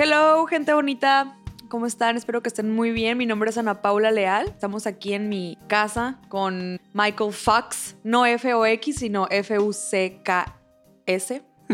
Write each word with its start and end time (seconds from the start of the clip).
Hello, 0.00 0.46
gente 0.46 0.72
bonita. 0.74 1.36
¿Cómo 1.68 1.84
están? 1.84 2.16
Espero 2.16 2.40
que 2.40 2.46
estén 2.48 2.70
muy 2.70 2.92
bien. 2.92 3.18
Mi 3.18 3.26
nombre 3.26 3.50
es 3.50 3.58
Ana 3.58 3.82
Paula 3.82 4.12
Leal. 4.12 4.46
Estamos 4.46 4.86
aquí 4.86 5.12
en 5.12 5.28
mi 5.28 5.58
casa 5.66 6.20
con 6.28 6.80
Michael 6.92 7.32
Fox. 7.32 7.96
No 8.04 8.24
F-O-X, 8.24 8.94
sino 8.94 9.26
F-U-C-K-S. 9.28 10.52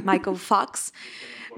Michael 0.03 0.37
Fox. 0.41 0.95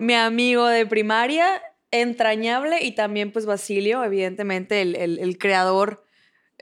mi 0.00 0.14
amigo 0.14 0.66
de 0.66 0.84
primaria, 0.86 1.62
entrañable. 1.92 2.82
Y 2.84 2.96
también, 2.96 3.30
pues, 3.30 3.46
Basilio, 3.46 4.02
evidentemente, 4.02 4.82
el, 4.82 5.38
creador. 5.38 6.04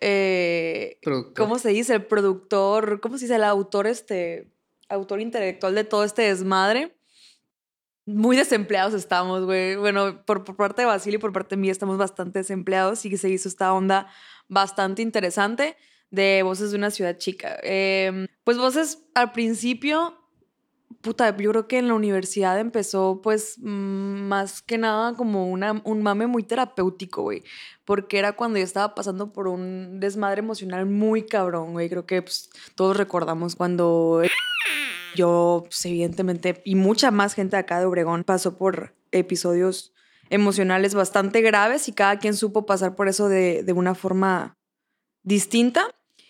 Eh, 0.02 0.98
¿Cómo 1.34 1.58
se 1.58 1.70
dice? 1.70 1.94
El 1.94 2.04
productor. 2.04 3.00
¿Cómo 3.00 3.16
se 3.16 3.24
dice? 3.24 3.36
El 3.36 3.44
autor, 3.44 3.86
este. 3.86 4.52
Autor 4.90 5.22
intelectual 5.22 5.74
de 5.74 5.84
todo 5.84 6.04
este 6.04 6.20
desmadre 6.20 6.94
muy 8.06 8.36
desempleados 8.36 8.94
estamos, 8.94 9.44
güey. 9.44 9.76
Bueno, 9.76 10.24
por, 10.24 10.44
parte 10.56 10.82
de 10.82 10.86
Basilio 10.86 11.18
y 11.18 11.20
por 11.20 11.32
parte 11.32 11.56
mía 11.56 11.72
estamos 11.72 11.96
bastante 11.96 12.40
desempleados 12.40 13.04
y 13.04 13.16
se 13.16 13.30
hizo 13.30 13.48
esta 13.48 13.72
onda 13.72 14.08
bastante 14.48 15.02
interesante 15.02 15.76
de 16.10 16.42
Voces 16.42 16.70
de 16.70 16.78
una 16.78 16.90
ciudad 16.90 17.16
chica. 17.18 17.56
Em, 17.62 18.26
pues 18.44 18.58
Voces 18.58 19.04
al 19.14 19.32
principio, 19.32 20.18
puta, 21.00 21.36
yo 21.36 21.50
creo 21.50 21.66
que 21.66 21.78
en 21.78 21.88
la 21.88 21.94
universidad 21.94 22.60
empezó 22.60 23.20
pues 23.22 23.56
mm, 23.58 24.28
más 24.28 24.62
que 24.62 24.78
nada 24.78 25.14
como 25.14 25.50
una, 25.50 25.80
un 25.84 26.02
mame 26.02 26.26
muy 26.26 26.42
terapéutico, 26.42 27.22
güey. 27.22 27.42
Porque 27.84 28.18
era 28.18 28.32
cuando 28.32 28.58
yo 28.58 28.64
estaba 28.64 28.94
pasando 28.94 29.32
por 29.32 29.48
un 29.48 29.98
desmadre 29.98 30.40
emocional 30.40 30.86
muy 30.86 31.24
cabrón, 31.24 31.72
güey. 31.72 31.88
Creo 31.88 32.06
que 32.06 32.22
pues, 32.22 32.50
todos 32.74 32.96
recordamos 32.96 33.56
cuando 33.56 34.22
yo, 35.14 35.62
pues, 35.66 35.84
evidentemente, 35.86 36.62
y 36.64 36.74
mucha 36.74 37.10
más 37.10 37.34
gente 37.34 37.56
acá 37.56 37.78
de 37.80 37.86
Obregón 37.86 38.24
pasó 38.24 38.56
por 38.56 38.94
episodios 39.12 39.92
emocionales 40.30 40.94
bastante 40.94 41.40
graves 41.40 41.88
y 41.88 41.92
cada 41.92 42.18
quien 42.18 42.34
supo 42.34 42.66
pasar 42.66 42.96
por 42.96 43.08
eso 43.08 43.28
de, 43.28 43.64
una 43.74 43.94
forma 43.94 44.56
distinta. 45.22 45.86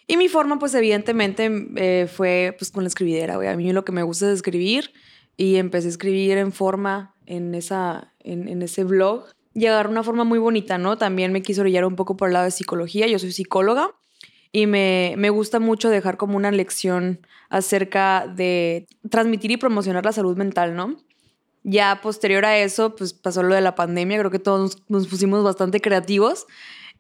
Y 0.07 0.17
mi 0.17 0.29
forma, 0.29 0.59
pues 0.59 0.75
evidentemente, 0.75 1.51
eh, 1.77 2.07
fue 2.07 2.55
pues 2.59 2.71
con 2.71 2.85
la 2.85 2.89
escribidera, 2.89 3.37
güey. 3.37 3.49
A 3.49 3.57
mí 3.57 3.73
lo 3.73 3.85
que 3.85 3.93
me 3.93 4.03
gusta 4.03 4.27
es 4.27 4.35
escribir 4.35 4.93
y 5.37 5.57
empecé 5.57 5.87
a 5.87 5.91
escribir 5.91 6.37
en 6.37 6.53
forma 6.53 7.15
en, 7.27 7.55
esa, 7.55 8.13
en, 8.21 8.49
en 8.49 8.61
ese 8.63 8.85
blog 8.85 9.25
y 9.55 9.67
agarré 9.67 9.89
una 9.89 10.03
forma 10.03 10.25
muy 10.25 10.39
bonita, 10.39 10.77
¿no? 10.77 10.99
También 10.99 11.33
me 11.33 11.43
quiso 11.43 11.63
orillar 11.63 11.87
un 11.87 11.97
poco 11.97 12.17
por 12.17 12.29
el 12.29 12.35
lado 12.35 12.45
de 12.45 12.51
psicología. 12.51 13.07
Yo 13.07 13.19
soy 13.19 13.33
psicóloga 13.33 13.95
y 14.55 14.69
me, 14.69 15.17
me, 15.19 15.31
gusta 15.31 15.59
mucho 15.59 15.91
dejar 15.91 16.17
como 16.17 16.37
una 16.37 16.53
lección 16.53 17.27
acerca 17.49 18.29
de 18.29 18.87
transmitir 19.11 19.51
y 19.51 19.57
promocionar 19.57 20.05
la 20.05 20.13
salud 20.13 20.37
mental, 20.37 20.77
¿no? 20.77 20.97
Ya 21.65 21.99
posterior 22.01 22.45
a 22.45 22.57
eso, 22.57 22.95
pues 22.95 23.15
pasó 23.15 23.43
lo 23.43 23.57
de 23.57 23.61
la 23.61 23.75
pandemia, 23.75 24.17
creo 24.21 24.31
que 24.31 24.39
todos 24.39 24.79
nos 24.87 25.09
pusimos 25.09 25.43
bastante 25.43 25.81
creativos 25.81 26.47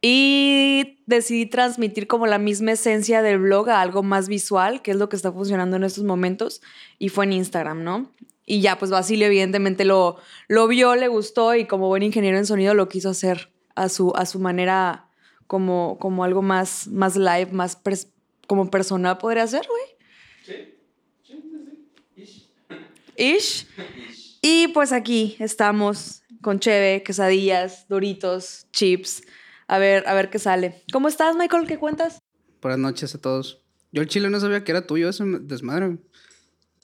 y 0.01 0.99
decidí 1.07 1.47
transmitir 1.47 2.09
como 2.09 2.27
la 2.27 2.39
misma 2.39 2.73
esencia 2.73 3.23
del 3.23 3.39
blog 3.39 3.71
a 3.71 3.81
algo 3.81 4.03
más 4.03 4.27
visual, 4.27 4.83
que 4.83 4.91
es 4.91 4.97
lo 4.97 5.09
que 5.09 5.15
está 5.15 5.31
funcionando 5.31 5.77
en 5.77 5.85
estos 5.85 6.03
momentos, 6.03 6.61
y 6.99 7.09
fue 7.09 7.25
en 7.25 7.35
Instagram, 7.35 7.85
¿no? 7.85 8.11
Y 8.45 8.63
ya, 8.63 8.79
pues 8.81 8.91
Basilio 8.91 9.29
evidentemente 9.29 9.85
lo, 9.85 10.17
lo 10.49 10.67
vio, 10.67 10.97
le 10.97 11.07
gustó 11.07 11.55
y 11.55 11.67
como 11.67 11.87
buen 11.87 12.03
ingeniero 12.03 12.37
en 12.37 12.47
sonido 12.47 12.75
lo 12.75 12.89
quiso 12.89 13.11
hacer 13.11 13.53
a 13.77 13.89
su, 13.89 14.13
a 14.17 14.27
su 14.27 14.41
manera 14.41 15.07
como, 15.47 15.99
como 15.99 16.25
algo 16.25 16.43
más, 16.43 16.89
más 16.89 17.17
live, 17.17 17.49
más 17.53 17.79
como 18.47 18.71
personal 18.71 19.19
podría 19.19 19.47
ser, 19.47 19.67
güey. 19.67 19.83
Sí. 20.45 20.75
Sí, 21.23 21.43
sí, 22.15 22.51
Ish. 23.17 23.67
Ish. 23.67 24.39
Y 24.43 24.69
pues 24.69 24.93
aquí 24.93 25.37
estamos 25.39 26.23
con 26.43 26.61
cheve, 26.61 27.03
quesadillas, 27.03 27.89
doritos, 27.89 28.67
chips. 28.73 29.23
A 29.67 29.79
ver, 29.79 30.07
a 30.07 30.15
ver 30.15 30.29
qué 30.29 30.39
sale. 30.39 30.83
¿Cómo 30.93 31.09
estás, 31.09 31.35
Michael? 31.37 31.67
¿Qué 31.67 31.79
cuentas? 31.79 32.19
Buenas 32.61 32.79
noches 32.79 33.15
a 33.15 33.21
todos. 33.21 33.65
Yo 33.93 34.03
el 34.03 34.09
chile 34.09 34.29
no 34.29 34.39
sabía 34.41 34.63
que 34.63 34.73
era 34.73 34.87
tuyo 34.87 35.09
ese 35.09 35.25
desmadre. 35.25 35.99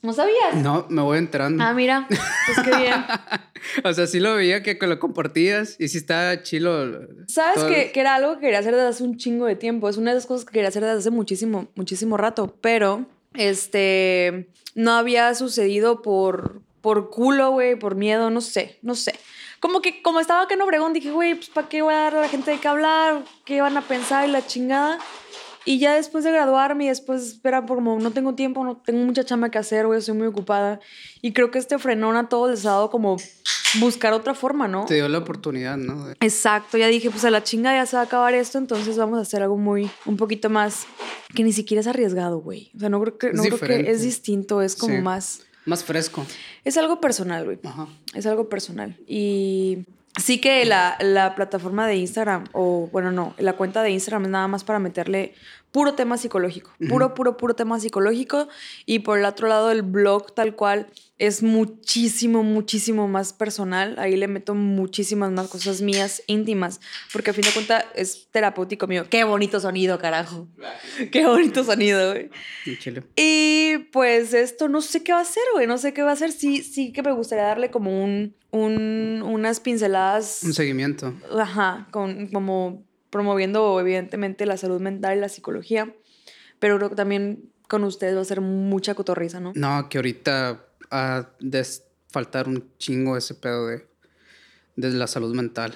¿No 0.02 0.14
sabías? 0.14 0.54
No, 0.54 0.86
me 0.88 1.02
voy 1.02 1.18
enterando. 1.18 1.62
Ah, 1.62 1.74
mira, 1.74 2.06
pues 2.08 2.66
qué 2.66 2.76
bien. 2.76 3.04
o 3.84 3.92
sea, 3.92 4.06
sí 4.06 4.18
lo 4.18 4.34
veía 4.34 4.62
que 4.62 4.78
lo 4.80 4.98
compartías 4.98 5.76
y 5.78 5.88
sí 5.88 5.98
está 5.98 6.42
chilo. 6.42 7.06
¿Sabes 7.26 7.64
que, 7.64 7.92
que, 7.92 8.00
era 8.00 8.14
algo 8.14 8.34
que 8.36 8.40
quería 8.40 8.60
hacer 8.60 8.74
desde 8.74 8.88
hace 8.88 9.02
un 9.02 9.18
chingo 9.18 9.44
de 9.44 9.56
tiempo? 9.56 9.88
Es 9.90 9.98
una 9.98 10.12
de 10.12 10.16
las 10.16 10.26
cosas 10.26 10.46
que 10.46 10.52
quería 10.52 10.68
hacer 10.68 10.82
desde 10.82 10.98
hace 10.98 11.10
muchísimo, 11.10 11.68
muchísimo 11.74 12.16
rato, 12.16 12.56
pero 12.62 13.04
este 13.34 14.48
no 14.74 14.92
había 14.92 15.34
sucedido 15.34 16.00
por, 16.00 16.62
por 16.80 17.10
culo, 17.10 17.50
güey, 17.50 17.78
por 17.78 17.94
miedo, 17.94 18.30
no 18.30 18.40
sé, 18.40 18.78
no 18.82 18.94
sé. 18.94 19.14
Como 19.60 19.82
que 19.82 20.00
como 20.00 20.20
estaba 20.20 20.42
acá 20.42 20.54
en 20.54 20.62
Obregón, 20.62 20.94
dije, 20.94 21.10
güey, 21.10 21.34
pues 21.34 21.50
¿para 21.50 21.68
qué 21.68 21.82
voy 21.82 21.92
a 21.92 21.98
dar 21.98 22.16
a 22.16 22.20
la 22.22 22.28
gente 22.28 22.50
de 22.50 22.58
qué 22.58 22.68
hablar? 22.68 23.24
¿Qué 23.44 23.60
van 23.60 23.76
a 23.76 23.82
pensar 23.82 24.26
y 24.26 24.32
la 24.32 24.46
chingada? 24.46 24.98
Y 25.64 25.78
ya 25.78 25.94
después 25.94 26.24
de 26.24 26.32
graduarme 26.32 26.84
y 26.84 26.88
después, 26.88 27.22
espera, 27.22 27.64
como 27.66 27.98
no 27.98 28.10
tengo 28.12 28.34
tiempo, 28.34 28.64
no 28.64 28.78
tengo 28.78 29.04
mucha 29.04 29.24
chama 29.24 29.50
que 29.50 29.58
hacer, 29.58 29.86
güey, 29.86 29.98
estoy 29.98 30.14
muy 30.14 30.26
ocupada. 30.26 30.80
Y 31.20 31.32
creo 31.32 31.50
que 31.50 31.58
este 31.58 31.78
frenón 31.78 32.16
a 32.16 32.28
todos 32.28 32.50
les 32.50 32.64
ha 32.66 32.70
dado 32.70 32.90
como 32.90 33.16
buscar 33.78 34.12
otra 34.12 34.34
forma, 34.34 34.68
¿no? 34.68 34.86
Te 34.86 34.94
dio 34.94 35.08
la 35.08 35.18
oportunidad, 35.18 35.76
¿no? 35.76 36.10
Exacto, 36.20 36.78
ya 36.78 36.86
dije, 36.86 37.10
pues 37.10 37.24
a 37.24 37.30
la 37.30 37.42
chinga 37.42 37.72
ya 37.74 37.86
se 37.86 37.96
va 37.96 38.02
a 38.02 38.06
acabar 38.06 38.34
esto, 38.34 38.58
entonces 38.58 38.96
vamos 38.96 39.18
a 39.18 39.22
hacer 39.22 39.42
algo 39.42 39.56
muy, 39.56 39.90
un 40.06 40.16
poquito 40.16 40.50
más, 40.50 40.86
que 41.34 41.44
ni 41.44 41.52
siquiera 41.52 41.80
es 41.80 41.86
arriesgado, 41.86 42.40
güey. 42.40 42.70
O 42.74 42.80
sea, 42.80 42.88
no 42.88 43.00
creo 43.00 43.18
que, 43.18 43.32
no 43.32 43.42
creo 43.42 43.58
que 43.58 43.90
es 43.90 44.02
distinto, 44.02 44.62
es 44.62 44.74
como 44.76 45.00
más... 45.00 45.42
Más 45.66 45.84
fresco. 45.84 46.24
Es 46.64 46.78
algo 46.78 47.00
personal, 47.00 47.44
güey. 47.44 47.58
Ajá. 47.64 47.86
Es 48.14 48.24
algo 48.24 48.48
personal. 48.48 48.96
Y 49.06 49.84
sí 50.16 50.40
que 50.40 50.64
la, 50.64 50.96
la, 51.00 51.34
plataforma 51.34 51.86
de 51.86 51.96
Instagram, 51.96 52.44
o 52.52 52.88
bueno, 52.92 53.12
no, 53.12 53.34
la 53.38 53.54
cuenta 53.54 53.82
de 53.82 53.90
Instagram 53.90 54.24
es 54.24 54.30
nada 54.30 54.48
más 54.48 54.64
para 54.64 54.78
meterle 54.78 55.34
puro 55.72 55.94
tema 55.94 56.16
psicológico, 56.16 56.72
puro, 56.88 57.14
puro, 57.14 57.36
puro 57.36 57.54
tema 57.54 57.78
psicológico. 57.78 58.48
Y 58.86 59.00
por 59.00 59.18
el 59.18 59.24
otro 59.24 59.48
lado, 59.48 59.70
el 59.70 59.82
blog 59.82 60.34
tal 60.34 60.56
cual 60.56 60.88
es 61.18 61.42
muchísimo, 61.42 62.42
muchísimo 62.42 63.06
más 63.06 63.32
personal. 63.32 63.94
Ahí 63.98 64.16
le 64.16 64.26
meto 64.26 64.54
muchísimas 64.54 65.30
más 65.30 65.48
cosas 65.48 65.82
mías, 65.82 66.22
íntimas, 66.26 66.80
porque 67.12 67.30
a 67.30 67.32
fin 67.34 67.44
de 67.44 67.52
cuentas 67.52 67.84
es 67.94 68.28
terapéutico 68.30 68.86
mío. 68.86 69.04
Qué 69.08 69.22
bonito 69.24 69.60
sonido, 69.60 69.98
carajo. 69.98 70.48
Qué 71.12 71.26
bonito 71.26 71.62
sonido, 71.62 72.12
güey. 72.12 72.30
Y 73.16 73.78
pues 73.92 74.34
esto 74.34 74.68
no 74.68 74.80
sé 74.80 75.02
qué 75.04 75.12
va 75.12 75.20
a 75.20 75.24
ser, 75.24 75.42
güey. 75.52 75.66
No 75.66 75.78
sé 75.78 75.92
qué 75.92 76.02
va 76.02 76.12
a 76.12 76.16
ser. 76.16 76.32
Sí, 76.32 76.62
sí 76.62 76.92
que 76.92 77.02
me 77.02 77.12
gustaría 77.12 77.44
darle 77.44 77.70
como 77.70 78.02
un, 78.02 78.34
un 78.50 79.22
unas 79.22 79.60
pinceladas. 79.60 80.42
Un 80.42 80.54
seguimiento. 80.54 81.14
Ajá, 81.38 81.86
con 81.90 82.28
como 82.28 82.89
promoviendo 83.10 83.78
evidentemente 83.80 84.46
la 84.46 84.56
salud 84.56 84.80
mental 84.80 85.18
y 85.18 85.20
la 85.20 85.28
psicología, 85.28 85.94
pero 86.58 86.76
creo 86.76 86.90
que 86.90 86.96
también 86.96 87.50
con 87.68 87.84
ustedes 87.84 88.16
va 88.16 88.20
a 88.20 88.24
ser 88.24 88.40
mucha 88.40 88.94
cotorriza, 88.94 89.40
¿no? 89.40 89.52
No, 89.54 89.88
que 89.88 89.98
ahorita 89.98 90.64
ha 90.90 91.30
de 91.40 91.66
faltar 92.08 92.48
un 92.48 92.68
chingo 92.78 93.16
ese 93.16 93.34
pedo 93.34 93.68
de, 93.68 93.86
de 94.76 94.90
la 94.90 95.06
salud 95.06 95.34
mental. 95.34 95.74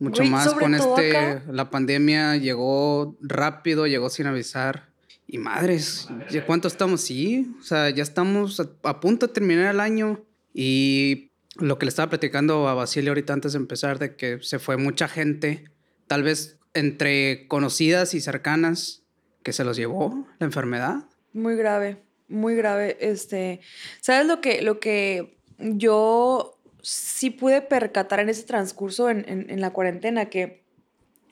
Mucho 0.00 0.22
más 0.24 0.54
con 0.54 0.74
este, 0.74 1.42
la 1.50 1.70
pandemia 1.70 2.36
llegó 2.36 3.16
rápido, 3.20 3.86
llegó 3.86 4.10
sin 4.10 4.26
avisar. 4.26 4.88
Y 5.26 5.38
madres, 5.38 6.08
¿cuánto 6.46 6.68
estamos? 6.68 7.02
Sí, 7.02 7.54
o 7.60 7.62
sea, 7.62 7.90
ya 7.90 8.02
estamos 8.02 8.60
a, 8.60 8.68
a 8.84 9.00
punto 9.00 9.26
de 9.26 9.32
terminar 9.32 9.74
el 9.74 9.80
año. 9.80 10.24
Y 10.54 11.32
lo 11.56 11.78
que 11.78 11.86
le 11.86 11.90
estaba 11.90 12.10
platicando 12.10 12.68
a 12.68 12.74
Basilio 12.74 13.10
ahorita 13.10 13.32
antes 13.32 13.52
de 13.52 13.58
empezar, 13.58 13.98
de 13.98 14.16
que 14.16 14.38
se 14.40 14.58
fue 14.58 14.76
mucha 14.76 15.08
gente, 15.08 15.70
tal 16.06 16.22
vez 16.22 16.57
entre 16.78 17.46
conocidas 17.48 18.14
y 18.14 18.20
cercanas 18.20 19.02
que 19.42 19.52
se 19.52 19.64
los 19.64 19.76
llevó 19.76 20.26
la 20.38 20.46
enfermedad. 20.46 21.04
Muy 21.32 21.56
grave, 21.56 21.98
muy 22.28 22.54
grave. 22.54 22.96
Este, 23.00 23.60
¿sabes 24.00 24.26
lo 24.26 24.40
que, 24.40 24.62
lo 24.62 24.80
que 24.80 25.38
yo 25.58 26.58
sí 26.82 27.30
pude 27.30 27.60
percatar 27.60 28.20
en 28.20 28.28
ese 28.28 28.44
transcurso 28.44 29.10
en, 29.10 29.24
en, 29.28 29.60
la 29.60 29.70
cuarentena? 29.70 30.26
Que 30.26 30.62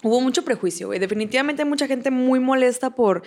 hubo 0.02 0.20
mucho 0.20 0.44
prejuicio, 0.44 0.88
güey. 0.88 0.98
Definitivamente 0.98 1.62
hay 1.62 1.68
mucha 1.68 1.86
gente 1.86 2.10
muy 2.10 2.40
molesta 2.40 2.90
por 2.90 3.22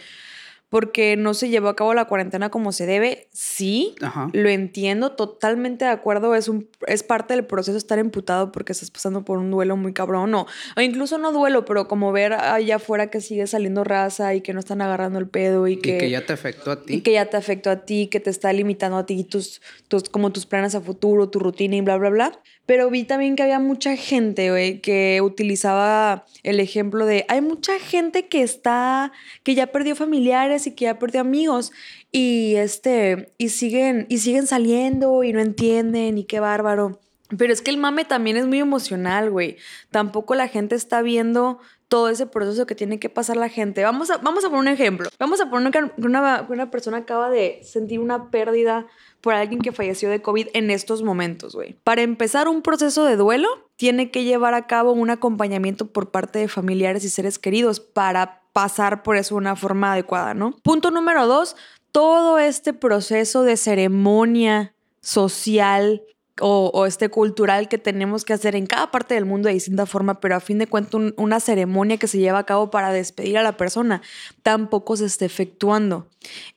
porque 0.69 1.17
no 1.17 1.33
se 1.33 1.49
llevó 1.49 1.67
a 1.67 1.75
cabo 1.75 1.93
la 1.93 2.05
cuarentena 2.05 2.49
como 2.49 2.71
se 2.71 2.85
debe. 2.85 3.27
Sí, 3.33 3.95
lo 4.33 4.49
entiendo, 4.49 5.13
totalmente 5.13 5.85
de 5.85 5.91
acuerdo. 5.91 6.35
Es, 6.35 6.47
un, 6.47 6.69
es 6.87 7.03
parte 7.03 7.33
del 7.33 7.45
proceso 7.45 7.77
estar 7.77 7.99
emputado 7.99 8.51
porque 8.51 8.71
estás 8.71 8.91
pasando 8.91 9.23
por 9.25 9.37
un 9.37 9.51
duelo 9.51 9.77
muy 9.77 9.93
cabrón. 9.93 10.31
No, 10.31 10.47
o 10.75 10.81
incluso 10.81 11.17
no 11.17 11.31
duelo, 11.31 11.65
pero 11.65 11.87
como 11.87 12.11
ver 12.11 12.33
allá 12.33 12.77
afuera 12.77 13.09
que 13.09 13.21
sigue 13.21 13.47
saliendo 13.47 13.83
raza 13.83 14.33
y 14.35 14.41
que 14.41 14.53
no 14.53 14.59
están 14.59 14.81
agarrando 14.81 15.19
el 15.19 15.27
pedo 15.27 15.67
y 15.67 15.77
que, 15.77 15.95
y 15.95 15.97
que 15.99 16.09
ya 16.09 16.25
te 16.25 16.33
afectó 16.33 16.71
a 16.71 16.83
ti. 16.83 16.95
Y 16.95 17.01
que 17.01 17.13
ya 17.13 17.25
te 17.25 17.37
afectó 17.37 17.69
a 17.71 17.85
ti, 17.85 18.07
que 18.07 18.19
te 18.19 18.29
está 18.29 18.53
limitando 18.53 18.97
a 18.97 19.05
ti 19.05 19.23
tus, 19.23 19.61
tus, 19.87 20.09
como 20.09 20.31
tus 20.31 20.45
planes 20.45 20.75
a 20.75 20.81
futuro, 20.81 21.29
tu 21.29 21.39
rutina 21.39 21.75
y 21.75 21.81
bla, 21.81 21.97
bla, 21.97 22.09
bla. 22.09 22.39
Pero 22.65 22.89
vi 22.91 23.03
también 23.03 23.35
que 23.35 23.41
había 23.41 23.59
mucha 23.59 23.95
gente, 23.95 24.51
güey, 24.51 24.79
que 24.79 25.21
utilizaba 25.23 26.25
el 26.43 26.59
ejemplo 26.59 27.07
de, 27.07 27.25
hay 27.27 27.41
mucha 27.41 27.79
gente 27.79 28.27
que 28.27 28.43
está, 28.43 29.11
que 29.41 29.55
ya 29.55 29.67
perdió 29.67 29.95
familiares 29.95 30.67
y 30.67 30.75
que 30.75 30.85
ya 30.85 30.99
perdió 30.99 31.21
amigos 31.21 31.71
y 32.11 32.55
este, 32.55 33.33
y 33.37 33.49
siguen, 33.49 34.05
y 34.09 34.19
siguen 34.19 34.47
saliendo 34.47 35.23
y 35.23 35.33
no 35.33 35.39
entienden 35.39 36.17
y 36.17 36.23
qué 36.23 36.39
bárbaro. 36.39 36.99
Pero 37.37 37.53
es 37.53 37.61
que 37.61 37.69
el 37.69 37.77
mame 37.77 38.05
también 38.05 38.37
es 38.37 38.47
muy 38.47 38.59
emocional, 38.59 39.29
güey. 39.29 39.57
Tampoco 39.91 40.33
la 40.33 40.47
gente 40.47 40.75
está 40.75 41.03
viendo 41.03 41.59
todo 41.87 42.09
ese 42.09 42.25
proceso 42.25 42.65
que 42.65 42.75
tiene 42.75 42.99
que 42.99 43.09
pasar 43.09 43.37
la 43.37 43.49
gente. 43.49 43.83
Vamos 43.83 44.09
a, 44.09 44.17
vamos 44.17 44.45
a 44.45 44.49
poner 44.49 44.61
un 44.61 44.67
ejemplo. 44.67 45.09
Vamos 45.19 45.41
a 45.41 45.49
poner 45.49 45.71
que 45.71 45.91
una, 45.97 46.47
una 46.49 46.71
persona 46.71 46.97
acaba 46.97 47.29
de 47.29 47.61
sentir 47.63 47.99
una 47.99 48.31
pérdida 48.31 48.87
por 49.21 49.33
alguien 49.33 49.59
que 49.59 49.71
falleció 49.71 50.09
de 50.09 50.21
COVID 50.21 50.47
en 50.53 50.71
estos 50.71 51.03
momentos, 51.03 51.55
güey. 51.55 51.73
Para 51.83 52.01
empezar 52.01 52.47
un 52.47 52.61
proceso 52.61 53.05
de 53.05 53.15
duelo, 53.15 53.47
tiene 53.75 54.11
que 54.11 54.23
llevar 54.23 54.53
a 54.53 54.65
cabo 54.67 54.91
un 54.91 55.09
acompañamiento 55.09 55.87
por 55.91 56.11
parte 56.11 56.39
de 56.39 56.47
familiares 56.47 57.03
y 57.03 57.09
seres 57.09 57.37
queridos 57.37 57.79
para 57.79 58.43
pasar 58.53 59.03
por 59.03 59.15
eso 59.15 59.35
de 59.35 59.39
una 59.39 59.55
forma 59.55 59.93
adecuada, 59.93 60.33
¿no? 60.33 60.55
Punto 60.63 60.91
número 60.91 61.27
dos, 61.27 61.55
todo 61.91 62.39
este 62.39 62.73
proceso 62.73 63.43
de 63.43 63.57
ceremonia 63.57 64.73
social 65.01 66.03
o, 66.41 66.85
este 66.85 67.09
cultural 67.09 67.67
que 67.67 67.77
tenemos 67.77 68.23
que 68.23 68.33
hacer 68.33 68.55
en 68.55 68.65
cada 68.65 68.91
parte 68.91 69.15
del 69.15 69.25
mundo 69.25 69.47
de 69.47 69.53
distinta 69.53 69.85
forma, 69.85 70.19
pero 70.19 70.35
a 70.35 70.39
fin 70.39 70.57
de 70.57 70.67
cuentas 70.67 71.13
una 71.17 71.39
ceremonia 71.39 71.97
que 71.97 72.07
se 72.07 72.17
lleva 72.17 72.39
a 72.39 72.45
cabo 72.45 72.71
para 72.71 72.93
despedir 72.93 73.37
a 73.37 73.43
la 73.43 73.57
persona 73.57 74.01
tampoco 74.41 74.95
se 74.95 75.05
está 75.05 75.25
efectuando. 75.25 76.07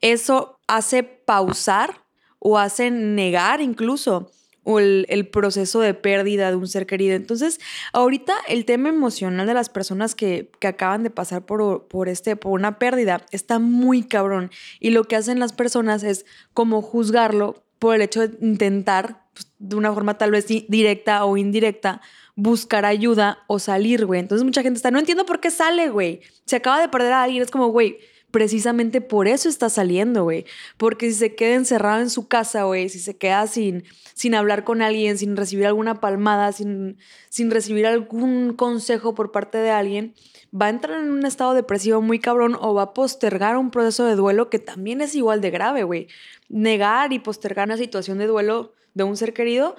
Eso 0.00 0.58
hace 0.68 1.02
pausar 1.02 2.04
o 2.38 2.58
hace 2.58 2.90
negar 2.90 3.60
incluso 3.60 4.30
el, 4.64 5.28
proceso 5.28 5.80
de 5.80 5.94
pérdida 5.94 6.50
de 6.50 6.56
un 6.56 6.68
ser 6.68 6.86
querido. 6.86 7.16
Entonces, 7.16 7.60
ahorita 7.92 8.34
el 8.48 8.64
tema 8.64 8.88
emocional 8.88 9.46
de 9.46 9.54
las 9.54 9.68
personas 9.68 10.14
que, 10.14 10.50
acaban 10.62 11.02
de 11.02 11.10
pasar 11.10 11.44
por, 11.44 11.88
por, 11.88 12.08
este, 12.08 12.36
por 12.36 12.52
una 12.52 12.78
pérdida 12.78 13.26
está 13.30 13.58
muy 13.58 14.04
cabrón. 14.04 14.50
Y 14.80 14.90
lo 14.90 15.04
que 15.04 15.16
hacen 15.16 15.38
las 15.38 15.52
personas 15.52 16.02
es 16.02 16.24
como 16.54 16.82
juzgarlo 16.82 17.64
por 17.78 17.96
el 17.96 18.02
hecho 18.02 18.26
de 18.28 18.46
intentar, 18.46 19.24
pues, 19.34 19.52
de 19.58 19.76
una 19.76 19.92
forma 19.92 20.18
tal 20.18 20.30
vez 20.30 20.46
directa 20.46 21.24
o 21.24 21.36
indirecta, 21.36 22.00
buscar 22.34 22.84
ayuda 22.84 23.38
o 23.48 23.58
salir, 23.58 24.06
güey. 24.06 24.20
Entonces 24.20 24.44
mucha 24.44 24.62
gente 24.62 24.76
está, 24.76 24.90
no 24.90 24.98
entiendo 24.98 25.26
por 25.26 25.40
qué 25.40 25.50
sale, 25.50 25.90
güey. 25.90 26.20
Se 26.46 26.56
acaba 26.56 26.80
de 26.80 26.88
perder 26.88 27.12
a 27.12 27.24
alguien, 27.24 27.42
es 27.42 27.50
como, 27.50 27.68
güey, 27.68 27.98
precisamente 28.32 29.00
por 29.00 29.28
eso 29.28 29.48
está 29.48 29.68
saliendo, 29.68 30.24
güey. 30.24 30.44
Porque 30.76 31.08
si 31.10 31.14
se 31.14 31.34
queda 31.36 31.54
encerrado 31.54 32.00
en 32.00 32.10
su 32.10 32.26
casa, 32.26 32.64
güey, 32.64 32.88
si 32.88 32.98
se 32.98 33.16
queda 33.16 33.46
sin, 33.46 33.84
sin 34.14 34.34
hablar 34.34 34.64
con 34.64 34.82
alguien, 34.82 35.16
sin 35.16 35.36
recibir 35.36 35.66
alguna 35.66 36.00
palmada, 36.00 36.50
sin, 36.50 36.98
sin 37.28 37.52
recibir 37.52 37.86
algún 37.86 38.54
consejo 38.54 39.14
por 39.14 39.30
parte 39.30 39.58
de 39.58 39.70
alguien, 39.70 40.14
va 40.58 40.66
a 40.66 40.70
entrar 40.70 40.98
en 40.98 41.10
un 41.10 41.24
estado 41.24 41.54
depresivo 41.54 42.02
muy 42.02 42.18
cabrón 42.18 42.56
o 42.60 42.74
va 42.74 42.82
a 42.82 42.94
postergar 42.94 43.56
un 43.56 43.70
proceso 43.70 44.04
de 44.06 44.16
duelo 44.16 44.50
que 44.50 44.58
también 44.58 45.00
es 45.00 45.14
igual 45.14 45.40
de 45.40 45.50
grave, 45.50 45.84
güey. 45.84 46.08
Negar 46.48 47.12
y 47.12 47.20
postergar 47.20 47.68
una 47.68 47.76
situación 47.76 48.18
de 48.18 48.26
duelo 48.26 48.72
de 48.94 49.04
un 49.04 49.16
ser 49.16 49.32
querido 49.32 49.76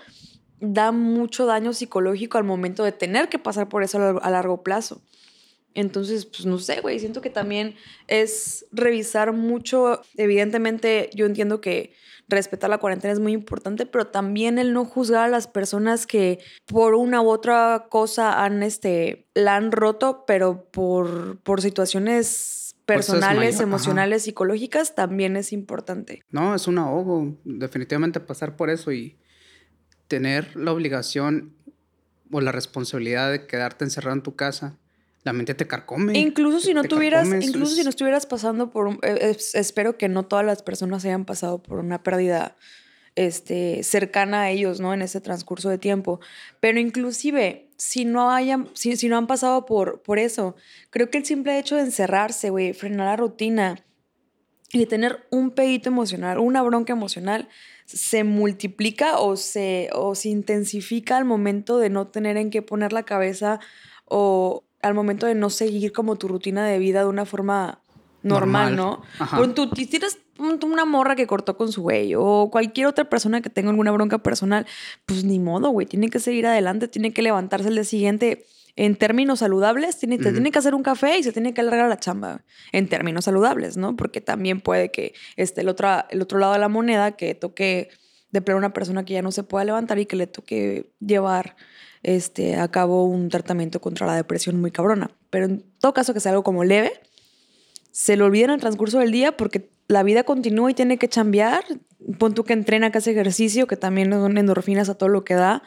da 0.60 0.92
mucho 0.92 1.46
daño 1.46 1.74
psicológico 1.74 2.38
al 2.38 2.46
momento 2.46 2.84
de 2.84 2.94
tener 2.94 3.28
que 3.28 3.38
pasar 3.38 3.68
por 3.68 3.84
eso 3.84 4.20
a 4.22 4.30
largo 4.30 4.64
plazo. 4.64 5.02
Entonces, 5.76 6.26
pues 6.26 6.46
no 6.46 6.60
sé, 6.60 6.82
güey, 6.82 7.00
siento 7.00 7.22
que 7.22 7.30
también 7.30 7.76
es 8.08 8.66
revisar 8.72 9.34
mucho, 9.34 10.02
evidentemente 10.16 11.10
yo 11.14 11.26
entiendo 11.26 11.62
que 11.62 11.94
respetar 12.30 12.70
la 12.70 12.78
cuarentena 12.78 13.14
es 13.14 13.20
muy 13.20 13.34
importante, 13.34 13.86
pero 13.86 14.08
también 14.08 14.60
el 14.60 14.74
no 14.74 14.86
juzgar 14.86 15.26
a 15.26 15.30
las 15.30 15.48
personas 15.48 16.08
que 16.08 16.40
por 16.66 16.96
una 16.96 17.22
u 17.22 17.30
otra 17.30 17.88
cosa 17.90 18.44
han, 18.44 18.64
este, 18.64 19.28
la 19.34 19.56
han 19.56 19.72
roto, 19.72 20.26
pero 20.26 20.66
por, 20.72 21.40
por 21.40 21.62
situaciones 21.62 22.76
personales, 22.86 23.60
emocionales, 23.60 24.24
psicológicas, 24.24 24.94
también 24.96 25.38
es 25.38 25.54
importante. 25.54 26.22
No, 26.30 26.54
es 26.54 26.68
un 26.68 26.78
ahogo, 26.78 27.38
definitivamente 27.44 28.20
pasar 28.20 28.56
por 28.56 28.70
eso 28.70 28.92
y 28.92 29.18
tener 30.08 30.56
la 30.56 30.72
obligación 30.72 31.56
o 32.32 32.42
la 32.42 32.52
responsabilidad 32.52 33.32
de 33.32 33.48
quedarte 33.48 33.86
encerrado 33.86 34.16
en 34.16 34.24
tu 34.24 34.36
casa 34.36 34.78
la 35.24 35.34
mente 35.34 35.54
te 35.54 35.68
carcome. 35.68 36.18
Incluso 36.18 36.60
si 36.60 36.74
no 36.74 36.84
tuvieras, 36.84 37.28
incluso 37.28 37.76
si 37.76 37.84
no 37.84 37.90
estuvieras 37.90 38.26
pasando 38.26 38.70
por 38.70 38.88
un, 38.88 39.00
eh, 39.04 39.36
espero 39.54 39.98
que 39.98 40.10
no 40.10 40.24
todas 40.24 40.46
las 40.46 40.64
personas 40.64 41.06
hayan 41.06 41.26
pasado 41.26 41.64
por 41.64 41.80
una 41.80 42.04
pérdida 42.04 42.56
este, 43.16 43.84
cercana 43.84 44.42
a 44.42 44.50
ellos, 44.50 44.80
¿no? 44.80 44.94
En 44.94 45.02
ese 45.02 45.22
transcurso 45.22 45.70
de 45.70 45.78
tiempo. 45.78 46.20
Pero 46.60 46.80
inclusive, 46.80 47.70
si 47.78 48.06
no 48.06 48.32
hayan, 48.32 48.70
si, 48.74 48.96
si 48.98 49.08
no 49.08 49.18
han 49.18 49.28
pasado 49.28 49.66
por, 49.66 50.02
por 50.02 50.20
eso, 50.20 50.56
creo 50.90 51.10
que 51.10 51.20
el 51.20 51.26
simple 51.26 51.58
hecho 51.58 51.76
de 51.76 51.84
encerrarse, 51.84 52.50
güey, 52.50 52.74
frenar 52.74 53.08
la 53.08 53.16
rutina 53.16 53.86
y 54.74 54.86
tener 54.88 55.26
un 55.30 55.52
pedito 55.52 55.90
emocional, 55.90 56.40
una 56.40 56.64
bronca 56.64 56.92
emocional, 56.92 57.48
se 57.86 58.24
multiplica 58.24 59.20
o 59.20 59.38
se, 59.38 59.90
o 59.94 60.16
se 60.16 60.30
intensifica 60.30 61.16
al 61.16 61.26
momento 61.26 61.78
de 61.78 61.90
no 61.90 62.08
tener 62.08 62.38
en 62.38 62.50
qué 62.50 62.62
poner 62.62 62.92
la 62.92 63.04
cabeza 63.04 63.60
o, 64.06 64.63
al 64.84 64.94
momento 64.94 65.26
de 65.26 65.34
no 65.34 65.50
seguir 65.50 65.92
como 65.92 66.18
tu 66.18 66.28
rutina 66.28 66.68
de 66.68 66.78
vida 66.78 67.00
de 67.00 67.08
una 67.08 67.26
forma 67.26 67.80
normal, 68.22 68.76
¿no? 68.76 69.02
Ajá. 69.18 69.42
Tú 69.54 69.70
tienes 69.72 70.20
una 70.38 70.86
morra 70.86 71.16
que 71.16 71.26
cortó 71.26 71.58
con 71.58 71.72
su 71.72 71.82
güey 71.82 72.14
o 72.16 72.50
cualquier 72.52 72.88
otra 72.88 73.10
persona 73.10 73.42
que 73.42 73.50
tenga 73.50 73.70
alguna 73.70 73.92
bronca 73.92 74.20
personal, 74.20 74.66
pues 75.06 75.24
ni 75.24 75.40
modo, 75.40 75.70
güey, 75.70 75.88
tiene 75.88 76.10
que 76.10 76.20
seguir 76.20 76.48
adelante, 76.48 76.88
tiene 76.88 77.14
que 77.14 77.22
levantarse 77.22 77.70
el 77.70 77.76
día 77.76 77.84
siguiente 77.84 78.46
en 78.76 78.96
términos 78.96 79.40
saludables, 79.40 80.00
tiene, 80.00 80.18
tiene 80.18 80.52
que 80.52 80.60
hacer 80.60 80.74
un 80.74 80.82
café 80.82 81.20
y 81.20 81.24
se 81.24 81.32
tiene 81.32 81.54
que 81.54 81.62
alargar 81.62 81.88
la 81.90 81.98
chamba 81.98 82.42
en 82.72 82.88
términos 82.88 83.26
saludables, 83.26 83.78
¿no? 83.78 83.96
Porque 83.96 84.20
también 84.20 84.62
puede 84.62 84.90
que 84.90 85.14
esté 85.36 85.62
el 85.62 85.70
otro, 85.70 85.88
el 86.10 86.22
otro 86.22 86.40
lado 86.40 86.54
de 86.54 86.60
la 86.60 86.70
moneda, 86.70 87.12
que 87.12 87.36
toque 87.36 87.90
de 88.32 88.42
plano 88.42 88.58
una 88.58 88.74
persona 88.74 89.06
que 89.06 89.14
ya 89.14 89.22
no 89.22 89.32
se 89.32 89.44
pueda 89.44 89.64
levantar 89.64 90.00
y 90.00 90.08
que 90.08 90.16
le 90.16 90.26
toque 90.26 90.90
llevar 91.00 91.56
este, 92.04 92.56
acabó 92.56 93.06
un 93.06 93.30
tratamiento 93.30 93.82
contra 93.82 94.06
la 94.06 94.16
depresión 94.16 94.60
muy 94.60 94.72
cabrona. 94.72 95.12
Pero 95.30 95.46
en 95.46 95.64
todo 95.80 95.94
caso 95.94 96.14
que 96.14 96.20
sea 96.20 96.32
algo 96.32 96.44
como 96.44 96.64
leve, 96.64 96.92
se 97.92 98.18
lo 98.18 98.26
olvida 98.26 98.46
en 98.46 98.52
el 98.52 98.60
transcurso 98.60 99.00
del 99.00 99.12
día 99.12 99.36
porque 99.38 99.70
la 99.88 100.04
vida 100.04 100.24
continúa 100.24 100.70
y 100.70 100.74
tiene 100.74 100.98
que 100.98 101.08
chambear. 101.08 101.64
Pon 102.20 102.34
tú 102.34 102.44
que 102.44 102.54
entrena, 102.54 102.92
que 102.92 102.98
hace 102.98 103.12
ejercicio, 103.12 103.68
que 103.68 103.78
también 103.78 104.12
son 104.12 104.38
endorfinas 104.38 104.90
a 104.90 104.96
todo 104.96 105.10
lo 105.10 105.24
que 105.24 105.36
da. 105.36 105.64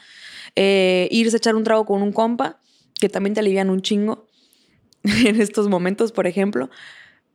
Eh, 0.55 1.09
irse 1.11 1.37
a 1.37 1.39
echar 1.39 1.57
un 1.57 1.65
trago 1.65 1.87
con 1.87 2.03
un 2.03 2.13
compa, 2.13 2.59
que 3.01 3.09
también 3.09 3.35
te 3.35 3.41
alivian 3.41 3.71
un 3.71 3.83
chingo 3.83 4.27
en 5.03 5.41
estos 5.41 5.69
momentos, 5.69 6.13
por 6.13 6.27
ejemplo. 6.27 6.71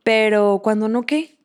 Pero 0.04 0.60
cuando 0.62 0.88
no, 0.88 1.02
¿qué? 1.02 1.36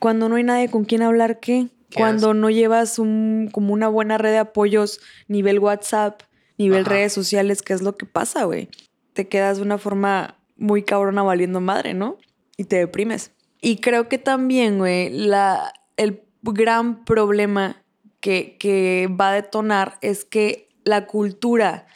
Cuando 0.00 0.28
no 0.28 0.36
hay 0.36 0.44
nadie 0.44 0.70
con 0.70 0.84
quien 0.84 1.02
hablar, 1.02 1.40
¿qué? 1.40 1.68
Cuando 1.94 2.34
no 2.34 2.50
llevas 2.50 2.98
un, 2.98 3.48
como 3.50 3.72
una 3.72 3.88
buena 3.88 4.18
red 4.18 4.30
de 4.30 4.38
apoyos 4.38 5.00
nivel 5.26 5.58
WhatsApp, 5.58 6.22
nivel 6.58 6.84
redes 6.84 7.12
sociales, 7.12 7.62
¿qué 7.62 7.72
es 7.72 7.82
lo 7.82 7.96
que 7.96 8.06
pasa, 8.06 8.44
güey? 8.44 8.68
Te 9.14 9.28
quedas 9.28 9.56
de 9.58 9.62
una 9.62 9.78
forma 9.78 10.38
muy 10.56 10.82
cabrona 10.82 11.22
valiendo 11.22 11.60
madre, 11.60 11.94
¿no? 11.94 12.18
Y 12.56 12.64
te 12.64 12.76
deprimes. 12.76 13.32
Y 13.60 13.76
creo 13.76 14.08
que 14.08 14.18
también, 14.18 14.78
güey, 14.78 15.10
la, 15.10 15.72
el 15.96 16.22
gran 16.42 17.04
problema 17.04 17.82
que, 18.20 18.56
que 18.58 19.08
va 19.08 19.30
a 19.30 19.34
detonar 19.34 19.98
es 20.00 20.24
que 20.24 20.68
la 20.84 21.06
cultura 21.06 21.86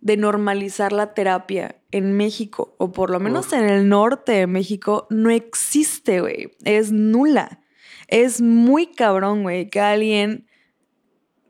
de 0.00 0.16
normalizar 0.16 0.92
la 0.92 1.14
terapia 1.14 1.80
en 1.90 2.16
México, 2.16 2.74
o 2.78 2.92
por 2.92 3.10
lo 3.10 3.18
menos 3.18 3.52
en 3.52 3.64
el 3.64 3.88
norte 3.88 4.32
de 4.32 4.46
México, 4.46 5.06
no 5.10 5.30
existe, 5.30 6.20
güey. 6.20 6.54
Es 6.64 6.92
nula. 6.92 7.60
Es 8.08 8.40
muy 8.40 8.86
cabrón, 8.86 9.42
güey, 9.42 9.68
que 9.68 9.80
alguien 9.80 10.45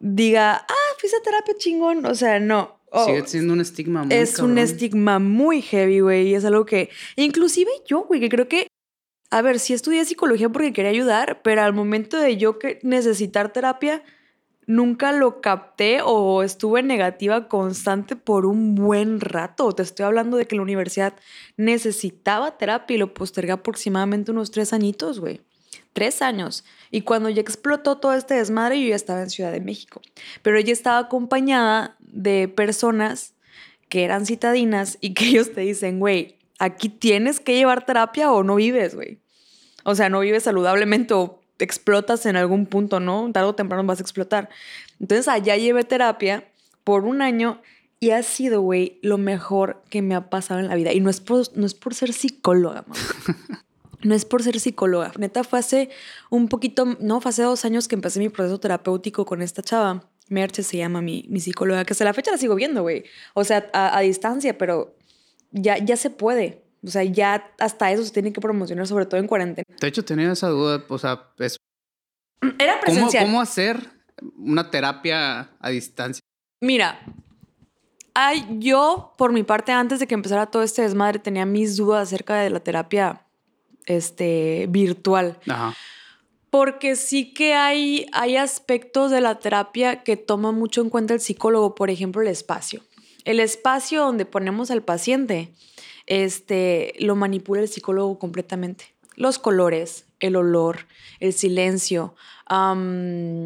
diga, 0.01 0.57
ah, 0.57 0.87
terapia 1.23 1.55
chingón. 1.59 2.05
O 2.07 2.15
sea, 2.15 2.41
no. 2.41 2.77
Sigue 3.05 3.27
siendo 3.27 3.53
un 3.53 3.61
estigma 3.61 4.05
muy 4.05 4.15
Es 4.15 4.39
un 4.39 4.57
estigma 4.59 5.19
muy 5.19 5.61
heavy, 5.61 6.01
güey. 6.01 6.29
Y 6.29 6.35
es 6.35 6.45
algo 6.45 6.65
que, 6.65 6.89
inclusive 7.17 7.71
yo, 7.87 8.05
güey, 8.05 8.21
que 8.21 8.29
creo 8.29 8.49
que, 8.49 8.69
a 9.31 9.43
ver, 9.43 9.59
sí 9.59 9.75
estudié 9.75 10.05
psicología 10.05 10.49
porque 10.49 10.73
quería 10.73 10.93
ayudar, 10.93 11.43
pero 11.43 11.63
al 11.63 11.75
momento 11.75 12.19
de 12.19 12.37
yo 12.37 12.59
que 12.59 12.79
necesitar 12.83 13.53
terapia, 13.53 14.03
nunca 14.67 15.13
lo 15.13 15.41
capté 15.41 16.01
o 16.03 16.43
estuve 16.43 16.83
negativa 16.83 17.49
constante 17.49 18.17
por 18.17 18.47
un 18.47 18.75
buen 18.75 19.21
rato. 19.21 19.73
Te 19.73 19.83
estoy 19.83 20.07
hablando 20.07 20.37
de 20.37 20.47
que 20.47 20.57
la 20.57 20.63
universidad 20.63 21.15
necesitaba 21.57 22.57
terapia 22.57 22.95
y 22.95 22.99
lo 22.99 23.13
postergué 23.13 23.53
aproximadamente 23.53 24.31
unos 24.31 24.53
tres 24.53 24.73
añitos, 24.73 25.21
güey 25.21 25.43
tres 25.97 26.21
años. 26.21 26.63
Y 26.91 27.01
cuando 27.01 27.31
ya 27.31 27.41
explotó 27.41 27.97
todo 27.97 28.13
este 28.13 28.35
desmadre, 28.35 28.79
yo 28.79 28.91
ya 28.91 28.97
estaba 28.97 29.23
en 29.23 29.31
Ciudad 29.31 29.51
de 29.51 29.63
México. 29.63 30.03
Pero 30.43 30.59
ella 30.59 30.75
estaba 30.75 30.99
acompañada 30.99 31.97
de 32.01 32.49
personas 32.49 33.33
que 33.89 34.05
eran 34.05 34.27
citadinas 34.27 34.99
y 35.01 35.15
que 35.15 35.25
ellos 35.29 35.55
te 35.55 35.63
dicen, 35.63 35.99
güey, 35.99 36.37
aquí 36.59 36.91
tienes 36.91 37.41
que 37.41 37.55
llevar 37.55 37.87
terapia 37.87 38.31
o 38.31 38.45
no 38.45 38.57
vives, 38.57 38.95
güey. 38.95 39.21
O 39.85 39.95
sea, 39.95 40.11
no 40.11 40.21
vives 40.21 40.43
saludablemente 40.43 41.15
o 41.15 41.41
explotas 41.59 42.27
en 42.27 42.37
algún 42.37 42.67
punto, 42.67 43.01
¿no? 43.01 43.33
Tarde 43.33 43.49
o 43.49 43.55
temprano 43.55 43.83
vas 43.85 44.01
a 44.01 44.03
explotar. 44.03 44.51
Entonces 45.01 45.29
allá 45.29 45.57
llevé 45.57 45.83
terapia 45.85 46.45
por 46.85 47.07
un 47.07 47.23
año 47.23 47.63
y 48.01 48.11
ha 48.11 48.23
sido, 48.23 48.61
güey, 48.61 48.99
lo 49.01 49.17
mejor 49.17 49.83
que 49.89 50.03
me 50.03 50.15
ha 50.15 50.29
pasado 50.29 50.61
en 50.61 50.69
la 50.69 50.75
vida. 50.75 50.93
Y 50.93 51.01
no 51.01 51.09
es 51.09 51.23
por, 51.23 51.57
no 51.57 51.65
es 51.65 51.73
por 51.73 51.95
ser 51.95 52.13
psicóloga, 52.13 52.85
mamá. 52.87 53.01
No 54.03 54.15
es 54.15 54.25
por 54.25 54.43
ser 54.43 54.59
psicóloga. 54.61 55.13
Neta, 55.19 55.45
fue 55.45 55.59
hace 55.59 55.91
un 56.31 56.49
poquito, 56.49 56.97
no, 57.01 57.21
fue 57.21 57.31
hace 57.31 57.43
dos 57.43 57.65
años 57.65 57.89
que 57.89 57.95
empecé 57.95 58.19
mi 58.21 58.29
proceso 58.29 58.59
terapéutico 58.59 59.25
con 59.25 59.43
esta 59.43 59.63
chava. 59.63 60.05
Merche 60.29 60.63
se 60.63 60.77
llama 60.77 61.01
mi, 61.03 61.25
mi 61.29 61.41
psicóloga, 61.41 61.85
que 61.85 61.93
hasta 61.93 62.05
la 62.05 62.13
fecha 62.13 62.31
la 62.31 62.39
sigo 62.39 62.55
viendo, 62.55 62.83
güey. 62.83 63.05
O 63.35 63.45
sea, 63.45 63.71
a, 63.73 64.01
distancia, 64.01 64.59
pero 64.59 64.97
ya, 65.53 65.79
ya 65.79 65.97
se 65.97 66.11
puede. 66.11 66.63
O 66.85 66.89
sea, 66.89 67.05
ya 67.05 67.53
hasta 67.59 67.91
eso 67.93 68.05
se 68.05 68.13
tiene 68.13 68.33
que 68.33 68.41
promocionar, 68.41 68.87
sobre 68.87 69.07
todo 69.07 69.21
en 69.21 69.27
cuarentena. 69.27 69.67
De 69.81 69.89
hecho, 69.89 70.05
tenía 70.05 70.33
esa 70.33 70.49
duda, 70.49 70.85
o 70.89 70.99
sea, 70.99 71.31
es... 71.39 71.57
Era 72.59 72.81
presencial. 72.81 73.25
¿Cómo, 73.25 73.41
hacer 73.41 73.79
una 74.37 74.71
terapia 74.71 75.51
a 75.59 75.71
distancia? 75.71 76.21
Mira, 76.61 77.01
ay, 78.15 78.47
yo, 78.59 79.15
por 79.17 79.33
mi 79.33 79.43
parte, 79.43 79.73
antes 79.73 80.01
de 80.01 80.07
que 80.07 80.15
empezara 80.15 80.47
todo 80.47 80.63
este 80.63 80.83
desmadre, 80.83 81.19
tenía 81.19 81.47
mis 81.47 81.77
dudas 81.77 82.09
acerca 82.09 82.37
de 82.37 82.51
la 82.51 82.61
terapia 82.61 83.26
este, 83.87 84.67
virtual. 84.69 85.39
Ajá. 85.49 85.75
Porque 86.51 86.97
sí 86.97 87.35
que 87.35 87.55
hay, 87.55 88.07
hay 88.13 88.37
aspectos 88.37 89.11
de 89.11 89.21
la 89.21 89.39
terapia 89.39 90.03
que 90.03 90.17
toma 90.17 90.53
mucho 90.53 90.81
en 90.81 90.91
cuenta 90.91 91.15
el 91.15 91.21
psicólogo, 91.21 91.75
por 91.75 91.91
ejemplo, 91.91 92.23
el 92.23 92.29
espacio. 92.29 92.83
El 93.25 93.41
espacio 93.41 94.03
donde 94.03 94.25
ponemos 94.25 94.71
al 94.71 94.83
paciente 94.83 95.53
este, 96.07 96.95
lo 96.99 97.17
manipula 97.17 97.61
el 97.61 97.69
psicólogo 97.69 98.19
completamente. 98.19 98.95
Los 99.17 99.39
colores, 99.39 100.07
el 100.21 100.37
olor, 100.37 100.87
el 101.21 101.33
silencio, 101.33 102.15
dónde 102.49 103.41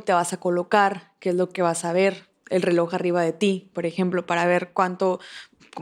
te 0.00 0.12
vas 0.12 0.32
a 0.32 0.40
colocar, 0.40 1.12
qué 1.20 1.30
es 1.30 1.34
lo 1.34 1.50
que 1.50 1.62
vas 1.62 1.84
a 1.84 1.92
ver, 1.92 2.28
el 2.50 2.62
reloj 2.62 2.94
arriba 2.94 3.22
de 3.22 3.32
ti, 3.32 3.70
por 3.72 3.86
ejemplo, 3.86 4.26
para 4.26 4.46
ver 4.46 4.70
cuánto 4.72 5.20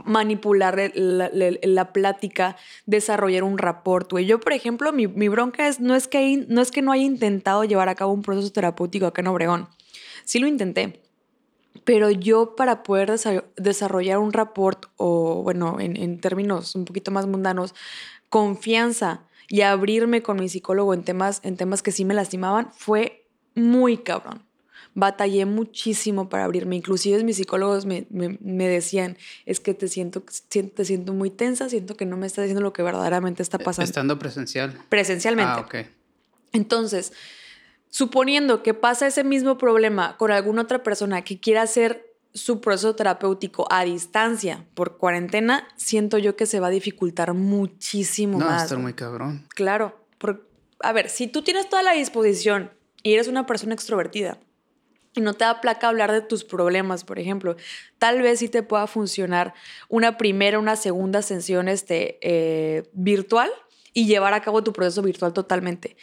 manipular 0.03 0.91
la, 0.95 1.93
plática, 1.93 2.55
desarrollar 2.85 3.43
un 3.43 3.57
rapport. 3.57 4.17
Yo, 4.19 4.39
por 4.39 4.53
ejemplo, 4.53 4.91
mi, 4.91 5.27
bronca 5.27 5.67
es 5.67 5.79
no, 5.79 5.95
es 5.95 6.07
que, 6.07 6.45
no 6.47 6.61
es 6.61 6.71
que 6.71 6.81
no 6.81 6.91
haya 6.91 7.03
intentado 7.03 7.63
llevar 7.63 7.89
a 7.89 7.95
cabo 7.95 8.13
un 8.13 8.21
proceso 8.21 8.51
terapéutico 8.51 9.05
acá 9.05 9.21
en 9.21 9.27
Obregón. 9.27 9.69
Sí 10.25 10.39
lo 10.39 10.47
intenté. 10.47 11.01
Pero 11.83 12.09
yo 12.09 12.55
para 12.55 12.83
poder 12.83 13.13
desarrollar 13.57 14.17
un 14.17 14.33
rapport 14.33 14.87
o, 14.97 15.43
bueno, 15.43 15.79
en, 15.79 15.97
en 15.97 16.19
términos 16.19 16.73
un 16.75 16.85
poquito 16.85 17.11
más 17.11 17.27
mundanos, 17.27 17.75
confianza 18.29 19.21
y 19.47 19.61
abrirme 19.61 20.23
con 20.23 20.37
mi 20.37 20.49
psicólogo 20.49 20.93
en 20.93 21.03
temas, 21.03 21.41
en 21.43 21.57
temas 21.57 21.83
que 21.83 21.91
sí 21.91 22.05
me 22.05 22.13
lastimaban, 22.13 22.71
fue 22.73 23.27
muy 23.53 23.97
cabrón 23.97 24.44
batallé 24.95 25.45
muchísimo 25.45 26.29
para 26.29 26.45
abrirme. 26.45 26.77
Inclusive 26.77 27.23
mis 27.23 27.35
psicólogos 27.35 27.85
me, 27.85 28.07
decían, 28.09 29.17
es 29.45 29.59
que 29.59 29.73
te 29.73 29.87
siento, 29.87 30.23
te 30.49 30.85
siento 30.85 31.13
muy 31.13 31.29
tensa, 31.29 31.69
siento 31.69 31.95
que 31.95 32.05
no 32.05 32.17
me 32.17 32.25
está 32.25 32.41
diciendo 32.41 32.61
lo 32.61 32.73
que 32.73 32.81
verdaderamente 32.81 33.43
está 33.43 33.59
pasando. 33.59 33.85
Estando 33.85 34.17
presencial. 34.17 34.75
Presencialmente. 34.89 35.51
Ah, 35.51 35.59
ok. 35.59 35.75
Entonces, 36.53 37.11
suponiendo 37.89 38.63
que 38.63 38.73
pasa 38.73 39.05
ese 39.05 39.25
mismo 39.25 39.57
problema 39.57 40.17
con 40.17 40.31
alguna 40.31 40.63
otra 40.63 40.81
persona 40.81 41.21
que 41.23 41.39
quiera 41.39 41.61
hacer 41.61 42.13
su 42.33 42.59
proceso 42.59 42.95
terapéutico 42.95 43.67
a 43.69 43.83
distancia 43.83 44.65
por 44.73 44.97
cuarentena, 44.97 45.67
siento 45.75 46.17
yo 46.17 46.35
que 46.35 46.45
se 46.45 46.59
va 46.59 46.67
a 46.67 46.69
dificultar 46.71 47.33
muchísimo 47.33 48.39
más. 48.39 48.47
No, 48.47 48.53
va 48.53 48.59
a 48.59 48.63
estar 48.63 48.77
muy 48.77 48.93
cabrón. 48.93 49.45
Claro. 49.49 49.97
a 50.79 50.93
ver, 50.93 51.09
si 51.09 51.27
tú 51.27 51.41
tienes 51.43 51.69
toda 51.69 51.83
la 51.83 51.93
disposición 51.93 52.71
y 53.03 53.13
eres 53.13 53.27
una 53.27 53.45
persona 53.45 53.73
extrovertida, 53.73 54.39
y 55.15 55.21
no 55.21 55.33
te 55.33 55.45
da 55.45 55.61
placa 55.61 55.87
hablar 55.87 56.11
de 56.11 56.21
tus 56.21 56.43
problemas, 56.43 57.03
por 57.03 57.19
ejemplo. 57.19 57.55
Tal 57.97 58.21
vez 58.21 58.39
sí 58.39 58.49
te 58.49 58.63
pueda 58.63 58.85
funcionar 58.87 59.53
una 59.89 60.17
primera, 60.17 60.59
una 60.59 60.75
segunda 60.75 61.21
sesión 61.21 61.69
este, 61.69 62.19
eh, 62.21 62.83
virtual 62.93 63.49
y 63.93 64.07
llevar 64.07 64.33
a 64.33 64.41
cabo 64.41 64.63
tu 64.63 64.73
proceso 64.73 65.01
virtual 65.01 65.33
totalmente. 65.33 65.95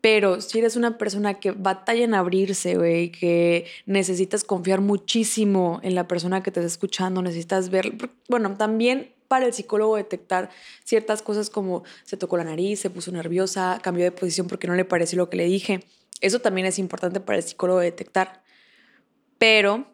Pero 0.00 0.40
si 0.40 0.58
eres 0.58 0.76
una 0.76 0.96
persona 0.96 1.34
que 1.34 1.50
batalla 1.50 2.04
en 2.04 2.14
abrirse, 2.14 2.76
güey, 2.76 3.10
que 3.10 3.66
necesitas 3.84 4.44
confiar 4.44 4.80
muchísimo 4.80 5.78
en 5.82 5.94
la 5.94 6.08
persona 6.08 6.42
que 6.42 6.50
te 6.50 6.60
está 6.60 6.68
escuchando, 6.68 7.20
necesitas 7.20 7.68
ver, 7.68 7.92
bueno, 8.28 8.56
también 8.56 9.12
para 9.28 9.46
el 9.46 9.52
psicólogo 9.52 9.96
detectar 9.96 10.48
ciertas 10.84 11.22
cosas 11.22 11.50
como 11.50 11.84
se 12.04 12.16
tocó 12.16 12.36
la 12.38 12.44
nariz, 12.44 12.80
se 12.80 12.88
puso 12.88 13.12
nerviosa, 13.12 13.78
cambió 13.82 14.04
de 14.04 14.10
posición 14.10 14.46
porque 14.46 14.66
no 14.66 14.74
le 14.74 14.84
pareció 14.84 15.18
lo 15.18 15.28
que 15.28 15.36
le 15.36 15.44
dije. 15.44 15.84
Eso 16.20 16.40
también 16.40 16.66
es 16.66 16.78
importante 16.78 17.20
para 17.20 17.38
el 17.38 17.44
psicólogo 17.44 17.80
detectar 17.80 18.42
pero 19.40 19.86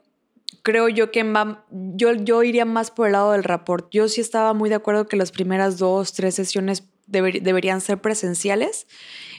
creo 0.62 0.88
yo 0.88 1.12
que 1.12 1.24
yo, 1.70 2.12
yo 2.14 2.42
iría 2.42 2.64
más 2.64 2.90
por 2.90 3.06
el 3.06 3.12
lado 3.12 3.30
del 3.30 3.44
rapport. 3.44 3.88
Yo 3.92 4.08
sí 4.08 4.20
estaba 4.20 4.54
muy 4.54 4.68
de 4.68 4.74
acuerdo 4.74 5.06
que 5.06 5.16
las 5.16 5.30
primeras 5.30 5.78
dos, 5.78 6.12
tres 6.14 6.34
sesiones 6.34 6.82
deberían 7.06 7.80
ser 7.80 8.00
presenciales 8.00 8.88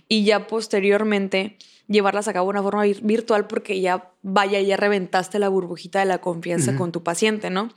y 0.07 0.23
ya 0.23 0.47
posteriormente 0.47 1.57
llevarlas 1.87 2.29
a 2.29 2.33
cabo 2.33 2.47
de 2.47 2.51
una 2.51 2.63
forma 2.63 2.83
virtual 3.01 3.47
porque 3.47 3.81
ya 3.81 4.13
vaya, 4.21 4.61
ya 4.61 4.77
reventaste 4.77 5.39
la 5.39 5.49
burbujita 5.49 5.99
de 5.99 6.05
la 6.05 6.19
confianza 6.19 6.77
con 6.77 6.93
tu 6.93 7.03
paciente, 7.03 7.49
¿no? 7.49 7.73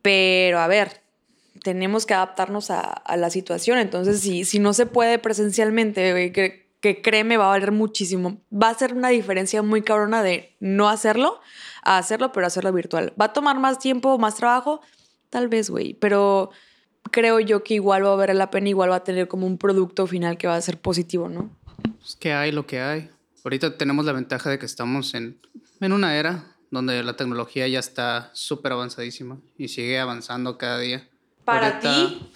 Pero 0.00 0.60
a 0.60 0.66
ver, 0.66 1.02
tenemos 1.62 2.06
que 2.06 2.14
adaptarnos 2.14 2.70
a, 2.70 3.02
la 3.18 3.28
situación. 3.28 3.76
Entonces, 3.76 4.20
si, 4.20 4.46
si 4.46 4.58
no 4.58 4.72
se 4.72 4.86
puede 4.86 5.18
presencialmente, 5.18 6.63
que 6.84 7.00
créeme 7.00 7.38
va 7.38 7.46
a 7.46 7.48
valer 7.48 7.72
muchísimo. 7.72 8.42
Va 8.52 8.68
a 8.68 8.74
ser 8.74 8.92
una 8.92 9.08
diferencia 9.08 9.62
muy 9.62 9.80
cabrona 9.80 10.22
de 10.22 10.54
no 10.60 10.90
hacerlo 10.90 11.40
a 11.82 11.96
hacerlo, 11.96 12.30
pero 12.30 12.46
hacerlo 12.46 12.74
virtual. 12.74 13.14
¿Va 13.18 13.26
a 13.26 13.32
tomar 13.32 13.58
más 13.58 13.78
tiempo, 13.78 14.18
más 14.18 14.34
trabajo? 14.34 14.82
Tal 15.30 15.48
vez, 15.48 15.70
güey, 15.70 15.94
pero 15.94 16.50
creo 17.10 17.40
yo 17.40 17.64
que 17.64 17.72
igual 17.72 18.04
va 18.04 18.12
a 18.12 18.16
valer 18.16 18.36
la 18.36 18.50
pena, 18.50 18.68
igual 18.68 18.90
va 18.90 18.96
a 18.96 19.02
tener 19.02 19.28
como 19.28 19.46
un 19.46 19.56
producto 19.56 20.06
final 20.06 20.36
que 20.36 20.46
va 20.46 20.56
a 20.56 20.60
ser 20.60 20.78
positivo, 20.78 21.30
¿no? 21.30 21.56
Es 22.04 22.16
que 22.16 22.34
hay 22.34 22.52
lo 22.52 22.66
que 22.66 22.82
hay. 22.82 23.08
Ahorita 23.44 23.78
tenemos 23.78 24.04
la 24.04 24.12
ventaja 24.12 24.50
de 24.50 24.58
que 24.58 24.66
estamos 24.66 25.14
en, 25.14 25.40
en 25.80 25.90
una 25.90 26.18
era 26.18 26.54
donde 26.70 27.02
la 27.02 27.16
tecnología 27.16 27.66
ya 27.66 27.78
está 27.78 28.30
súper 28.34 28.72
avanzadísima 28.72 29.40
y 29.56 29.68
sigue 29.68 29.98
avanzando 29.98 30.58
cada 30.58 30.80
día. 30.80 31.08
Para 31.44 31.80
ti, 31.80 32.26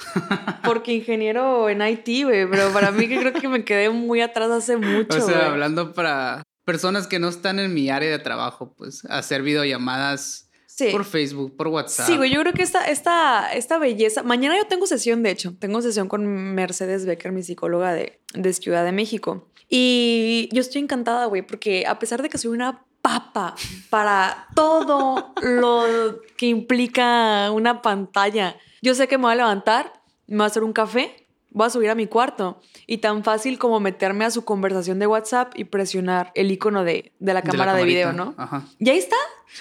porque 0.64 0.92
ingeniero 0.92 1.68
en 1.68 1.80
IT, 1.80 2.24
güey, 2.24 2.48
pero 2.48 2.70
para 2.72 2.90
mí 2.90 3.08
que 3.08 3.18
creo 3.18 3.32
que 3.32 3.48
me 3.48 3.64
quedé 3.64 3.90
muy 3.90 4.20
atrás 4.20 4.50
hace 4.50 4.76
mucho. 4.76 5.18
O 5.18 5.20
sea, 5.20 5.50
hablando 5.50 5.94
para 5.94 6.42
personas 6.64 7.06
que 7.06 7.18
no 7.18 7.28
están 7.28 7.58
en 7.58 7.72
mi 7.72 7.88
área 7.88 8.10
de 8.10 8.18
trabajo, 8.18 8.74
pues 8.76 9.04
hacer 9.06 9.42
videollamadas 9.42 10.48
por 10.92 11.04
Facebook, 11.04 11.56
por 11.56 11.68
WhatsApp. 11.68 12.06
Sí, 12.06 12.16
güey, 12.16 12.30
yo 12.30 12.40
creo 12.40 12.52
que 12.52 12.62
esta, 12.62 12.84
esta, 12.84 13.52
esta 13.52 13.78
belleza. 13.78 14.22
Mañana 14.22 14.56
yo 14.56 14.66
tengo 14.66 14.86
sesión, 14.86 15.22
de 15.22 15.30
hecho, 15.30 15.54
tengo 15.58 15.82
sesión 15.82 16.08
con 16.08 16.26
Mercedes 16.26 17.04
Becker, 17.06 17.32
mi 17.32 17.42
psicóloga 17.42 17.92
de, 17.92 18.20
de 18.34 18.52
Ciudad 18.52 18.84
de 18.84 18.92
México. 18.92 19.48
Y 19.68 20.48
yo 20.52 20.60
estoy 20.60 20.82
encantada, 20.82 21.26
güey, 21.26 21.42
porque 21.42 21.84
a 21.86 21.98
pesar 21.98 22.22
de 22.22 22.28
que 22.28 22.38
soy 22.38 22.52
una 22.52 22.84
papa 23.02 23.54
para 23.90 24.48
todo 24.54 25.32
lo 25.40 26.20
que 26.36 26.46
implica 26.46 27.50
una 27.50 27.82
pantalla, 27.82 28.56
yo 28.82 28.94
sé 28.94 29.08
que 29.08 29.18
me 29.18 29.24
voy 29.24 29.32
a 29.32 29.36
levantar, 29.36 29.92
me 30.26 30.36
voy 30.36 30.44
a 30.44 30.46
hacer 30.46 30.64
un 30.64 30.72
café, 30.72 31.26
voy 31.50 31.66
a 31.66 31.70
subir 31.70 31.90
a 31.90 31.94
mi 31.94 32.06
cuarto. 32.06 32.60
Y 32.86 32.98
tan 32.98 33.24
fácil 33.24 33.58
como 33.58 33.80
meterme 33.80 34.24
a 34.24 34.30
su 34.30 34.44
conversación 34.44 34.98
de 34.98 35.06
WhatsApp 35.06 35.52
y 35.56 35.64
presionar 35.64 36.32
el 36.34 36.50
icono 36.50 36.84
de, 36.84 37.12
la 37.20 37.42
cámara 37.42 37.74
de, 37.74 37.84
video, 37.84 38.12
¿no? 38.12 38.34
Ajá. 38.36 38.64
Y 38.78 38.90
ahí 38.90 38.98
está. 38.98 39.16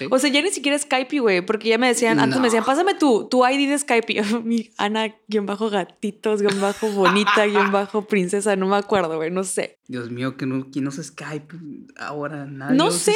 O 0.09 0.19
sea, 0.19 0.29
ya 0.29 0.41
ni 0.41 0.49
siquiera 0.49 0.77
Skype, 0.77 1.19
güey, 1.19 1.41
porque 1.41 1.69
ya 1.69 1.77
me 1.77 1.87
decían, 1.87 2.19
antes 2.19 2.39
me 2.39 2.47
decían, 2.47 2.63
pásame 2.63 2.93
tu, 2.93 3.27
tu 3.29 3.45
ID 3.45 3.69
de 3.69 3.79
Skype. 3.79 4.21
mi 4.43 4.69
Ana, 4.77 5.15
guion 5.27 5.45
bajo 5.45 5.69
gatitos, 5.69 6.41
guion 6.41 6.59
bajo 6.61 6.89
bonita, 6.91 7.45
guion 7.45 7.71
bajo 7.71 8.03
princesa, 8.07 8.55
no 8.55 8.67
me 8.67 8.75
acuerdo, 8.75 9.15
güey, 9.17 9.31
no 9.31 9.43
sé. 9.43 9.79
Dios 9.87 10.11
mío, 10.11 10.35
que 10.35 10.45
no, 10.45 10.67
¿quién 10.69 10.87
usa 10.87 11.01
Skype 11.01 11.55
ahora? 11.97 12.45
Nadie 12.45 12.75
no 12.75 12.91
sé, 12.91 13.15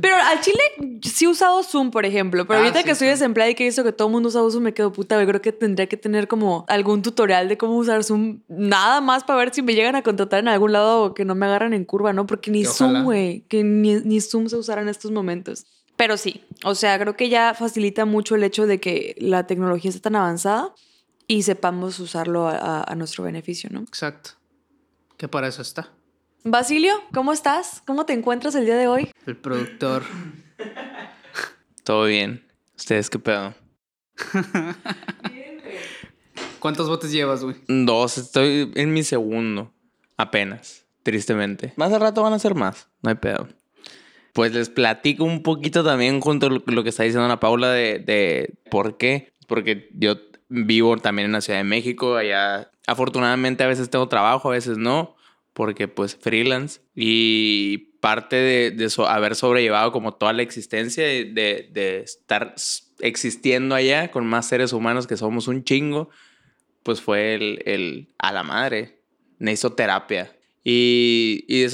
pero 0.00 0.16
al 0.16 0.40
chile 0.40 0.60
sí 1.02 1.26
he 1.26 1.28
usado 1.28 1.62
Zoom, 1.62 1.90
por 1.90 2.06
ejemplo, 2.06 2.46
pero 2.46 2.58
ah, 2.58 2.62
ahorita 2.62 2.82
que 2.84 2.92
estoy 2.92 3.08
desempleada 3.08 3.50
y 3.50 3.54
que 3.54 3.64
he 3.64 3.66
visto 3.66 3.84
que 3.84 3.92
todo 3.92 4.08
el 4.08 4.12
mundo 4.12 4.30
usa 4.30 4.40
Zoom, 4.50 4.62
me 4.62 4.72
quedo 4.72 4.92
puta, 4.92 5.16
güey, 5.16 5.26
creo 5.26 5.42
que 5.42 5.52
tendría 5.52 5.86
que 5.88 5.98
tener 5.98 6.26
como 6.26 6.64
algún 6.68 7.02
tutorial 7.02 7.48
de 7.48 7.58
cómo 7.58 7.76
usar 7.76 8.02
Zoom, 8.02 8.40
nada 8.48 9.02
más 9.02 9.24
para 9.24 9.38
ver 9.38 9.52
si 9.52 9.60
me 9.60 9.74
llegan 9.74 9.94
a 9.94 10.02
contratar 10.02 10.40
en 10.40 10.48
algún 10.48 10.72
lado 10.72 11.02
o 11.02 11.14
que 11.14 11.26
no 11.26 11.34
me 11.34 11.44
agarran 11.44 11.74
en 11.74 11.84
curva, 11.84 12.14
¿no? 12.14 12.26
Porque 12.26 12.50
ni 12.50 12.64
Zoom, 12.64 13.04
güey, 13.04 13.42
que 13.48 13.62
ni, 13.62 13.96
ni 13.96 14.20
Zoom 14.22 14.48
se 14.48 14.56
usará 14.56 14.80
en 14.80 14.88
estos 14.88 15.10
momentos. 15.10 15.66
Pero 15.96 16.18
sí, 16.18 16.44
o 16.62 16.74
sea, 16.74 16.98
creo 16.98 17.16
que 17.16 17.28
ya 17.28 17.54
facilita 17.54 18.04
mucho 18.04 18.34
el 18.34 18.44
hecho 18.44 18.66
de 18.66 18.80
que 18.80 19.16
la 19.18 19.46
tecnología 19.46 19.88
está 19.88 20.02
tan 20.02 20.16
avanzada 20.16 20.74
y 21.26 21.42
sepamos 21.42 21.98
usarlo 21.98 22.48
a, 22.48 22.94
nuestro 22.96 23.24
beneficio, 23.24 23.70
¿no? 23.72 23.80
Exacto. 23.80 24.30
Que 25.16 25.26
para 25.26 25.48
eso 25.48 25.62
está. 25.62 25.90
Basilio, 26.44 26.92
¿cómo 27.12 27.32
estás? 27.32 27.82
¿Cómo 27.86 28.04
te 28.04 28.12
encuentras 28.12 28.54
el 28.54 28.66
día 28.66 28.76
de 28.76 28.86
hoy? 28.86 29.10
El 29.26 29.36
productor. 29.36 30.04
Todo 31.82 32.04
bien. 32.04 32.46
¿Ustedes 32.76 33.08
qué 33.10 33.18
pedo? 33.18 33.54
¿Cuántos 36.60 36.88
botes 36.88 37.10
llevas, 37.10 37.42
güey? 37.42 37.56
Dos. 37.66 38.18
Estoy 38.18 38.70
en 38.74 38.92
mi 38.92 39.02
segundo. 39.02 39.72
Apenas. 40.16 40.84
Tristemente. 41.02 41.72
Más 41.76 41.92
al 41.92 42.00
rato 42.00 42.22
van 42.22 42.34
a 42.34 42.38
ser 42.38 42.54
más. 42.54 42.88
No 43.02 43.10
hay 43.10 43.16
pedo 43.16 43.48
pues 44.36 44.52
les 44.52 44.68
platico 44.68 45.24
un 45.24 45.42
poquito 45.42 45.82
también 45.82 46.20
junto 46.20 46.48
a 46.48 46.50
lo 46.50 46.82
que 46.82 46.90
está 46.90 47.04
diciendo 47.04 47.24
Ana 47.24 47.40
Paula 47.40 47.70
de, 47.70 48.00
de 48.00 48.52
por 48.70 48.98
qué. 48.98 49.32
Porque 49.46 49.88
yo 49.94 50.16
vivo 50.50 50.94
también 50.98 51.24
en 51.24 51.32
la 51.32 51.40
Ciudad 51.40 51.58
de 51.58 51.64
México, 51.64 52.16
allá 52.16 52.70
afortunadamente 52.86 53.64
a 53.64 53.66
veces 53.66 53.88
tengo 53.88 54.10
trabajo, 54.10 54.50
a 54.50 54.52
veces 54.52 54.76
no, 54.76 55.16
porque 55.54 55.88
pues 55.88 56.16
freelance. 56.16 56.82
Y 56.94 57.94
parte 58.02 58.36
de, 58.36 58.88
haber 59.08 59.36
sobrellevado 59.36 59.90
como 59.90 60.12
toda 60.12 60.34
la 60.34 60.42
existencia, 60.42 61.04
de, 61.04 61.70
de, 61.72 62.00
estar 62.00 62.54
existiendo 62.98 63.74
allá 63.74 64.10
con 64.10 64.26
más 64.26 64.46
seres 64.46 64.74
humanos 64.74 65.06
que 65.06 65.16
somos 65.16 65.48
un 65.48 65.64
chingo, 65.64 66.10
pues 66.82 67.00
fue 67.00 67.36
el, 67.36 67.62
el 67.64 68.08
a 68.18 68.32
la 68.32 68.42
madre. 68.42 69.00
Necesito 69.38 69.72
terapia. 69.72 70.35
Y, 70.68 71.44
y 71.46 71.64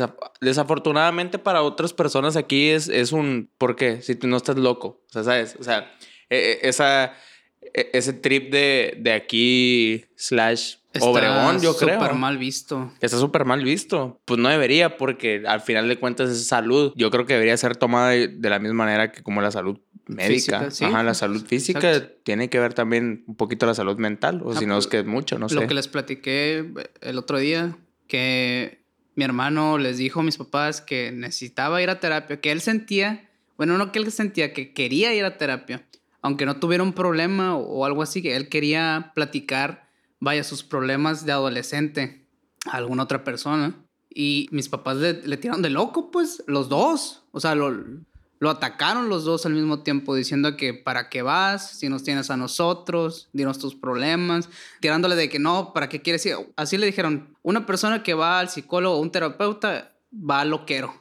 desafortunadamente 0.43 1.39
para 1.39 1.63
otras 1.63 1.95
personas 1.95 2.37
aquí 2.37 2.69
es, 2.69 2.91
es 2.91 3.13
un, 3.13 3.49
¿por 3.57 3.75
qué? 3.75 4.03
Si 4.03 4.15
tú 4.15 4.27
no 4.27 4.37
estás 4.37 4.59
loco, 4.59 5.03
o 5.09 5.13
sea, 5.13 5.25
¿sabes? 5.25 5.57
O 5.59 5.65
sea, 5.65 5.91
e, 6.29 6.61
e, 6.61 6.69
esa, 6.69 7.15
e, 7.73 7.89
ese 7.95 8.13
trip 8.13 8.53
de, 8.53 8.99
de 9.01 9.13
aquí 9.15 10.05
slash 10.15 10.75
Obregón, 11.01 11.63
yo 11.63 11.75
creo. 11.75 11.95
Está 11.95 12.05
súper 12.05 12.19
mal 12.19 12.37
visto. 12.37 12.93
Está 13.01 13.17
súper 13.17 13.47
mal 13.47 13.65
visto. 13.65 14.21
Pues 14.27 14.39
no 14.39 14.51
debería, 14.51 14.99
porque 14.99 15.43
al 15.47 15.63
final 15.63 15.89
de 15.89 15.99
cuentas 15.99 16.29
es 16.29 16.47
salud. 16.47 16.93
Yo 16.95 17.11
creo 17.11 17.25
que 17.25 17.33
debería 17.33 17.57
ser 17.57 17.77
tomada 17.77 18.11
de, 18.11 18.51
la 18.51 18.59
misma 18.59 18.85
manera 18.85 19.11
que 19.11 19.23
como 19.23 19.41
la 19.41 19.51
salud 19.51 19.79
médica. 20.07 20.69
Ajá, 20.83 21.03
la 21.03 21.15
salud 21.15 21.43
física 21.47 22.11
tiene 22.25 22.51
que 22.51 22.61
ver 22.61 22.75
también 22.75 23.25
un 23.27 23.37
poquito 23.37 23.65
la 23.65 23.73
salud 23.73 23.97
mental, 23.97 24.43
o 24.45 24.53
ah, 24.53 24.57
si 24.59 24.67
no 24.67 24.77
es 24.77 24.87
que 24.87 24.99
es 24.99 25.07
mucho, 25.07 25.39
no 25.39 25.49
sé. 25.49 25.55
Lo 25.55 25.67
que 25.67 25.73
les 25.73 25.89
platiqué 25.89 26.71
el 27.01 27.17
otro 27.17 27.39
día, 27.39 27.79
que 28.07 28.82
mi 29.14 29.25
hermano 29.25 29.78
les 29.78 29.99
dijo 29.99 30.21
a 30.21 30.23
mis 30.23 30.38
papás 30.38 30.81
que 30.81 31.12
necesitaba 31.12 31.83
ir 31.83 31.90
a 31.90 32.00
terapia, 32.00 32.40
que 32.40 32.52
él 32.52 32.61
sentía, 32.61 33.31
bueno, 33.57 33.78
no 33.78 33.92
que 33.92 33.99
él 33.99 34.11
sentía, 34.11 34.52
que 34.52 34.73
quería 34.73 35.14
ir 35.14 35.25
a 35.25 35.38
terapia, 35.38 35.87
aunque 36.23 36.47
no 36.47 36.57
tuviera 36.57 36.83
un 36.83 36.92
problema 36.92 37.57
o 37.57 37.85
algo 37.85 38.02
así, 38.02 38.23
que 38.23 38.37
él 38.37 38.49
quería 38.49 39.12
platicar 39.14 39.83
vaya, 40.23 40.45
sus 40.45 40.62
problemas 40.62 41.26
de 41.26 41.33
adolescente 41.33 42.28
a 42.66 42.76
alguna 42.76 43.02
otra 43.02 43.25
persona. 43.25 43.75
Y 44.09 44.49
mis 44.52 44.69
papás 44.69 44.99
le, 44.99 45.37
tiraron 45.37 45.62
de 45.62 45.71
loco, 45.71 46.12
pues, 46.12 46.45
los 46.47 46.69
dos. 46.69 47.25
O 47.33 47.40
sea, 47.40 47.57
lo, 47.57 47.75
lo 48.43 48.51
atacaron 48.51 49.09
los 49.09 49.23
dos 49.23 49.47
al 49.47 49.53
mismo 49.53 49.85
tiempo, 49.85 50.17
diciendo 50.17 50.57
que 50.57 50.75
para 50.75 51.09
qué 51.09 51.23
vas, 51.23 51.79
si 51.79 51.89
nos 51.89 52.03
tienes 52.03 52.29
a 52.29 52.37
nosotros, 52.37 53.29
dinos 53.33 53.61
tus 53.61 53.77
problemas, 53.77 54.49
tirándole 54.81 55.15
de 55.15 55.29
que 55.29 55.39
no, 55.39 55.73
¿para 55.73 55.89
qué 55.89 56.03
quieres 56.03 56.27
ir? 56.27 56.35
Así 56.57 56.77
le 56.77 56.87
dijeron, 56.87 57.37
una 57.43 57.67
persona 57.67 58.03
que 58.03 58.15
va 58.15 58.41
al 58.41 58.49
psicólogo 58.49 58.97
o 58.97 58.99
un 59.01 59.13
terapeuta 59.13 59.93
va 60.13 60.41
al 60.41 60.51
loquero. 60.51 60.93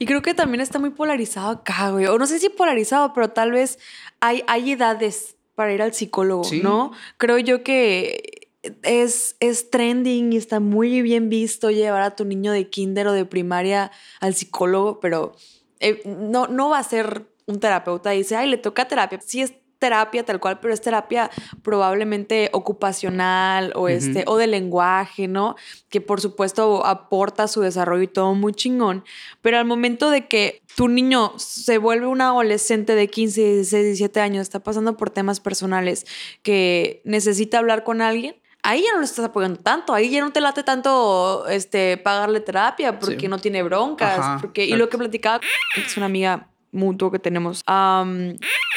Y 0.00 0.06
creo 0.06 0.20
que 0.20 0.34
también 0.34 0.60
está 0.62 0.80
muy 0.80 0.90
polarizado 0.90 1.50
acá, 1.50 1.90
güey. 1.90 2.06
O 2.06 2.18
no 2.18 2.26
sé 2.26 2.40
si 2.40 2.48
polarizado, 2.48 3.12
pero 3.12 3.28
tal 3.28 3.52
vez 3.52 3.78
hay, 4.18 4.42
hay 4.48 4.72
edades 4.72 5.36
para 5.54 5.72
ir 5.72 5.82
al 5.82 5.94
psicólogo, 5.94 6.42
¿no? 6.60 6.90
Creo 7.18 7.38
yo 7.38 7.62
que 7.62 8.48
es, 8.82 9.36
es 9.38 9.70
trending 9.70 10.32
y 10.32 10.38
está 10.38 10.58
muy 10.58 11.02
bien 11.02 11.28
visto 11.28 11.70
llevar 11.70 12.02
a 12.02 12.16
tu 12.16 12.24
niño 12.24 12.50
de 12.50 12.68
kinder 12.68 13.06
o 13.06 13.12
de 13.12 13.26
primaria 13.26 13.92
al 14.18 14.34
psicólogo, 14.34 14.98
pero 14.98 15.36
eh, 15.80 16.02
no, 16.04 16.46
no 16.46 16.70
va 16.70 16.78
a 16.78 16.84
ser 16.84 17.26
un 17.46 17.58
terapeuta 17.58 18.14
y 18.14 18.18
dice, 18.18 18.36
ay, 18.36 18.48
le 18.48 18.58
toca 18.58 18.86
terapia. 18.86 19.20
Sí 19.20 19.42
es 19.42 19.54
terapia 19.80 20.24
tal 20.24 20.38
cual, 20.38 20.60
pero 20.60 20.72
es 20.72 20.80
terapia 20.80 21.30
probablemente 21.62 22.50
ocupacional 22.52 23.72
o, 23.74 23.88
este, 23.88 24.24
o 24.26 24.36
de 24.36 24.46
lenguaje, 24.46 25.26
¿no? 25.26 25.56
Que 25.88 26.00
por 26.00 26.20
supuesto 26.20 26.86
aporta 26.86 27.48
su 27.48 27.62
desarrollo 27.62 28.02
y 28.02 28.08
todo 28.08 28.34
muy 28.34 28.52
chingón. 28.52 29.04
Pero 29.40 29.58
al 29.58 29.64
momento 29.64 30.10
de 30.10 30.28
que 30.28 30.62
tu 30.76 30.86
niño 30.86 31.32
se 31.38 31.78
vuelve 31.78 32.06
un 32.06 32.20
adolescente 32.20 32.94
de 32.94 33.08
15, 33.08 33.40
16, 33.40 33.84
17 33.84 34.20
años, 34.20 34.42
está 34.42 34.60
pasando 34.60 34.96
por 34.96 35.10
temas 35.10 35.40
personales 35.40 36.06
que 36.42 37.00
necesita 37.04 37.58
hablar 37.58 37.82
con 37.82 38.02
alguien, 38.02 38.36
ahí 38.62 38.82
ya 38.82 38.92
no 38.92 38.98
lo 38.98 39.04
estás 39.04 39.24
apoyando 39.24 39.60
tanto, 39.60 39.94
ahí 39.94 40.10
ya 40.10 40.20
no 40.20 40.32
te 40.32 40.40
late 40.40 40.62
tanto 40.62 41.46
este, 41.48 41.96
pagarle 41.96 42.40
terapia 42.40 42.98
porque 42.98 43.28
no 43.28 43.38
tiene 43.38 43.62
broncas. 43.62 44.40
porque, 44.40 44.64
y 44.64 44.72
lo 44.72 44.88
que 44.88 44.98
platicaba, 44.98 45.40
es 45.76 45.96
una 45.96 46.06
amiga 46.06 46.48
mutuo 46.72 47.10
que 47.10 47.18
tenemos, 47.18 47.64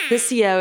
decía, 0.10 0.60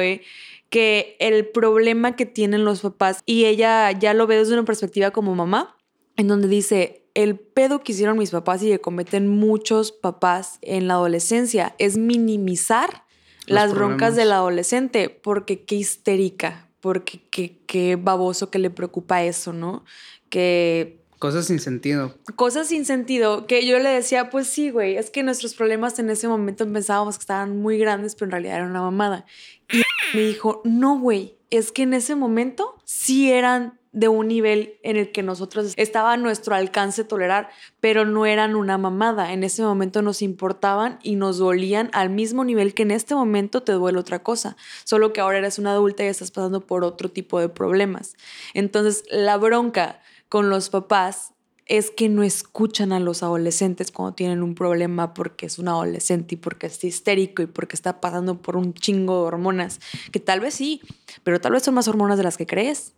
que 0.70 1.16
el 1.18 1.46
problema 1.48 2.16
que 2.16 2.26
tienen 2.26 2.64
los 2.64 2.80
papás, 2.80 3.22
y 3.26 3.44
ella 3.44 3.90
ya 3.92 4.14
lo 4.14 4.26
ve 4.26 4.38
desde 4.38 4.54
una 4.54 4.64
perspectiva 4.64 5.10
como 5.10 5.34
mamá, 5.34 5.76
en 6.16 6.28
donde 6.28 6.48
dice, 6.48 7.04
el 7.14 7.38
pedo 7.38 7.82
que 7.82 7.92
hicieron 7.92 8.18
mis 8.18 8.30
papás 8.30 8.62
y 8.62 8.68
que 8.68 8.80
cometen 8.80 9.28
muchos 9.28 9.92
papás 9.92 10.58
en 10.62 10.88
la 10.88 10.94
adolescencia 10.94 11.74
es 11.78 11.98
minimizar 11.98 13.04
las 13.46 13.74
broncas 13.74 14.16
del 14.16 14.32
adolescente, 14.32 15.10
porque 15.10 15.64
qué 15.64 15.74
histérica, 15.74 16.68
porque 16.82 17.22
qué, 17.30 17.96
baboso 17.96 18.50
que 18.50 18.58
le 18.58 18.68
preocupa 18.68 19.22
eso, 19.22 19.52
¿no? 19.54 19.84
Que 20.28 20.98
Cosas 21.20 21.46
sin 21.46 21.60
sentido. 21.60 22.16
Cosas 22.34 22.66
sin 22.66 22.84
sentido, 22.84 23.46
que 23.46 23.64
yo 23.64 23.78
le 23.78 23.90
decía, 23.90 24.28
pues 24.28 24.48
sí, 24.48 24.70
güey, 24.70 24.96
es 24.96 25.08
que 25.08 25.22
nuestros 25.22 25.54
problemas 25.54 25.96
en 26.00 26.10
ese 26.10 26.26
momento 26.26 26.70
pensábamos 26.70 27.16
que 27.16 27.22
estaban 27.22 27.58
muy 27.58 27.78
grandes, 27.78 28.16
pero 28.16 28.26
en 28.26 28.30
realidad 28.32 28.56
era 28.56 28.66
una 28.66 28.80
mamada. 28.80 29.24
Y 29.70 29.82
me 30.16 30.22
dijo, 30.24 30.60
no, 30.64 30.98
güey, 30.98 31.36
es 31.50 31.70
que 31.70 31.82
en 31.82 31.94
ese 31.94 32.16
momento 32.16 32.74
sí 32.84 33.30
eran 33.30 33.78
de 33.92 34.08
un 34.08 34.26
nivel 34.28 34.78
en 34.82 34.96
el 34.96 35.12
que 35.12 35.22
nosotros 35.22 35.74
estaba 35.76 36.14
a 36.14 36.16
nuestro 36.16 36.54
alcance 36.54 37.04
tolerar, 37.04 37.50
pero 37.80 38.06
no 38.06 38.24
eran 38.24 38.56
una 38.56 38.78
mamada. 38.78 39.32
En 39.32 39.44
ese 39.44 39.62
momento 39.62 40.00
nos 40.00 40.22
importaban 40.22 40.98
y 41.02 41.16
nos 41.16 41.38
dolían 41.38 41.90
al 41.92 42.08
mismo 42.08 42.44
nivel 42.44 42.72
que 42.72 42.82
en 42.82 42.90
este 42.90 43.14
momento 43.14 43.62
te 43.62 43.72
duele 43.72 43.98
otra 43.98 44.22
cosa, 44.22 44.56
solo 44.84 45.12
que 45.12 45.20
ahora 45.20 45.38
eres 45.38 45.58
una 45.58 45.72
adulta 45.72 46.04
y 46.04 46.06
estás 46.06 46.30
pasando 46.30 46.66
por 46.66 46.84
otro 46.84 47.10
tipo 47.10 47.38
de 47.38 47.50
problemas. 47.50 48.16
Entonces, 48.54 49.04
la 49.10 49.36
bronca 49.36 50.00
con 50.28 50.48
los 50.48 50.70
papás 50.70 51.34
es 51.66 51.90
que 51.90 52.08
no 52.08 52.22
escuchan 52.22 52.92
a 52.92 53.00
los 53.00 53.22
adolescentes 53.22 53.92
cuando 53.92 54.14
tienen 54.14 54.42
un 54.42 54.54
problema 54.54 55.14
porque 55.14 55.46
es 55.46 55.58
un 55.58 55.68
adolescente 55.68 56.34
y 56.34 56.38
porque 56.38 56.66
está 56.66 56.86
histérico 56.86 57.42
y 57.42 57.46
porque 57.46 57.76
está 57.76 58.00
pasando 58.00 58.42
por 58.42 58.56
un 58.56 58.74
chingo 58.74 59.20
de 59.20 59.26
hormonas, 59.28 59.80
que 60.10 60.18
tal 60.18 60.40
vez 60.40 60.54
sí, 60.54 60.80
pero 61.22 61.40
tal 61.40 61.52
vez 61.52 61.62
son 61.62 61.74
más 61.74 61.86
hormonas 61.88 62.18
de 62.18 62.24
las 62.24 62.36
que 62.36 62.46
crees. 62.46 62.94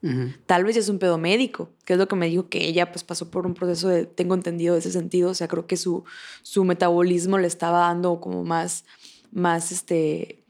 Tal 0.47 0.65
vez 0.65 0.77
es 0.77 0.89
un 0.89 0.99
pedo 0.99 1.19
médico, 1.19 1.71
que 1.85 1.93
es 1.93 1.99
lo 1.99 2.09
que 2.09 2.17
me 2.17 2.29
dijo 2.29 2.49
que 2.49 2.67
ella 2.67 2.91
pues 2.91 3.05
pasó 3.05 3.31
por 3.31 3.47
un 3.47 3.55
proceso 3.55 3.89
de, 3.89 4.07
tengo 4.07 4.35
entendido 4.35 4.75
de 4.75 4.81
ese 4.81 4.93
sentido, 4.93 5.31
o 5.31 5.35
sea, 5.35 5.49
creo 5.49 5.67
que 5.67 5.77
su, 5.77 6.05
su 6.43 6.65
metabolismo 6.65 7.39
le 7.39 7.47
estaba 7.47 7.81
dando 7.81 8.21
como 8.21 8.45
más, 8.45 8.85
más 9.31 9.73
este, 9.73 10.44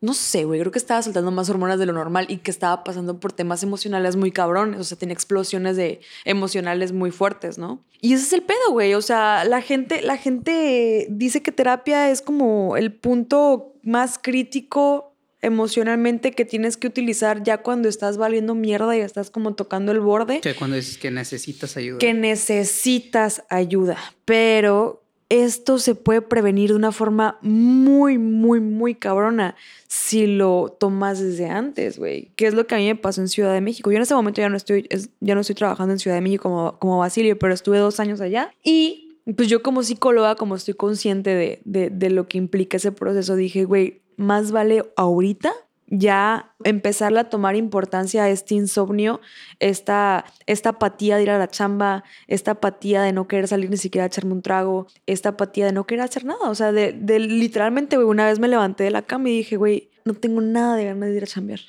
no 0.00 0.14
sé, 0.14 0.44
güey, 0.44 0.60
creo 0.60 0.72
que 0.72 0.78
estaba 0.78 1.02
soltando 1.02 1.30
más 1.30 1.50
hormonas 1.50 1.78
de 1.78 1.86
lo 1.86 1.92
normal 1.92 2.26
y 2.28 2.38
que 2.38 2.50
estaba 2.50 2.84
pasando 2.84 3.20
por 3.20 3.32
temas 3.32 3.62
emocionales 3.62 4.16
muy 4.16 4.32
cabrones, 4.32 4.80
o 4.80 4.84
sea, 4.84 4.96
tenía 4.96 5.12
explosiones 5.12 5.76
de 5.76 6.00
emocionales 6.24 6.92
muy 6.92 7.10
fuertes, 7.10 7.58
¿no? 7.58 7.84
Y 8.00 8.14
ese 8.14 8.24
es 8.24 8.32
el 8.32 8.42
pedo, 8.42 8.70
güey, 8.70 8.94
o 8.94 9.02
sea, 9.02 9.44
la 9.44 9.60
gente, 9.60 10.00
la 10.00 10.16
gente 10.16 11.06
dice 11.10 11.42
que 11.42 11.52
terapia 11.52 12.10
es 12.10 12.22
como 12.22 12.78
el 12.78 12.94
punto 12.94 13.74
más 13.82 14.18
crítico 14.18 15.10
emocionalmente 15.42 16.32
que 16.32 16.44
tienes 16.44 16.76
que 16.76 16.86
utilizar 16.86 17.42
ya 17.42 17.58
cuando 17.58 17.88
estás 17.88 18.16
valiendo 18.16 18.54
mierda 18.54 18.96
y 18.96 19.00
estás 19.00 19.30
como 19.30 19.54
tocando 19.54 19.92
el 19.92 20.00
borde. 20.00 20.40
Que 20.40 20.54
cuando 20.54 20.76
dices 20.76 20.98
que 20.98 21.10
necesitas 21.10 21.76
ayuda. 21.76 21.98
Que 21.98 22.14
necesitas 22.14 23.42
ayuda, 23.48 23.96
pero 24.24 24.99
esto 25.30 25.78
se 25.78 25.94
puede 25.94 26.20
prevenir 26.20 26.70
de 26.70 26.76
una 26.76 26.92
forma 26.92 27.38
muy, 27.40 28.18
muy, 28.18 28.60
muy 28.60 28.96
cabrona 28.96 29.54
si 29.86 30.26
lo 30.26 30.76
tomas 30.78 31.20
desde 31.20 31.48
antes, 31.48 31.98
güey. 31.98 32.32
¿Qué 32.34 32.48
es 32.48 32.54
lo 32.54 32.66
que 32.66 32.74
a 32.74 32.78
mí 32.78 32.86
me 32.86 32.96
pasó 32.96 33.20
en 33.20 33.28
Ciudad 33.28 33.54
de 33.54 33.60
México? 33.60 33.90
Yo 33.90 33.96
en 33.96 34.02
este 34.02 34.14
momento 34.14 34.40
ya 34.40 34.48
no 34.48 34.56
estoy, 34.56 34.88
ya 35.20 35.34
no 35.36 35.40
estoy 35.40 35.54
trabajando 35.54 35.92
en 35.92 36.00
Ciudad 36.00 36.16
de 36.16 36.20
México 36.20 36.42
como, 36.42 36.78
como 36.80 36.98
Basilio, 36.98 37.38
pero 37.38 37.54
estuve 37.54 37.78
dos 37.78 38.00
años 38.00 38.20
allá. 38.20 38.52
Y 38.64 39.18
pues 39.36 39.48
yo 39.48 39.62
como 39.62 39.84
psicóloga, 39.84 40.34
como 40.34 40.56
estoy 40.56 40.74
consciente 40.74 41.30
de, 41.30 41.62
de, 41.64 41.90
de 41.90 42.10
lo 42.10 42.26
que 42.26 42.36
implica 42.36 42.78
ese 42.78 42.90
proceso, 42.90 43.36
dije, 43.36 43.64
güey, 43.64 44.02
más 44.16 44.50
vale 44.50 44.84
ahorita 44.96 45.52
ya 45.90 46.54
empezarle 46.62 47.18
a 47.18 47.28
tomar 47.28 47.56
importancia 47.56 48.22
a 48.22 48.30
este 48.30 48.54
insomnio, 48.54 49.20
esta, 49.58 50.24
esta 50.46 50.70
apatía 50.70 51.16
de 51.16 51.24
ir 51.24 51.30
a 51.30 51.38
la 51.38 51.48
chamba, 51.48 52.04
esta 52.28 52.52
apatía 52.52 53.02
de 53.02 53.12
no 53.12 53.26
querer 53.26 53.48
salir 53.48 53.68
ni 53.70 53.76
siquiera 53.76 54.04
a 54.04 54.06
echarme 54.06 54.32
un 54.32 54.42
trago, 54.42 54.86
esta 55.06 55.30
apatía 55.30 55.66
de 55.66 55.72
no 55.72 55.86
querer 55.86 56.04
hacer 56.04 56.24
nada. 56.24 56.48
O 56.48 56.54
sea, 56.54 56.70
de, 56.70 56.92
literalmente, 57.18 57.96
güey, 57.96 58.08
una 58.08 58.24
vez 58.24 58.38
me 58.38 58.46
levanté 58.46 58.84
de 58.84 58.92
la 58.92 59.02
cama 59.02 59.28
y 59.28 59.38
dije, 59.38 59.56
güey, 59.56 59.90
no 60.04 60.14
tengo 60.14 60.40
nada 60.40 60.76
de 60.76 60.84
ganas 60.84 61.10
de 61.10 61.16
ir 61.16 61.24
a 61.24 61.26
chambear. 61.26 61.60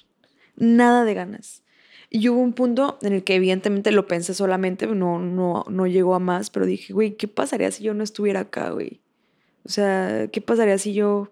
Nada 0.55 1.03
de 1.03 1.13
ganas. 1.15 1.63
Y 2.11 2.29
hubo 2.29 2.41
un 2.41 2.53
punto 2.53 2.99
en 3.01 3.13
el 3.13 3.23
que 3.23 3.35
evidentemente 3.35 3.91
lo 3.91 4.05
pensé 4.05 4.35
solamente, 4.35 4.85
no, 4.85 5.17
no, 5.17 5.65
no 5.67 5.87
llegó 5.87 6.13
a 6.13 6.19
más, 6.19 6.51
pero 6.51 6.65
dije, 6.67 6.93
güey, 6.93 7.15
¿qué 7.15 7.27
pasaría 7.27 7.71
si 7.71 7.83
yo 7.83 7.95
no 7.95 8.03
estuviera 8.03 8.41
acá, 8.41 8.69
güey? 8.69 9.01
O 9.63 9.69
sea, 9.69 10.27
¿qué 10.31 10.41
pasaría 10.41 10.77
si 10.77 10.93
yo 10.93 11.31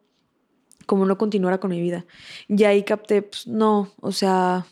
como 0.90 1.06
no 1.06 1.20
continuara 1.20 1.60
con 1.60 1.70
mi 1.70 1.80
vida. 1.80 2.08
Y 2.48 2.64
ahí 2.64 2.82
capté, 2.82 3.22
pues 3.22 3.46
no, 3.46 3.94
o 4.02 4.12
sea, 4.12 4.66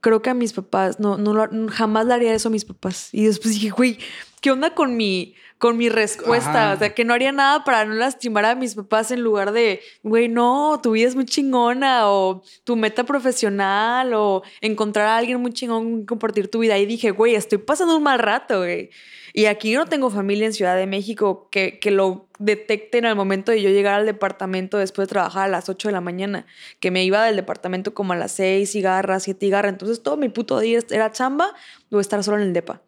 creo 0.00 0.22
que 0.22 0.30
a 0.30 0.34
mis 0.34 0.54
papás, 0.54 0.98
no, 1.00 1.18
no, 1.18 1.34
jamás 1.68 2.06
le 2.06 2.14
haría 2.14 2.32
eso 2.32 2.48
a 2.48 2.50
mis 2.50 2.64
papás. 2.64 3.10
Y 3.12 3.26
después 3.26 3.52
dije, 3.52 3.68
güey, 3.68 3.98
¿qué 4.40 4.50
onda 4.50 4.74
con 4.74 4.96
mi, 4.96 5.34
con 5.58 5.76
mi 5.76 5.90
respuesta? 5.90 6.72
O 6.72 6.78
sea, 6.78 6.94
que 6.94 7.04
no 7.04 7.12
haría 7.12 7.30
nada 7.30 7.62
para 7.62 7.84
no 7.84 7.92
lastimar 7.92 8.46
a 8.46 8.54
mis 8.54 8.74
papás 8.74 9.10
en 9.10 9.20
lugar 9.20 9.52
de, 9.52 9.82
güey, 10.02 10.30
no, 10.30 10.80
tu 10.82 10.92
vida 10.92 11.08
es 11.08 11.14
muy 11.14 11.26
chingona 11.26 12.08
o 12.10 12.42
tu 12.64 12.74
meta 12.74 13.04
profesional 13.04 14.14
o 14.14 14.44
encontrar 14.62 15.08
a 15.08 15.18
alguien 15.18 15.42
muy 15.42 15.52
chingón 15.52 16.06
compartir 16.06 16.50
tu 16.50 16.60
vida. 16.60 16.78
Y 16.78 16.86
dije, 16.86 17.10
güey, 17.10 17.34
estoy 17.34 17.58
pasando 17.58 17.98
un 17.98 18.02
mal 18.02 18.18
rato, 18.18 18.60
güey. 18.60 18.88
Y 19.36 19.46
aquí 19.46 19.72
yo 19.72 19.80
no 19.80 19.86
tengo 19.86 20.10
familia 20.10 20.46
en 20.46 20.52
Ciudad 20.52 20.76
de 20.76 20.86
México 20.86 21.48
que, 21.50 21.80
que 21.80 21.90
lo 21.90 22.28
detecten 22.38 23.04
al 23.04 23.16
momento 23.16 23.50
de 23.50 23.60
yo 23.60 23.68
llegar 23.68 23.94
al 23.94 24.06
departamento 24.06 24.78
después 24.78 25.08
de 25.08 25.10
trabajar 25.10 25.46
a 25.46 25.48
las 25.48 25.68
8 25.68 25.88
de 25.88 25.92
la 25.92 26.00
mañana, 26.00 26.46
que 26.78 26.92
me 26.92 27.04
iba 27.04 27.24
del 27.24 27.34
departamento 27.34 27.94
como 27.94 28.12
a 28.12 28.16
las 28.16 28.30
6 28.30 28.70
cigarras, 28.70 29.24
7 29.24 29.44
cigarras. 29.44 29.72
Entonces 29.72 30.04
todo 30.04 30.16
mi 30.16 30.28
puto 30.28 30.60
día 30.60 30.78
era 30.88 31.10
chamba 31.10 31.52
o 31.90 31.98
estar 31.98 32.22
solo 32.22 32.36
en 32.36 32.44
el 32.44 32.52
depa. 32.52 32.82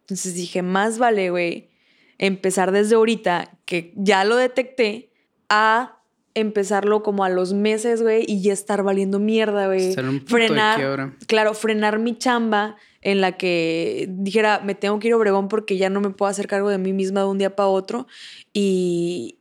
Entonces 0.00 0.34
dije, 0.34 0.60
más 0.60 0.98
vale, 0.98 1.30
güey, 1.30 1.70
empezar 2.18 2.70
desde 2.70 2.96
ahorita, 2.96 3.56
que 3.64 3.94
ya 3.96 4.24
lo 4.24 4.36
detecté, 4.36 5.10
a 5.48 6.02
empezarlo 6.34 7.02
como 7.02 7.24
a 7.24 7.30
los 7.30 7.54
meses, 7.54 8.02
güey, 8.02 8.24
y 8.28 8.42
ya 8.42 8.52
estar 8.52 8.82
valiendo 8.82 9.18
mierda, 9.18 9.68
güey. 9.68 9.94
Frenar, 10.26 11.14
claro, 11.26 11.54
frenar 11.54 11.98
mi 11.98 12.18
chamba 12.18 12.76
en 13.00 13.20
la 13.20 13.32
que 13.32 14.06
dijera, 14.10 14.60
me 14.60 14.74
tengo 14.74 14.98
que 14.98 15.08
ir 15.08 15.14
a 15.14 15.16
Obregón 15.16 15.48
porque 15.48 15.76
ya 15.76 15.90
no 15.90 16.00
me 16.00 16.10
puedo 16.10 16.30
hacer 16.30 16.46
cargo 16.46 16.68
de 16.68 16.78
mí 16.78 16.92
misma 16.92 17.20
de 17.20 17.26
un 17.26 17.38
día 17.38 17.54
para 17.54 17.68
otro. 17.68 18.06
Y 18.52 19.38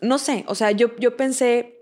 no 0.00 0.18
sé, 0.18 0.44
o 0.48 0.54
sea, 0.54 0.70
yo, 0.70 0.96
yo 0.96 1.16
pensé 1.16 1.78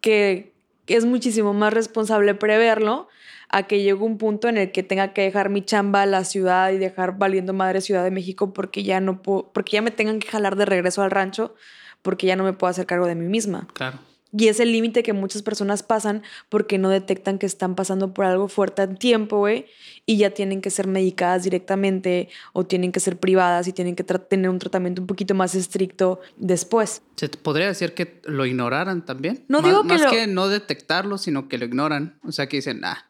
que 0.00 0.54
es 0.86 1.04
muchísimo 1.04 1.54
más 1.54 1.72
responsable 1.72 2.34
preverlo 2.34 3.08
a 3.50 3.66
que 3.66 3.78
llegue 3.78 3.94
un 3.94 4.18
punto 4.18 4.48
en 4.48 4.58
el 4.58 4.72
que 4.72 4.82
tenga 4.82 5.12
que 5.12 5.22
dejar 5.22 5.48
mi 5.48 5.62
chamba 5.62 6.02
a 6.02 6.06
la 6.06 6.24
ciudad 6.24 6.70
y 6.70 6.78
dejar 6.78 7.16
valiendo 7.18 7.52
madre 7.52 7.80
Ciudad 7.80 8.04
de 8.04 8.10
México 8.10 8.52
porque 8.52 8.82
ya 8.82 9.00
no 9.00 9.22
porque 9.22 9.72
ya 9.72 9.82
me 9.82 9.90
tengan 9.90 10.18
que 10.18 10.28
jalar 10.28 10.56
de 10.56 10.66
regreso 10.66 11.02
al 11.02 11.10
rancho 11.10 11.54
porque 12.02 12.26
ya 12.26 12.36
no 12.36 12.44
me 12.44 12.52
puedo 12.52 12.70
hacer 12.70 12.86
cargo 12.86 13.06
de 13.06 13.14
mí 13.14 13.26
misma. 13.26 13.66
Claro. 13.72 13.98
Y 14.36 14.48
es 14.48 14.60
el 14.60 14.72
límite 14.72 15.02
que 15.02 15.14
muchas 15.14 15.42
personas 15.42 15.82
pasan 15.82 16.22
porque 16.50 16.76
no 16.76 16.90
detectan 16.90 17.38
que 17.38 17.46
están 17.46 17.74
pasando 17.74 18.12
por 18.12 18.26
algo 18.26 18.48
fuerte 18.48 18.82
en 18.82 18.96
tiempo, 18.96 19.38
güey, 19.38 19.66
y 20.04 20.18
ya 20.18 20.30
tienen 20.30 20.60
que 20.60 20.70
ser 20.70 20.86
medicadas 20.86 21.44
directamente 21.44 22.28
o 22.52 22.64
tienen 22.66 22.92
que 22.92 23.00
ser 23.00 23.18
privadas 23.18 23.68
y 23.68 23.72
tienen 23.72 23.96
que 23.96 24.04
tener 24.04 24.50
un 24.50 24.58
tratamiento 24.58 25.00
un 25.00 25.06
poquito 25.06 25.34
más 25.34 25.54
estricto 25.54 26.20
después. 26.36 27.02
¿Se 27.16 27.28
podría 27.30 27.68
decir 27.68 27.94
que 27.94 28.20
lo 28.24 28.44
ignoraran 28.44 29.04
también? 29.04 29.44
No 29.48 29.62
digo 29.62 29.82
que 29.82 29.88
más 29.88 30.06
que 30.06 30.26
no 30.26 30.48
detectarlo, 30.48 31.16
sino 31.16 31.48
que 31.48 31.56
lo 31.56 31.64
ignoran. 31.64 32.18
O 32.22 32.32
sea, 32.32 32.48
que 32.48 32.58
dicen, 32.58 32.84
ah, 32.84 33.08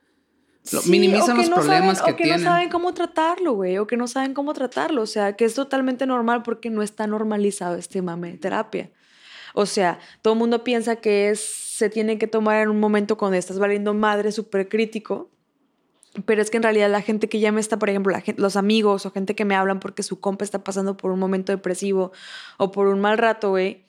minimizan 0.87 1.37
los 1.37 1.51
problemas 1.51 2.01
que, 2.03 2.13
tienen. 2.13 2.35
O 2.35 2.39
que 2.39 2.45
no 2.45 2.51
saben 2.51 2.69
cómo 2.69 2.95
tratarlo, 2.95 3.55
güey, 3.55 3.79
o 3.79 3.87
que 3.87 3.97
no 3.97 4.07
saben 4.07 4.35
cómo 4.35 4.55
tratarlo. 4.55 5.03
O 5.03 5.07
sea, 5.07 5.35
que 5.35 5.45
es 5.45 5.55
totalmente 5.55 6.07
normal 6.07 6.43
porque 6.43 6.71
no 6.71 6.83
está 6.83 7.07
normalizado 7.07 7.77
este 7.77 8.03
mame 8.03 8.33
de 8.33 8.39
terapia. 8.39 8.91
O 9.55 9.67
sea, 9.67 9.99
todo 10.23 10.35
el 10.35 10.39
mundo 10.39 10.65
piensa 10.65 10.97
que 10.97 11.35
se 11.37 11.91
tiene 11.91 12.19
que 12.19 12.27
tomar 12.27 12.63
en 12.63 12.69
un 12.69 12.81
momento 12.81 13.17
cuando 13.17 13.37
estás 13.37 13.59
valiendo 13.59 13.95
madre 13.95 14.33
súper 14.33 14.69
crítico, 14.69 15.31
pero 16.25 16.43
es 16.43 16.51
que 16.51 16.57
en 16.57 16.63
realidad 16.63 16.91
la 16.91 17.03
gente 17.03 17.29
que 17.29 17.41
ya 17.41 17.53
me 17.53 17.61
está, 17.61 17.79
por 17.79 17.91
ejemplo, 17.91 18.17
los 18.37 18.57
amigos 18.57 19.07
o 19.07 19.11
gente 19.11 19.35
que 19.35 19.45
me 19.45 19.55
hablan 19.55 19.79
porque 19.81 20.03
su 20.03 20.21
compa 20.21 20.45
está 20.45 20.65
pasando 20.65 20.97
por 20.97 21.11
un 21.11 21.19
momento 21.19 21.53
depresivo 21.53 22.13
o 22.57 22.73
por 22.73 22.89
un 22.89 23.01
mal 23.01 23.19
rato, 23.19 23.51
güey, 23.51 23.85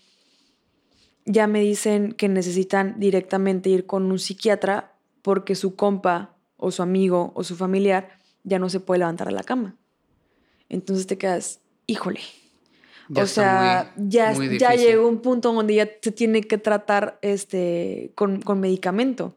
ya 1.25 1.47
me 1.47 1.61
dicen 1.61 2.13
que 2.13 2.27
necesitan 2.27 2.99
directamente 2.99 3.69
ir 3.69 3.85
con 3.85 4.11
un 4.11 4.19
psiquiatra 4.19 4.95
porque 5.21 5.55
su 5.55 5.75
compa 5.75 6.35
o 6.57 6.71
su 6.71 6.81
amigo 6.81 7.31
o 7.35 7.43
su 7.43 7.55
familiar 7.55 8.09
ya 8.43 8.59
no 8.59 8.69
se 8.69 8.79
puede 8.79 8.99
levantar 8.99 9.27
a 9.27 9.31
la 9.31 9.43
cama. 9.43 9.77
Entonces 10.69 11.07
te 11.07 11.17
quedas, 11.17 11.61
híjole, 11.87 12.21
o 13.15 13.25
sea, 13.25 13.91
ya, 13.97 14.33
ya 14.33 14.75
llegó 14.75 15.07
un 15.07 15.21
punto 15.21 15.51
donde 15.51 15.75
ya 15.75 15.89
se 16.01 16.11
tiene 16.11 16.41
que 16.41 16.57
tratar 16.57 17.17
este, 17.21 18.11
con, 18.15 18.41
con, 18.41 18.59
medicamento. 18.59 19.35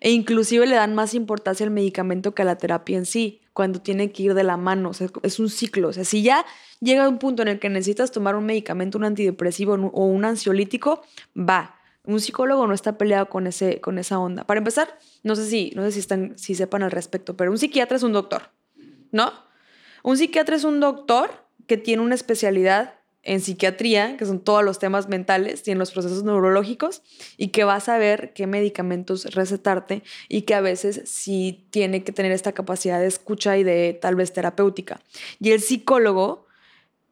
E 0.00 0.10
inclusive 0.10 0.66
le 0.66 0.76
dan 0.76 0.94
más 0.94 1.14
importancia 1.14 1.64
al 1.64 1.72
medicamento 1.72 2.34
que 2.34 2.42
a 2.42 2.44
la 2.44 2.56
terapia 2.56 2.96
en 2.96 3.06
sí, 3.06 3.40
cuando 3.52 3.80
tiene 3.80 4.12
que 4.12 4.24
ir 4.24 4.34
de 4.34 4.44
la 4.44 4.56
mano. 4.56 4.90
O 4.90 4.94
sea, 4.94 5.08
es 5.22 5.38
un 5.38 5.48
ciclo. 5.48 5.88
O 5.88 5.92
sea, 5.92 6.04
si 6.04 6.22
ya 6.22 6.44
llega 6.80 7.08
un 7.08 7.18
punto 7.18 7.42
en 7.42 7.48
el 7.48 7.58
que 7.58 7.68
necesitas 7.68 8.12
tomar 8.12 8.36
un 8.36 8.46
medicamento, 8.46 8.98
un 8.98 9.04
antidepresivo 9.04 9.74
o 9.74 10.04
un 10.04 10.24
ansiolítico, 10.24 11.02
va. 11.36 11.74
Un 12.04 12.20
psicólogo 12.20 12.66
no 12.66 12.74
está 12.74 12.96
peleado 12.96 13.28
con, 13.28 13.46
ese, 13.46 13.80
con 13.80 13.98
esa 13.98 14.18
onda. 14.18 14.44
Para 14.44 14.58
empezar, 14.58 14.98
no 15.22 15.34
sé, 15.34 15.46
si, 15.46 15.72
no 15.74 15.82
sé 15.82 15.92
si, 15.92 15.98
están, 15.98 16.38
si 16.38 16.54
sepan 16.54 16.82
al 16.82 16.90
respecto, 16.90 17.36
pero 17.36 17.50
un 17.50 17.58
psiquiatra 17.58 17.96
es 17.96 18.02
un 18.02 18.12
doctor, 18.12 18.50
¿no? 19.12 19.32
Un 20.02 20.16
psiquiatra 20.16 20.56
es 20.56 20.64
un 20.64 20.80
doctor 20.80 21.30
que 21.66 21.76
tiene 21.76 22.02
una 22.02 22.14
especialidad 22.14 22.94
en 23.28 23.42
psiquiatría, 23.42 24.16
que 24.16 24.24
son 24.24 24.40
todos 24.40 24.64
los 24.64 24.78
temas 24.78 25.06
mentales 25.06 25.62
y 25.68 25.70
en 25.70 25.78
los 25.78 25.90
procesos 25.90 26.24
neurológicos, 26.24 27.02
y 27.36 27.48
que 27.48 27.64
va 27.64 27.74
a 27.74 27.80
saber 27.80 28.32
qué 28.32 28.46
medicamentos 28.46 29.34
recetarte 29.34 30.02
y 30.30 30.42
que 30.42 30.54
a 30.54 30.62
veces 30.62 31.02
sí 31.04 31.66
tiene 31.70 32.04
que 32.04 32.12
tener 32.12 32.32
esta 32.32 32.52
capacidad 32.52 32.98
de 32.98 33.06
escucha 33.06 33.58
y 33.58 33.64
de 33.64 33.98
tal 34.00 34.16
vez 34.16 34.32
terapéutica. 34.32 35.02
Y 35.40 35.50
el 35.50 35.60
psicólogo, 35.60 36.46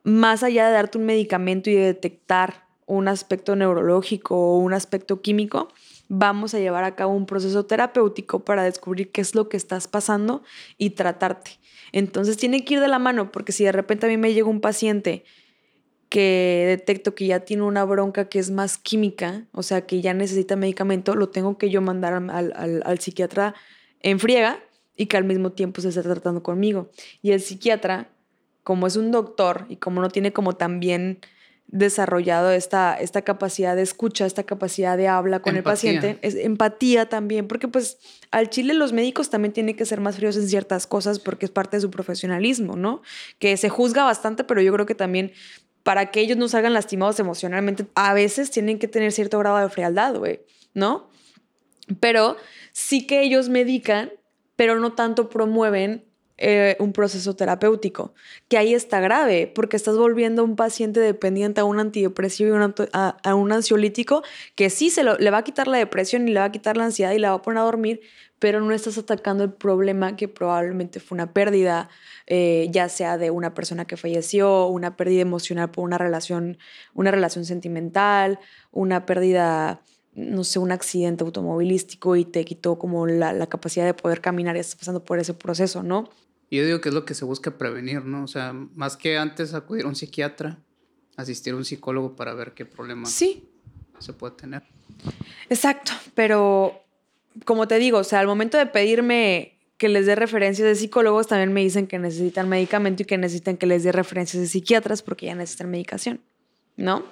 más 0.05 0.42
allá 0.42 0.68
de 0.68 0.72
darte 0.72 0.96
un 0.96 1.05
medicamento 1.05 1.68
y 1.68 1.74
de 1.74 1.85
detectar 1.85 2.64
un 2.87 3.09
aspecto 3.09 3.55
neurológico 3.55 4.37
o 4.37 4.59
un 4.59 4.72
aspecto 4.72 5.20
químico, 5.20 5.68
vamos 6.09 6.55
a 6.55 6.59
llevar 6.61 6.85
a 6.85 6.94
cabo 6.94 7.12
un 7.12 7.26
proceso 7.26 7.66
terapéutico 7.66 8.40
para 8.40 8.64
descubrir 8.64 9.11
qué 9.12 9.20
es 9.20 9.35
lo 9.35 9.50
que 9.50 9.59
estás 9.59 9.87
pasando 9.87 10.42
y 10.79 10.90
tratarte. 10.90 11.59
Entonces 11.92 12.38
tiene 12.38 12.64
que 12.64 12.74
ir 12.74 12.81
de 12.81 12.88
la 12.88 12.98
mano, 12.98 13.31
porque 13.31 13.52
si 13.52 13.64
de 13.64 13.72
repente 13.72 14.07
a 14.07 14.09
mí 14.09 14.16
me 14.16 14.33
llega 14.33 14.48
un 14.48 14.62
paciente 14.62 15.24
que 16.08 16.64
detecto 16.68 17.14
que 17.14 17.26
ya 17.26 17.40
tiene 17.40 17.64
una 17.64 17.84
bronca 17.84 18.28
que 18.28 18.38
es 18.38 18.50
más 18.50 18.78
química, 18.78 19.44
o 19.52 19.62
sea, 19.62 19.86
que 19.86 20.00
ya 20.00 20.14
necesita 20.14 20.56
medicamento, 20.56 21.14
lo 21.14 21.28
tengo 21.28 21.58
que 21.58 21.70
yo 21.70 21.80
mandar 21.82 22.14
al, 22.14 22.82
al, 22.84 22.98
psiquiatra 23.00 23.54
en 24.00 24.20
friega 24.20 24.60
y 24.96 25.06
que 25.06 25.16
al 25.16 25.24
mismo 25.24 25.52
tiempo 25.52 25.80
se 25.80 25.88
está 25.88 26.02
tratando 26.02 26.42
conmigo. 26.42 26.90
Y 27.22 27.32
el 27.32 27.40
psiquiatra, 27.40 28.08
como 28.62 28.86
es 28.86 28.96
un 28.96 29.10
doctor 29.10 29.66
y 29.68 29.76
como 29.76 30.00
no 30.00 30.08
tiene 30.08 30.32
como 30.32 30.54
también 30.54 31.20
desarrollado 31.68 32.52
esta, 32.52 32.94
esta 32.94 33.22
capacidad 33.22 33.74
de 33.74 33.82
escucha, 33.82 34.24
esta 34.24 34.44
capacidad 34.44 34.96
de 34.96 35.08
habla 35.08 35.40
con 35.40 35.56
el 35.56 35.64
paciente, 35.64 36.18
es 36.22 36.36
empatía 36.36 37.08
también, 37.08 37.48
porque 37.48 37.66
pues 37.66 37.98
al 38.30 38.50
chile 38.50 38.72
los 38.72 38.92
médicos 38.92 39.30
también 39.30 39.52
tienen 39.52 39.74
que 39.74 39.84
ser 39.84 40.00
más 40.00 40.16
fríos 40.16 40.36
en 40.36 40.48
ciertas 40.48 40.86
cosas 40.86 41.18
porque 41.18 41.46
es 41.46 41.50
parte 41.50 41.76
de 41.78 41.80
su 41.80 41.90
profesionalismo, 41.90 42.76
¿no? 42.76 43.02
Que 43.40 43.56
se 43.56 43.68
juzga 43.68 44.04
bastante, 44.04 44.44
pero 44.44 44.62
yo 44.62 44.72
creo 44.72 44.86
que 44.86 44.94
también 44.94 45.32
para 45.87 46.11
que 46.11 46.18
ellos 46.18 46.37
no 46.37 46.49
salgan 46.49 46.72
lastimados 46.72 47.20
emocionalmente, 47.20 47.87
a 47.94 48.12
veces 48.12 48.51
tienen 48.51 48.81
que 48.81 48.88
tener 48.88 49.12
cierto 49.12 49.38
grado 49.38 49.59
de 49.59 49.68
frialdad, 49.68 50.16
güey, 50.16 50.40
¿no? 50.75 51.09
Pero 52.01 52.37
sí 52.72 53.07
que 53.07 53.22
ellos 53.22 53.49
medican, 53.49 54.11
pero 54.57 54.81
no 54.81 54.94
tanto 54.94 55.29
promueven 55.29 56.05
eh, 56.38 56.77
un 56.81 56.92
proceso 56.92 57.35
terapéutico, 57.35 58.14
que 58.49 58.59
ahí 58.59 58.75
está 58.75 59.01
grave, 59.01 59.51
porque 59.55 59.77
estás 59.77 59.96
volviendo 59.96 60.42
a 60.42 60.44
un 60.44 60.57
paciente 60.57 61.01
dependiente 61.01 61.61
a 61.61 61.64
un 61.64 61.81
antidepresivo 61.81 62.57
y 62.57 62.88
a, 62.92 63.35
un 63.35 63.53
ansiolítico 63.53 64.22
que 64.55 64.68
sí 64.68 64.90
se 64.90 65.03
le 65.03 65.31
va 65.31 65.38
a 65.38 65.44
quitar 65.44 65.66
la 65.66 65.79
depresión 65.79 66.29
y 66.29 66.33
le 66.33 66.40
va 66.40 66.46
a 66.46 66.53
quitar 66.53 66.77
la 66.77 66.85
ansiedad 66.85 67.12
y 67.12 67.18
le 67.18 67.29
va 67.29 67.35
a 67.35 67.42
poner 67.42 67.61
a 67.61 67.64
dormir, 67.64 68.01
pero 68.38 68.61
no 68.61 68.72
estás 68.72 68.99
atacando 68.99 69.44
el 69.44 69.53
problema 69.53 70.16
que 70.16 70.29
probablemente 70.29 71.01
fue 71.01 71.16
una 71.16 71.33
pérdida, 71.33 71.88
eh, 72.27 72.68
ya 72.70 72.88
sea 72.88 73.16
de 73.18 73.31
una 73.31 73.55
persona 73.55 73.87
que 73.87 73.96
falleció, 73.96 74.66
una 74.66 74.96
pérdida 74.96 75.22
emocional 75.22 75.70
por 75.70 75.85
una 75.85 75.99
relación, 75.99 76.59
una 76.94 77.11
relación 77.11 77.44
sentimental, 77.44 78.38
una 78.72 79.07
pérdida, 79.07 79.81
no 80.14 80.44
sé, 80.44 80.59
un 80.59 80.72
accidente 80.72 81.25
automovilístico 81.25 82.16
y 82.16 82.25
te 82.25 82.44
quitó 82.44 82.79
como 82.79 83.07
la, 83.07 83.46
capacidad 83.46 83.87
de 83.87 83.94
poder 83.94 84.20
caminar 84.20 84.57
y 84.57 84.61
estás 84.61 84.77
pasando 84.77 85.03
por 85.05 85.18
ese 85.18 85.35
proceso, 85.35 85.83
¿no? 85.83 86.11
Yo 86.50 86.64
digo 86.64 86.80
que 86.80 86.90
es 86.90 86.94
lo 86.94 87.04
que 87.04 87.14
se 87.14 87.24
busca 87.24 87.59
prevenir, 87.59 88.04
¿no? 88.04 88.24
O 88.24 88.28
sea, 88.28 88.52
más 88.52 88.96
que 88.96 89.18
antes 89.18 89.52
acudir 89.54 89.85
a 89.85 89.88
un 89.88 89.96
psiquiatra, 89.96 90.59
asistir 91.16 91.54
a 91.54 91.56
un 91.56 91.64
psicólogo 91.64 92.14
para 92.14 92.35
ver 92.35 92.54
qué 92.54 92.64
problema 92.64 93.06
sí. 93.06 93.48
se 93.98 94.12
puede 94.12 94.37
tener. 94.37 94.62
Exacto, 95.50 95.92
pero 96.14 96.82
como 97.44 97.66
te 97.68 97.78
digo, 97.78 97.98
o 97.98 98.04
sea, 98.04 98.20
al 98.20 98.26
momento 98.26 98.59
de 98.59 98.66
pedirme 98.66 99.59
que 99.76 99.88
les 99.88 100.06
dé 100.06 100.14
referencias 100.14 100.66
de 100.66 100.74
psicólogos, 100.74 101.26
también 101.26 101.52
me 101.52 101.61
dicen 101.61 101.87
que 101.87 101.98
necesitan 101.98 102.48
medicamento 102.48 103.02
y 103.02 103.06
que 103.06 103.18
necesitan 103.18 103.56
que 103.56 103.66
les 103.66 103.82
dé 103.82 103.92
referencias 103.92 104.40
de 104.40 104.48
psiquiatras 104.48 105.02
porque 105.02 105.26
ya 105.26 105.35
necesitan 105.35 105.70
medicación, 105.70 106.20
¿no? 106.76 107.04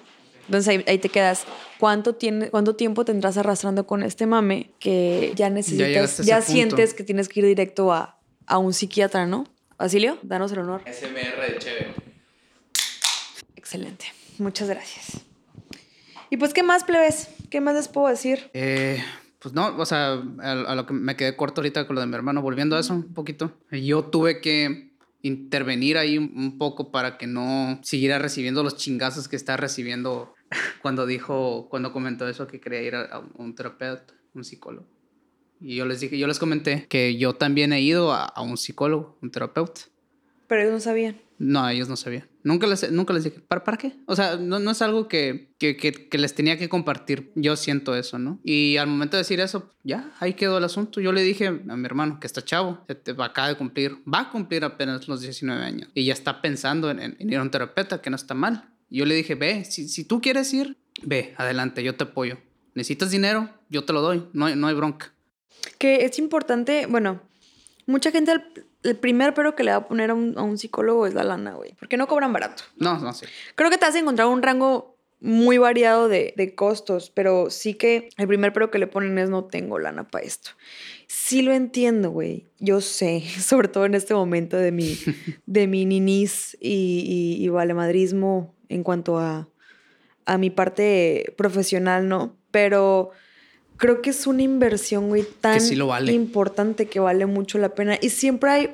Entonces 0.47 0.83
ahí, 0.87 0.99
te 0.99 1.09
quedas. 1.09 1.44
¿Cuánto, 1.79 2.14
tiene, 2.14 2.51
¿Cuánto 2.51 2.77
tiempo 2.77 3.05
tendrás 3.05 3.37
arrastrando 3.37 3.87
con 3.87 4.03
este 4.03 4.27
mame 4.27 4.70
que 4.79 5.33
ya 5.37 5.51
necesitas, 5.51 6.18
ya, 6.18 6.40
sientes 6.40 6.94
que 6.94 7.03
tienes 7.03 7.29
que 7.29 7.40
ir 7.40 7.47
directo 7.47 7.92
a, 7.92 8.18
a 8.46 8.59
un 8.59 8.72
psiquiatra, 8.72 9.26
¿no? 9.26 9.46
Basilio, 9.78 10.18
danos 10.22 10.52
el 10.52 10.61
honor. 10.61 10.83
SMR 10.87 11.52
de 11.52 11.59
chévere. 11.59 11.94
Excelente. 13.57 14.07
Muchas 14.38 14.68
gracias. 14.68 15.20
Y 16.30 16.37
pues, 16.37 16.52
¿qué 16.54 16.62
más, 16.62 16.85
plebes? 16.85 17.28
¿Qué 17.50 17.61
más 17.61 17.74
les 17.74 17.88
puedo 17.88 18.09
decir? 18.09 18.50
Eh, 18.54 19.02
pues 19.38 19.54
no, 19.54 19.76
o 19.76 19.87
sea, 19.87 20.22
a, 20.40 20.74
lo 20.74 20.87
que 20.87 20.94
me 20.94 21.16
quedé 21.16 21.37
corto 21.37 21.61
ahorita 21.61 21.87
con 21.87 21.94
lo 21.94 22.00
de 22.00 22.07
mi 22.07 22.14
hermano, 22.14 22.42
volviendo 22.42 22.76
a 22.76 22.80
eso 22.80 22.94
un 22.94 23.12
poquito. 23.14 23.52
Yo 23.70 24.04
tuve 24.04 24.40
que 24.40 24.94
intervenir 25.22 25.96
ahí 25.96 26.18
un 26.18 26.59
poco 26.59 26.90
para 26.90 27.16
que 27.18 27.26
no 27.26 27.80
siguiera 27.83 28.18
recibiendo 28.18 28.62
los 28.62 28.76
chingazos 28.76 29.28
que 29.28 29.37
está 29.37 29.57
recibiendo 29.57 30.35
cuando 30.83 31.07
dijo, 31.07 31.68
cuando 31.68 31.92
comentó 31.92 32.28
eso 32.28 32.46
que 32.46 32.61
quería 32.61 32.83
ir 32.83 32.94
a, 32.94 33.22
un 33.37 33.54
terapeuta, 33.54 34.14
un 34.35 34.44
psicólogo. 34.44 34.87
Y 35.64 35.77
yo 35.77 35.87
les 35.87 36.00
dije, 36.00 36.18
yo 36.18 36.27
les 36.27 36.38
comenté 36.38 36.87
que 36.88 37.16
yo 37.16 37.33
también 37.33 37.72
he 37.72 37.81
ido 37.81 38.12
a, 38.12 38.24
a 38.24 38.42
un 38.42 38.59
psicólogo, 38.59 39.18
un 39.22 39.31
terapeuta. 39.31 39.81
Pero 40.46 40.61
ellos 40.61 40.74
no 40.74 40.81
sabían. 40.81 41.16
No, 41.38 41.66
ellos 41.68 41.88
no 41.88 41.96
sabían. 41.96 42.29
Nunca 42.42 42.66
les, 42.66 42.92
nunca 42.92 43.14
les 43.14 43.24
dije, 43.24 43.40
¿para, 43.40 43.64
para 43.64 43.79
qué? 43.79 43.94
O 44.07 44.14
sea, 44.14 44.37
no, 44.37 44.59
no 44.59 44.70
es 44.70 44.83
algo 44.83 45.09
que, 45.09 45.55
que, 45.59 45.77
que, 45.77 46.18
les 46.18 46.35
tenía 46.35 46.59
que 46.59 46.68
compartir. 46.68 47.33
Yo 47.35 47.57
siento 47.57 47.96
eso, 47.96 48.18
¿no? 48.18 48.38
Y 48.44 48.77
al 48.77 48.88
momento 48.88 49.16
de 49.16 49.22
decir 49.22 49.40
eso, 49.40 49.70
ya, 49.83 50.12
ahí 50.20 50.35
quedó 50.35 50.59
el 50.59 50.64
asunto. 50.64 51.00
Yo 51.00 51.12
le 51.12 51.22
dije 51.22 51.46
a 51.46 51.53
mi 51.53 51.87
hermano 51.87 52.20
que 52.20 52.27
está 52.27 52.42
chavo, 52.42 52.85
acaba 53.18 53.48
de 53.48 53.57
cumplir, 53.57 53.96
va 54.07 54.20
a 54.20 54.31
cumplir 54.31 54.64
apenas 54.64 55.09
los 55.09 55.22
19 55.22 55.64
años. 55.64 55.88
Y 55.94 56.05
ya 56.05 56.12
está 56.12 56.42
pensando 56.42 56.90
en, 56.90 57.16
ir 57.18 57.38
a 57.38 57.42
un 57.42 57.50
terapeuta, 57.50 58.03
que 58.03 58.11
no 58.11 58.16
está 58.16 58.35
mal. 58.35 58.68
yo 58.90 59.07
le 59.07 59.14
dije, 59.14 59.35
ve, 59.35 59.64
si, 59.64 59.88
si 59.88 60.05
tú 60.05 60.20
quieres 60.20 60.53
ir, 60.53 60.77
ve, 61.03 61.35
adelante, 61.38 61.83
yo 61.83 61.96
te 61.96 62.05
apoyo. 62.05 62.37
¿Necesitas 62.74 63.11
dinero? 63.11 63.48
Yo 63.70 63.85
te 63.85 63.94
lo 63.94 64.03
doy, 64.03 64.24
no 64.35 64.55
no 64.55 64.66
hay 64.66 64.74
bronca. 64.74 65.13
Que 65.79 66.05
es 66.05 66.18
importante, 66.18 66.87
bueno, 66.87 67.20
mucha 67.87 68.11
gente 68.11 68.33
el 68.83 68.96
primer 68.96 69.35
pero 69.35 69.55
que 69.55 69.64
le 69.64 69.70
va 69.70 69.79
a 69.79 69.88
poner 69.88 70.11
a 70.11 70.14
un, 70.14 70.59
psicólogo 70.59 71.07
es 71.07 71.14
la 71.14 71.24
lana, 71.24 71.55
güey. 71.55 71.74
Porque 71.79 71.96
no 71.96 72.07
cobran 72.07 72.33
barato. 72.33 72.62
No, 72.77 72.98
no 72.98 73.12
sé. 73.12 73.27
Creo 73.55 73.70
que 73.70 73.79
te 73.79 73.87
has 73.87 73.94
encontrado 73.94 74.31
un 74.31 74.42
rango 74.42 74.94
muy 75.20 75.57
variado 75.57 76.09
de, 76.09 76.53
costos, 76.55 77.11
pero 77.11 77.48
sí 77.48 77.74
que 77.74 78.11
el 78.18 78.29
primer 78.29 78.53
pero 78.53 78.70
que 78.70 78.79
le 78.79 78.87
ponen 78.87 79.18
es 79.18 79.31
no 79.31 79.44
tengo 79.44 79.79
lana 79.79 80.07
para 80.07 80.24
esto. 80.24 80.50
Sí 81.07 81.40
lo 81.40 81.53
entiendo, 81.53 82.11
güey. 82.11 82.46
Yo 82.59 82.83
sé, 82.83 83.22
sobre 83.40 83.68
todo 83.68 83.87
en 83.87 83.94
este 83.94 84.14
momento 84.14 84.59
de 84.59 84.70
mi, 84.70 84.98
de 85.46 85.66
mi 85.66 85.87
ninis 85.87 86.57
y, 86.61 87.38
y, 87.40 87.48
valemadrismo 87.48 88.55
en 88.68 88.83
cuanto 88.83 89.18
a, 89.18 89.48
a 90.27 90.37
mi 90.37 90.50
parte 90.50 91.33
profesional, 91.38 92.07
¿no? 92.07 92.37
Pero 92.50 93.11
creo 93.77 94.03
que 94.03 94.11
es 94.11 94.27
una 94.27 94.43
inversión, 94.43 95.09
güey, 95.09 95.25
tan 95.41 95.61
importante 96.09 96.87
que 96.87 97.01
vale 97.01 97.27
mucho 97.27 97.59
la 97.59 97.75
pena. 97.75 97.99
Y 98.01 98.11
siempre 98.11 98.51
hay, 98.51 98.71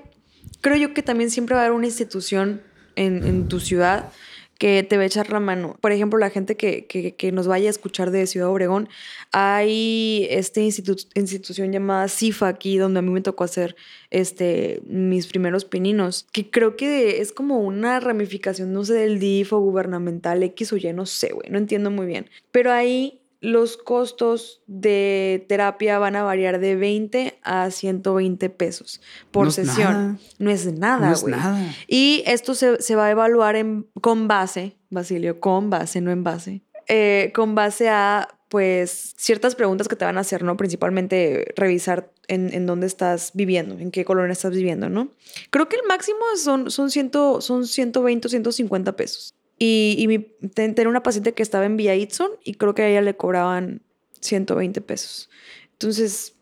creo 0.61 0.77
yo 0.77 0.95
que 0.95 1.03
también 1.03 1.31
siempre 1.31 1.55
va 1.55 1.63
a 1.63 1.65
haber 1.65 1.77
una 1.77 1.87
institución 1.87 2.63
en, 2.97 3.49
tu 3.49 3.61
ciudad 3.61 4.13
que 4.59 4.83
te 4.83 4.99
va 4.99 5.05
a 5.05 5.07
echar 5.07 5.31
la 5.31 5.41
mano. 5.41 5.79
Por 5.81 5.91
ejemplo, 5.91 6.19
la 6.19 6.29
gente 6.29 6.55
que, 6.55 6.85
que, 6.87 7.33
nos 7.33 7.47
vaya 7.47 7.69
a 7.69 7.71
escuchar 7.71 8.11
de 8.11 8.27
Ciudad 8.27 8.51
Obregón, 8.51 8.91
hay 9.33 10.27
esta 10.29 10.61
institución 10.61 11.73
llamada 11.73 12.09
CIFA 12.09 12.49
aquí, 12.49 12.77
donde 12.77 12.99
a 12.99 13.03
mí 13.03 13.11
me 13.11 13.23
tocó 13.23 13.45
hacer 13.45 13.75
este, 14.11 14.83
mis 14.85 15.29
primeros 15.29 15.65
pininos, 15.65 16.27
que 16.31 16.51
creo 16.51 16.77
que 16.77 17.23
es 17.23 17.33
como 17.33 17.61
una 17.61 18.01
ramificación, 18.01 18.75
no 18.75 18.85
sé, 18.85 18.93
del 18.93 19.19
DIF 19.19 19.55
o 19.55 19.61
gubernamental 19.61 20.43
X 20.43 20.75
o 20.75 20.77
Y, 20.77 20.93
no 20.93 21.07
sé, 21.07 21.33
güey, 21.33 21.49
no 21.49 21.57
entiendo 21.57 21.91
muy 21.91 22.05
bien. 22.05 22.29
Pero 22.53 22.71
ahí 22.71 23.20
los 23.41 23.79
costos 23.79 24.63
de 24.67 25.47
terapia 25.49 25.99
van 25.99 26.15
a 26.17 26.23
variar 26.23 26.61
de 26.61 26.77
20 26.77 27.39
a 27.43 27.71
120 27.71 28.51
pesos 28.51 29.01
por 29.31 29.51
sesión. 29.53 30.19
No 30.39 30.51
es 30.51 30.73
nada, 30.73 31.09
No 31.09 31.13
es 31.13 31.25
nada. 31.25 31.75
Y 31.89 32.23
esto 32.27 32.55
se, 32.55 32.95
va 32.95 33.07
a 33.07 33.11
evaluar 33.11 33.57
en, 33.57 33.87
con 34.01 34.29
base, 34.29 34.77
Basilio, 34.91 35.41
con 35.41 35.71
base, 35.71 36.01
no 36.01 36.11
en 36.11 36.23
base, 36.23 36.63
eh, 36.89 37.33
con 37.35 37.55
base 37.55 37.89
a 37.89 38.29
pues 38.51 39.15
ciertas 39.17 39.55
preguntas 39.55 39.87
que 39.87 39.95
te 39.95 40.05
van 40.05 40.19
a 40.19 40.23
hacer, 40.23 40.43
¿no? 40.43 40.57
Principalmente 40.57 41.55
revisar 41.55 42.13
en, 42.27 42.67
dónde 42.67 42.89
estás 42.89 43.31
viviendo, 43.33 43.79
en 43.79 43.93
qué 43.93 44.05
colonia 44.05 44.33
estás 44.33 44.53
viviendo, 44.53 44.89
¿no? 44.89 45.13
Creo 45.51 45.69
que 45.69 45.77
el 45.77 45.83
máximo 45.87 46.19
son, 46.37 46.69
son, 46.71 46.91
ciento, 46.91 47.41
son 47.41 47.65
120 47.65 48.27
o 48.27 48.29
150 48.29 48.97
pesos. 48.97 49.35
Y, 49.63 49.97
y 49.99 50.09
mi, 50.09 50.19
tenía 50.55 50.89
una 50.89 51.03
paciente 51.03 51.35
que 51.35 51.43
estaba 51.43 51.67
en 51.67 51.77
Villa 51.77 51.95
Itson 51.95 52.31
y 52.43 52.55
creo 52.55 52.75
que 52.75 52.81
a 52.81 52.89
ella 52.89 53.03
le 53.03 53.15
cobraban 53.15 53.83
120 54.21 54.81
pesos. 54.81 55.29
Entonces... 55.73 56.35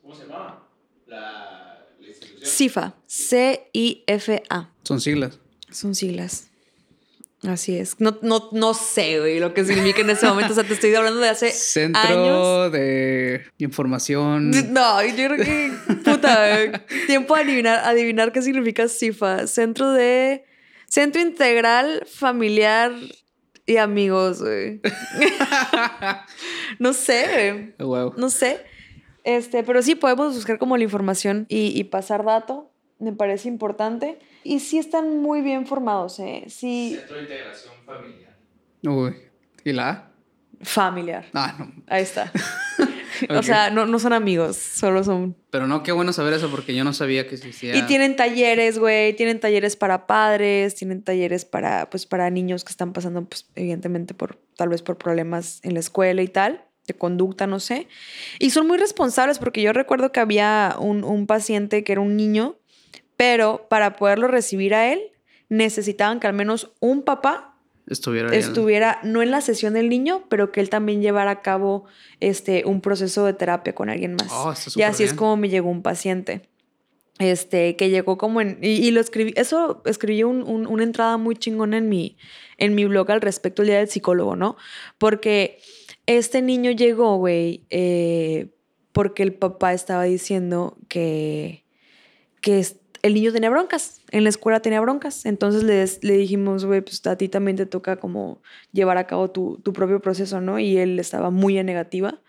¿Cómo 0.00 0.14
se 0.14 0.22
llamaba? 0.22 0.66
La, 1.06 1.86
institución. 2.00 2.50
CIFA. 2.50 2.96
C-I-F-A. 3.06 4.72
Son 4.84 5.00
siglas. 5.02 5.38
Son 5.70 5.94
siglas. 5.94 6.50
Así 7.42 7.76
es. 7.76 8.00
No, 8.00 8.18
no, 8.22 8.48
no 8.52 8.72
sé, 8.72 9.18
güey, 9.20 9.38
lo 9.38 9.52
que 9.52 9.64
significa 9.64 10.00
en 10.00 10.08
ese 10.08 10.26
momento. 10.26 10.52
O 10.52 10.54
sea, 10.54 10.64
te 10.64 10.72
estoy 10.72 10.94
hablando 10.94 11.20
de 11.20 11.28
hace 11.28 11.50
Centro 11.52 12.70
de 12.70 13.44
información. 13.58 14.50
No, 14.72 15.04
yo 15.04 15.14
creo 15.14 15.36
que, 15.36 15.72
puta, 16.04 16.84
tiempo 17.06 17.34
a 17.34 17.40
adivinar, 17.40 17.80
adivinar 17.84 18.32
qué 18.32 18.40
significa 18.40 18.88
CIFA. 18.88 19.46
Centro 19.46 19.92
de 19.92 20.44
Centro 20.90 21.22
Integral 21.22 22.02
Familiar 22.04 22.92
y 23.64 23.76
Amigos, 23.76 24.42
güey. 24.42 24.80
no 26.80 26.92
sé, 26.92 27.74
güey. 27.78 28.10
No 28.16 28.28
sé. 28.28 28.64
Este, 29.22 29.62
pero 29.62 29.82
sí 29.82 29.94
podemos 29.94 30.34
buscar 30.34 30.58
como 30.58 30.76
la 30.76 30.82
información 30.82 31.46
y, 31.48 31.84
pasar 31.84 32.24
dato. 32.24 32.72
Me 32.98 33.12
parece 33.12 33.48
importante. 33.48 34.18
Y 34.42 34.58
sí 34.58 34.78
están 34.78 35.18
muy 35.18 35.42
bien 35.42 35.64
formados, 35.64 36.18
¿eh? 36.18 36.46
Sí. 36.48 36.96
Centro 36.98 37.16
de 37.16 37.22
Integración 37.22 37.74
Familiar. 37.86 38.36
Uy. 38.82 39.16
¿Y 39.64 39.72
la? 39.72 40.10
Familiar. 40.60 41.26
Ah, 41.32 41.54
no. 41.56 41.72
Ahí 41.86 42.02
está. 42.02 42.32
O 43.30 43.42
sea, 43.42 43.70
no, 43.70 43.86
no 43.86 43.98
son 43.98 44.12
amigos, 44.12 44.56
solo 44.56 45.04
son... 45.04 45.36
Pero 45.50 45.66
no, 45.66 45.82
qué 45.82 45.92
bueno 45.92 46.12
saber 46.12 46.34
eso 46.34 46.50
porque 46.50 46.74
yo 46.74 46.84
no 46.84 46.92
sabía 46.92 47.26
que 47.26 47.34
existía. 47.36 47.76
Y 47.76 47.82
tienen 47.82 48.16
talleres, 48.16 48.78
güey, 48.78 49.14
tienen 49.14 49.40
talleres 49.40 49.76
para 49.76 50.06
padres, 50.06 50.74
tienen 50.74 51.02
talleres 51.02 51.44
para, 51.44 51.90
pues, 51.90 52.06
para 52.06 52.30
niños 52.30 52.64
que 52.64 52.70
están 52.70 52.92
pasando, 52.92 53.24
pues, 53.24 53.46
evidentemente, 53.54 54.14
por, 54.14 54.38
tal 54.56 54.68
vez 54.68 54.82
por 54.82 54.96
problemas 54.96 55.60
en 55.62 55.74
la 55.74 55.80
escuela 55.80 56.22
y 56.22 56.28
tal, 56.28 56.64
de 56.86 56.94
conducta, 56.94 57.46
no 57.46 57.60
sé. 57.60 57.88
Y 58.38 58.50
son 58.50 58.66
muy 58.66 58.78
responsables 58.78 59.38
porque 59.38 59.62
yo 59.62 59.72
recuerdo 59.72 60.12
que 60.12 60.20
había 60.20 60.76
un, 60.78 61.04
un 61.04 61.26
paciente 61.26 61.84
que 61.84 61.92
era 61.92 62.00
un 62.00 62.16
niño, 62.16 62.56
pero 63.16 63.66
para 63.68 63.96
poderlo 63.96 64.28
recibir 64.28 64.74
a 64.74 64.92
él, 64.92 65.00
necesitaban 65.48 66.20
que 66.20 66.26
al 66.26 66.32
menos 66.32 66.72
un 66.80 67.02
papá 67.02 67.49
estuviera, 67.90 68.34
estuviera 68.34 69.00
no 69.02 69.22
en 69.22 69.30
la 69.30 69.40
sesión 69.40 69.74
del 69.74 69.88
niño, 69.88 70.24
pero 70.28 70.52
que 70.52 70.60
él 70.60 70.70
también 70.70 71.02
llevara 71.02 71.30
a 71.30 71.42
cabo 71.42 71.84
este, 72.20 72.64
un 72.64 72.80
proceso 72.80 73.24
de 73.24 73.34
terapia 73.34 73.74
con 73.74 73.90
alguien 73.90 74.14
más. 74.14 74.28
Oh, 74.30 74.54
y 74.76 74.82
así 74.82 75.02
es 75.02 75.12
como 75.12 75.36
me 75.36 75.48
llegó 75.48 75.68
un 75.68 75.82
paciente. 75.82 76.48
Este, 77.18 77.76
que 77.76 77.90
llegó 77.90 78.16
como 78.16 78.40
en. 78.40 78.58
Y, 78.62 78.90
lo 78.92 79.00
escribí. 79.00 79.34
Eso 79.36 79.82
escribí 79.84 80.22
una 80.22 80.82
entrada 80.82 81.18
muy 81.18 81.36
chingona 81.36 81.76
en 81.76 81.90
mi, 81.90 82.16
en 82.56 82.74
mi 82.74 82.86
blog 82.86 83.10
al 83.10 83.20
respecto 83.20 83.60
el 83.60 83.68
día 83.68 83.78
del 83.78 83.88
psicólogo, 83.88 84.36
¿no? 84.36 84.56
Porque 84.96 85.58
este 86.06 86.40
niño 86.40 86.70
llegó, 86.70 87.18
güey, 87.18 87.66
eh, 87.68 88.48
porque 88.92 89.22
el 89.22 89.34
papá 89.34 89.74
estaba 89.74 90.04
diciendo 90.04 90.78
que, 90.88 91.64
que, 92.40 92.64
el 93.02 93.14
niño 93.14 93.32
tenía 93.32 93.50
broncas, 93.50 94.00
en 94.10 94.24
la 94.24 94.30
escuela 94.30 94.60
tenía 94.60 94.80
broncas. 94.80 95.24
Entonces 95.26 95.62
le, 95.62 95.84
le 96.02 96.16
dijimos, 96.16 96.64
güey, 96.64 96.80
pues 96.80 97.06
a 97.06 97.16
ti 97.16 97.28
también 97.28 97.56
te 97.56 97.66
toca 97.66 97.96
como 97.96 98.42
llevar 98.72 98.98
a 98.98 99.06
cabo 99.06 99.30
tu, 99.30 99.58
tu 99.62 99.72
propio 99.72 100.00
proceso, 100.00 100.40
¿no? 100.40 100.58
Y 100.58 100.76
él 100.76 100.98
estaba 100.98 101.30
muy 101.30 101.58
en 101.58 101.66
negativa. 101.66 102.20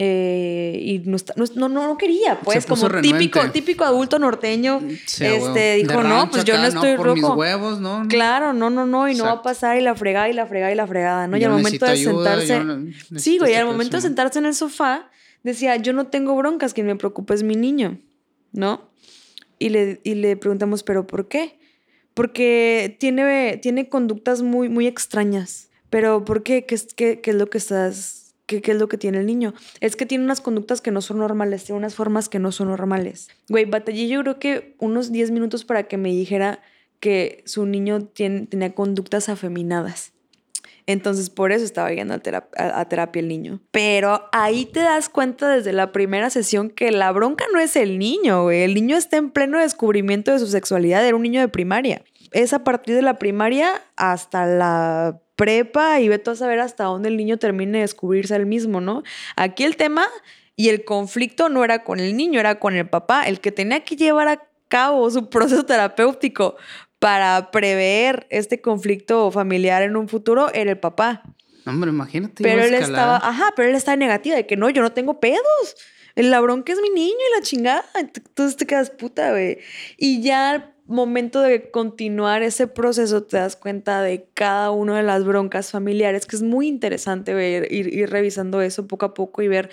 Eh, 0.00 0.78
y 0.80 0.98
no, 1.00 1.18
no, 1.56 1.68
no, 1.68 1.96
quería, 1.96 2.38
pues, 2.40 2.66
como 2.66 2.88
típico, 3.00 3.50
típico 3.50 3.84
adulto 3.84 4.20
norteño, 4.20 4.80
este, 4.86 5.74
dijo, 5.74 6.04
no, 6.04 6.30
pues 6.30 6.44
yo 6.44 6.56
no 6.56 6.66
estoy 6.66 6.96
no, 7.20 7.34
huevos, 7.34 7.80
¿no? 7.80 8.06
Claro, 8.06 8.52
no, 8.52 8.70
no, 8.70 8.86
no, 8.86 9.08
y 9.08 9.16
no 9.16 9.24
va 9.24 9.32
a 9.32 9.42
pasar 9.42 9.76
y 9.76 9.80
la 9.80 9.96
fregada 9.96 10.28
y 10.28 10.34
la 10.34 10.46
fregada 10.46 10.70
y 10.70 10.76
la 10.76 10.86
fregada, 10.86 11.26
¿no? 11.26 11.36
Y 11.36 11.42
al 11.42 11.50
momento 11.50 11.84
de 11.84 11.96
sentarse, 11.96 12.62
sí, 13.16 13.38
güey, 13.38 13.56
al 13.56 13.66
momento 13.66 13.96
de 13.96 14.02
sentarse 14.02 14.38
en 14.38 14.46
el 14.46 14.54
sofá, 14.54 15.10
decía, 15.42 15.74
yo 15.76 15.92
no 15.92 16.06
tengo 16.06 16.36
broncas, 16.36 16.74
quien 16.74 16.86
me 16.86 16.94
preocupa 16.94 17.34
es 17.34 17.42
mi 17.42 17.56
niño, 17.56 17.98
¿no? 18.52 18.87
Y 19.58 19.70
le, 19.70 20.00
y 20.04 20.14
le 20.14 20.36
preguntamos, 20.36 20.82
¿pero 20.82 21.06
por 21.06 21.28
qué? 21.28 21.58
Porque 22.14 22.96
tiene, 22.98 23.58
tiene 23.58 23.88
conductas 23.88 24.42
muy, 24.42 24.68
muy 24.68 24.86
extrañas. 24.86 25.70
¿Pero 25.90 26.24
por 26.24 26.42
qué? 26.42 26.66
¿Qué, 26.66 26.76
qué, 26.96 27.20
qué 27.20 27.30
es 27.30 27.36
lo 27.36 27.48
que 27.48 27.58
estás 27.58 28.34
¿Qué, 28.46 28.62
¿Qué, 28.62 28.72
es 28.72 28.78
lo 28.78 28.88
que 28.88 28.96
tiene 28.96 29.18
el 29.18 29.26
niño? 29.26 29.52
Es 29.80 29.94
que 29.94 30.06
tiene 30.06 30.24
unas 30.24 30.40
conductas 30.40 30.80
que 30.80 30.90
no 30.90 31.02
son 31.02 31.18
normales, 31.18 31.64
tiene 31.64 31.78
unas 31.78 31.94
formas 31.94 32.30
que 32.30 32.38
no 32.38 32.50
son 32.50 32.68
normales. 32.68 33.28
Güey, 33.50 33.66
batallé 33.66 34.08
yo 34.08 34.22
creo 34.22 34.38
que 34.38 34.74
unos 34.78 35.12
10 35.12 35.32
minutos 35.32 35.66
para 35.66 35.82
que 35.86 35.98
me 35.98 36.08
dijera 36.08 36.62
que 36.98 37.42
su 37.44 37.66
niño 37.66 38.06
tiene, 38.06 38.46
tenía 38.46 38.74
conductas 38.74 39.28
afeminadas. 39.28 40.14
Entonces, 40.88 41.28
por 41.28 41.52
eso 41.52 41.66
estaba 41.66 41.92
yendo 41.92 42.14
a, 42.14 42.18
terapia, 42.88 43.20
el 43.20 43.28
niño. 43.28 43.60
Pero 43.72 44.26
ahí 44.32 44.64
te 44.64 44.80
das 44.80 45.10
cuenta 45.10 45.46
desde 45.46 45.74
la 45.74 45.92
primera 45.92 46.30
sesión 46.30 46.70
que 46.70 46.90
la 46.92 47.12
bronca 47.12 47.44
no 47.52 47.60
es 47.60 47.76
el 47.76 47.98
niño. 47.98 48.50
El 48.50 48.72
niño 48.72 48.96
está 48.96 49.18
en 49.18 49.30
pleno 49.30 49.60
descubrimiento 49.60 50.32
de 50.32 50.38
su 50.38 50.46
sexualidad. 50.46 51.06
Era 51.06 51.14
un 51.14 51.22
niño 51.22 51.42
de 51.42 51.48
primaria. 51.48 52.02
Es 52.32 52.54
a 52.54 52.64
partir 52.64 52.94
de 52.94 53.02
la 53.02 53.18
primaria 53.18 53.82
hasta 53.96 54.46
la 54.46 55.20
prepa 55.36 56.00
y 56.00 56.08
ve 56.08 56.18
tú 56.18 56.30
a 56.30 56.36
saber 56.36 56.58
hasta 56.58 56.84
dónde 56.84 57.10
el 57.10 57.18
niño 57.18 57.36
termine 57.36 57.72
de 57.72 57.82
descubrirse 57.82 58.34
él 58.34 58.46
mismo, 58.46 58.80
¿no? 58.80 59.02
Aquí 59.36 59.64
el 59.64 59.76
tema 59.76 60.06
y 60.56 60.70
el 60.70 60.86
conflicto 60.86 61.50
no 61.50 61.64
era 61.64 61.84
con 61.84 62.00
el 62.00 62.16
niño, 62.16 62.40
era 62.40 62.58
con 62.58 62.74
el 62.74 62.88
papá. 62.88 63.24
El 63.24 63.40
que 63.40 63.52
tenía 63.52 63.84
que 63.84 63.94
llevar 63.94 64.28
a 64.28 64.42
cabo 64.68 65.10
su 65.10 65.28
proceso 65.28 65.66
terapéutico 65.66 66.56
para 66.98 67.50
prever 67.50 68.26
este 68.30 68.60
conflicto 68.60 69.30
familiar 69.30 69.82
en 69.82 69.96
un 69.96 70.08
futuro 70.08 70.52
era 70.52 70.70
el 70.70 70.78
papá. 70.78 71.22
Hombre, 71.66 71.90
imagínate. 71.90 72.42
Pero 72.42 72.62
él 72.62 72.74
estaba, 72.74 73.16
ajá, 73.16 73.52
pero 73.54 73.68
él 73.68 73.74
estaba 73.74 73.96
negativa 73.96 74.36
de 74.36 74.46
que 74.46 74.56
no, 74.56 74.70
yo 74.70 74.82
no 74.82 74.92
tengo 74.92 75.20
pedos. 75.20 75.76
El 76.14 76.30
labrón 76.30 76.64
que 76.64 76.72
es 76.72 76.80
mi 76.80 76.90
niño 76.90 77.12
y 77.12 77.38
la 77.38 77.42
chingada. 77.42 77.84
Entonces 77.94 78.56
te 78.56 78.66
quedas 78.66 78.90
puta, 78.90 79.30
güey. 79.30 79.58
Y 79.96 80.22
ya 80.22 80.50
al 80.50 80.74
momento 80.86 81.42
de 81.42 81.70
continuar 81.70 82.42
ese 82.42 82.66
proceso 82.66 83.22
te 83.22 83.36
das 83.36 83.54
cuenta 83.54 84.02
de 84.02 84.26
cada 84.34 84.70
una 84.70 84.96
de 84.96 85.02
las 85.02 85.24
broncas 85.24 85.70
familiares, 85.70 86.26
que 86.26 86.36
es 86.36 86.42
muy 86.42 86.66
interesante 86.66 87.34
ver, 87.34 87.70
ir, 87.70 87.92
ir 87.92 88.10
revisando 88.10 88.62
eso 88.62 88.88
poco 88.88 89.06
a 89.06 89.14
poco 89.14 89.42
y 89.42 89.48
ver, 89.48 89.70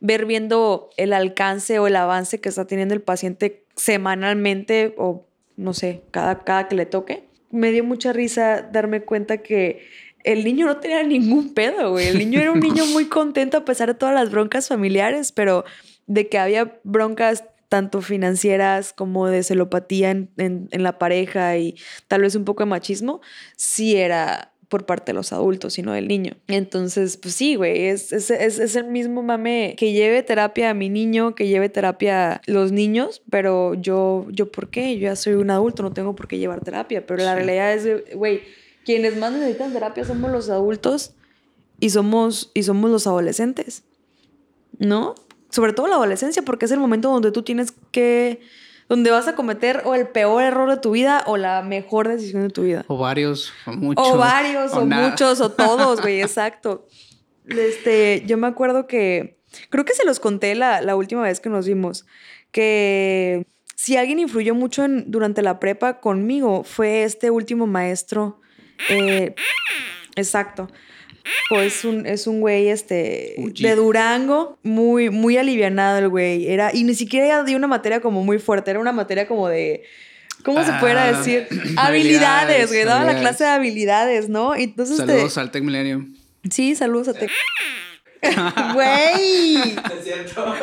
ver 0.00 0.24
viendo 0.24 0.90
el 0.96 1.12
alcance 1.12 1.80
o 1.80 1.88
el 1.88 1.96
avance 1.96 2.40
que 2.40 2.48
está 2.48 2.66
teniendo 2.66 2.94
el 2.94 3.02
paciente 3.02 3.66
semanalmente 3.74 4.94
o 4.96 5.26
no 5.56 5.74
sé, 5.74 6.02
cada, 6.10 6.44
cada 6.44 6.68
que 6.68 6.76
le 6.76 6.86
toque. 6.86 7.24
Me 7.50 7.70
dio 7.72 7.84
mucha 7.84 8.12
risa 8.12 8.62
darme 8.62 9.02
cuenta 9.02 9.38
que 9.38 9.86
el 10.24 10.44
niño 10.44 10.66
no 10.66 10.78
tenía 10.78 11.02
ningún 11.02 11.52
pedo, 11.54 11.92
güey. 11.92 12.08
El 12.08 12.18
niño 12.18 12.40
era 12.40 12.52
un 12.52 12.60
niño 12.60 12.86
muy 12.86 13.06
contento 13.06 13.58
a 13.58 13.64
pesar 13.64 13.88
de 13.88 13.94
todas 13.94 14.14
las 14.14 14.30
broncas 14.30 14.68
familiares, 14.68 15.32
pero 15.32 15.64
de 16.06 16.28
que 16.28 16.38
había 16.38 16.80
broncas 16.84 17.44
tanto 17.68 18.02
financieras 18.02 18.92
como 18.92 19.28
de 19.28 19.42
celopatía 19.42 20.10
en, 20.10 20.30
en, 20.36 20.82
la 20.82 20.98
pareja 20.98 21.56
y 21.56 21.76
tal 22.06 22.20
vez 22.20 22.34
un 22.34 22.44
poco 22.44 22.62
de 22.62 22.68
machismo, 22.68 23.22
sí 23.56 23.96
era 23.96 24.51
por 24.72 24.86
parte 24.86 25.12
de 25.12 25.14
los 25.16 25.34
adultos, 25.34 25.74
sino 25.74 25.92
del 25.92 26.08
niño. 26.08 26.32
Entonces, 26.48 27.18
pues 27.18 27.34
sí, 27.34 27.56
güey, 27.56 27.88
es, 27.88 28.10
es, 28.10 28.30
es, 28.30 28.74
el 28.74 28.86
mismo 28.86 29.22
mame 29.22 29.74
que 29.76 29.92
lleve 29.92 30.22
terapia 30.22 30.70
a 30.70 30.74
mi 30.74 30.88
niño, 30.88 31.34
que 31.34 31.46
lleve 31.46 31.68
terapia 31.68 32.32
a 32.32 32.40
los 32.46 32.72
niños, 32.72 33.20
pero 33.28 33.74
yo, 33.74 34.26
yo, 34.30 34.50
¿por 34.50 34.70
qué? 34.70 34.94
Yo 34.94 35.02
ya 35.02 35.16
soy 35.16 35.34
un 35.34 35.50
adulto, 35.50 35.82
no 35.82 35.92
tengo 35.92 36.16
por 36.16 36.26
qué 36.26 36.38
llevar 36.38 36.64
terapia, 36.64 37.06
pero 37.06 37.22
la 37.22 37.34
realidad 37.34 37.74
es, 37.74 38.14
güey, 38.14 38.40
quienes 38.82 39.14
más 39.18 39.30
necesitan 39.34 39.74
terapia 39.74 40.06
somos 40.06 40.30
los 40.30 40.48
adultos 40.48 41.12
y 41.78 41.90
somos, 41.90 42.50
y 42.54 42.62
somos 42.62 42.90
los 42.90 43.06
adolescentes, 43.06 43.82
¿no? 44.78 45.14
Sobre 45.50 45.74
todo 45.74 45.86
la 45.86 45.96
adolescencia, 45.96 46.40
porque 46.40 46.64
es 46.64 46.70
el 46.70 46.80
momento 46.80 47.10
donde 47.10 47.30
tú 47.30 47.42
tienes 47.42 47.74
que 47.90 48.40
donde 48.92 49.10
vas 49.10 49.26
a 49.26 49.34
cometer 49.34 49.80
o 49.86 49.94
el 49.94 50.06
peor 50.06 50.42
error 50.42 50.68
de 50.68 50.76
tu 50.76 50.90
vida 50.90 51.24
o 51.26 51.38
la 51.38 51.62
mejor 51.62 52.08
decisión 52.08 52.42
de 52.42 52.50
tu 52.50 52.64
vida. 52.64 52.84
O 52.88 52.98
varios, 52.98 53.50
o 53.64 53.72
muchos. 53.72 54.06
O 54.06 54.18
varios, 54.18 54.74
o, 54.74 54.84
muchos, 54.84 55.40
o 55.40 55.50
todos, 55.52 56.02
güey, 56.02 56.20
exacto. 56.20 56.86
Este, 57.46 58.22
yo 58.26 58.36
me 58.36 58.48
acuerdo 58.48 58.86
que, 58.86 59.38
creo 59.70 59.86
que 59.86 59.94
se 59.94 60.04
los 60.04 60.20
conté 60.20 60.54
la, 60.54 60.82
la 60.82 60.94
última 60.94 61.22
vez 61.22 61.40
que 61.40 61.48
nos 61.48 61.66
vimos, 61.66 62.04
que 62.50 63.46
si 63.76 63.96
alguien 63.96 64.18
influyó 64.18 64.54
mucho 64.54 64.84
en, 64.84 65.10
durante 65.10 65.40
la 65.40 65.58
prepa 65.58 65.98
conmigo 65.98 66.62
fue 66.62 67.04
este 67.04 67.30
último 67.30 67.66
maestro. 67.66 68.42
Eh, 68.90 69.34
exacto. 70.16 70.68
Es 71.50 71.84
un, 71.84 72.06
es 72.06 72.26
un 72.26 72.40
güey 72.40 72.68
este, 72.68 73.34
de 73.36 73.74
Durango, 73.74 74.58
muy, 74.62 75.10
muy 75.10 75.36
alivianado 75.36 75.98
el 75.98 76.08
güey. 76.08 76.48
Era, 76.48 76.74
y 76.74 76.84
ni 76.84 76.94
siquiera 76.94 77.42
de 77.42 77.56
una 77.56 77.66
materia 77.66 78.00
como 78.00 78.24
muy 78.24 78.38
fuerte, 78.38 78.70
era 78.70 78.80
una 78.80 78.92
materia 78.92 79.26
como 79.26 79.48
de. 79.48 79.84
¿Cómo 80.44 80.64
se 80.64 80.72
pudiera 80.72 81.04
ah, 81.04 81.12
decir? 81.12 81.46
habilidades, 81.76 82.68
güey. 82.68 82.84
Daba 82.84 83.04
la 83.04 83.20
clase 83.20 83.44
de 83.44 83.50
habilidades, 83.50 84.28
¿no? 84.28 84.54
Entonces, 84.54 84.96
saludos 84.96 85.38
al 85.38 85.50
Tech 85.52 85.62
Millennium. 85.62 86.16
Sí, 86.50 86.74
saludos 86.74 87.08
a 87.08 87.14
Tech. 87.14 87.30
Güey. 88.74 89.56
Es 89.56 90.04
cierto. 90.04 90.54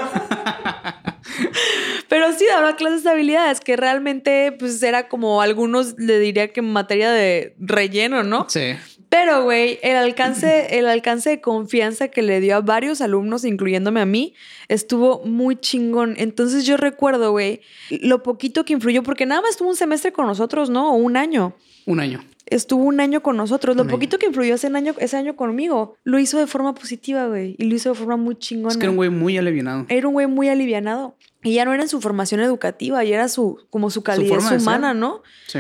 Pero 2.08 2.34
sí 2.34 2.46
daba 2.50 2.76
clases 2.76 3.04
de 3.04 3.10
habilidades 3.12 3.60
que 3.60 3.76
realmente 3.76 4.56
pues 4.58 4.82
era 4.82 5.08
como 5.10 5.42
algunos 5.42 5.96
le 5.98 6.20
diría 6.20 6.54
que 6.54 6.62
materia 6.62 7.12
de 7.12 7.56
relleno, 7.60 8.24
¿no? 8.24 8.46
Sí. 8.50 8.76
Pero, 9.10 9.44
güey, 9.44 9.80
el 9.82 9.98
alcance, 9.98 10.68
el 10.78 10.88
alcance 10.88 11.30
de 11.30 11.42
confianza 11.42 12.08
que 12.08 12.22
le 12.22 12.40
dio 12.40 12.56
a 12.56 12.62
varios 12.62 13.02
alumnos, 13.02 13.44
incluyéndome 13.44 14.00
a 14.00 14.06
mí, 14.06 14.36
estuvo 14.68 15.26
muy 15.26 15.56
chingón. 15.56 16.16
Entonces 16.18 16.66
yo 16.66 16.78
recuerdo, 16.78 17.32
güey, 17.32 17.62
lo 17.90 18.24
poquito 18.24 18.64
que 18.66 18.74
influyó, 18.74 19.04
porque 19.04 19.26
nada 19.26 19.42
más 19.42 19.52
estuvo 19.52 19.70
un 19.70 19.76
semestre 19.76 20.12
con 20.12 20.28
nosotros, 20.28 20.70
¿no? 20.70 20.94
O 20.94 20.96
un 20.96 21.18
año. 21.18 21.56
Un 21.86 22.00
año. 22.00 22.24
Estuvo 22.46 22.84
un 22.84 23.00
año 23.00 23.22
con 23.22 23.38
nosotros. 23.38 23.76
Lo 23.76 23.86
poquito 23.86 24.18
que 24.18 24.26
influyó 24.26 24.56
ese 24.56 24.68
año, 24.68 24.96
ese 24.98 25.18
año 25.18 25.36
conmigo, 25.36 25.98
lo 26.04 26.18
hizo 26.18 26.40
de 26.40 26.48
forma 26.48 26.74
positiva, 26.74 27.28
güey. 27.28 27.56
Y 27.60 27.66
lo 27.66 27.76
hizo 27.76 27.90
de 27.90 27.96
forma 27.96 28.18
muy 28.18 28.38
chingona. 28.38 28.72
Es 28.72 28.78
que 28.78 28.86
era 28.86 28.92
un 28.92 28.98
güey 28.98 29.12
muy 29.12 29.38
alivianado. 29.38 29.86
Era 29.88 30.08
un 30.08 30.14
güey 30.14 30.26
muy 30.26 30.50
alivianado. 30.50 31.16
Y 31.44 31.54
ya 31.54 31.66
no 31.66 31.74
era 31.74 31.84
en 31.84 31.90
su 31.90 32.02
formación 32.02 32.42
educativa, 32.42 33.04
ya 33.04 33.16
era 33.16 33.30
su, 33.30 33.60
como 33.70 33.92
su 33.92 34.02
calidad 34.02 34.40
humana, 34.60 34.94
¿no? 34.94 35.22
Sí. 35.48 35.60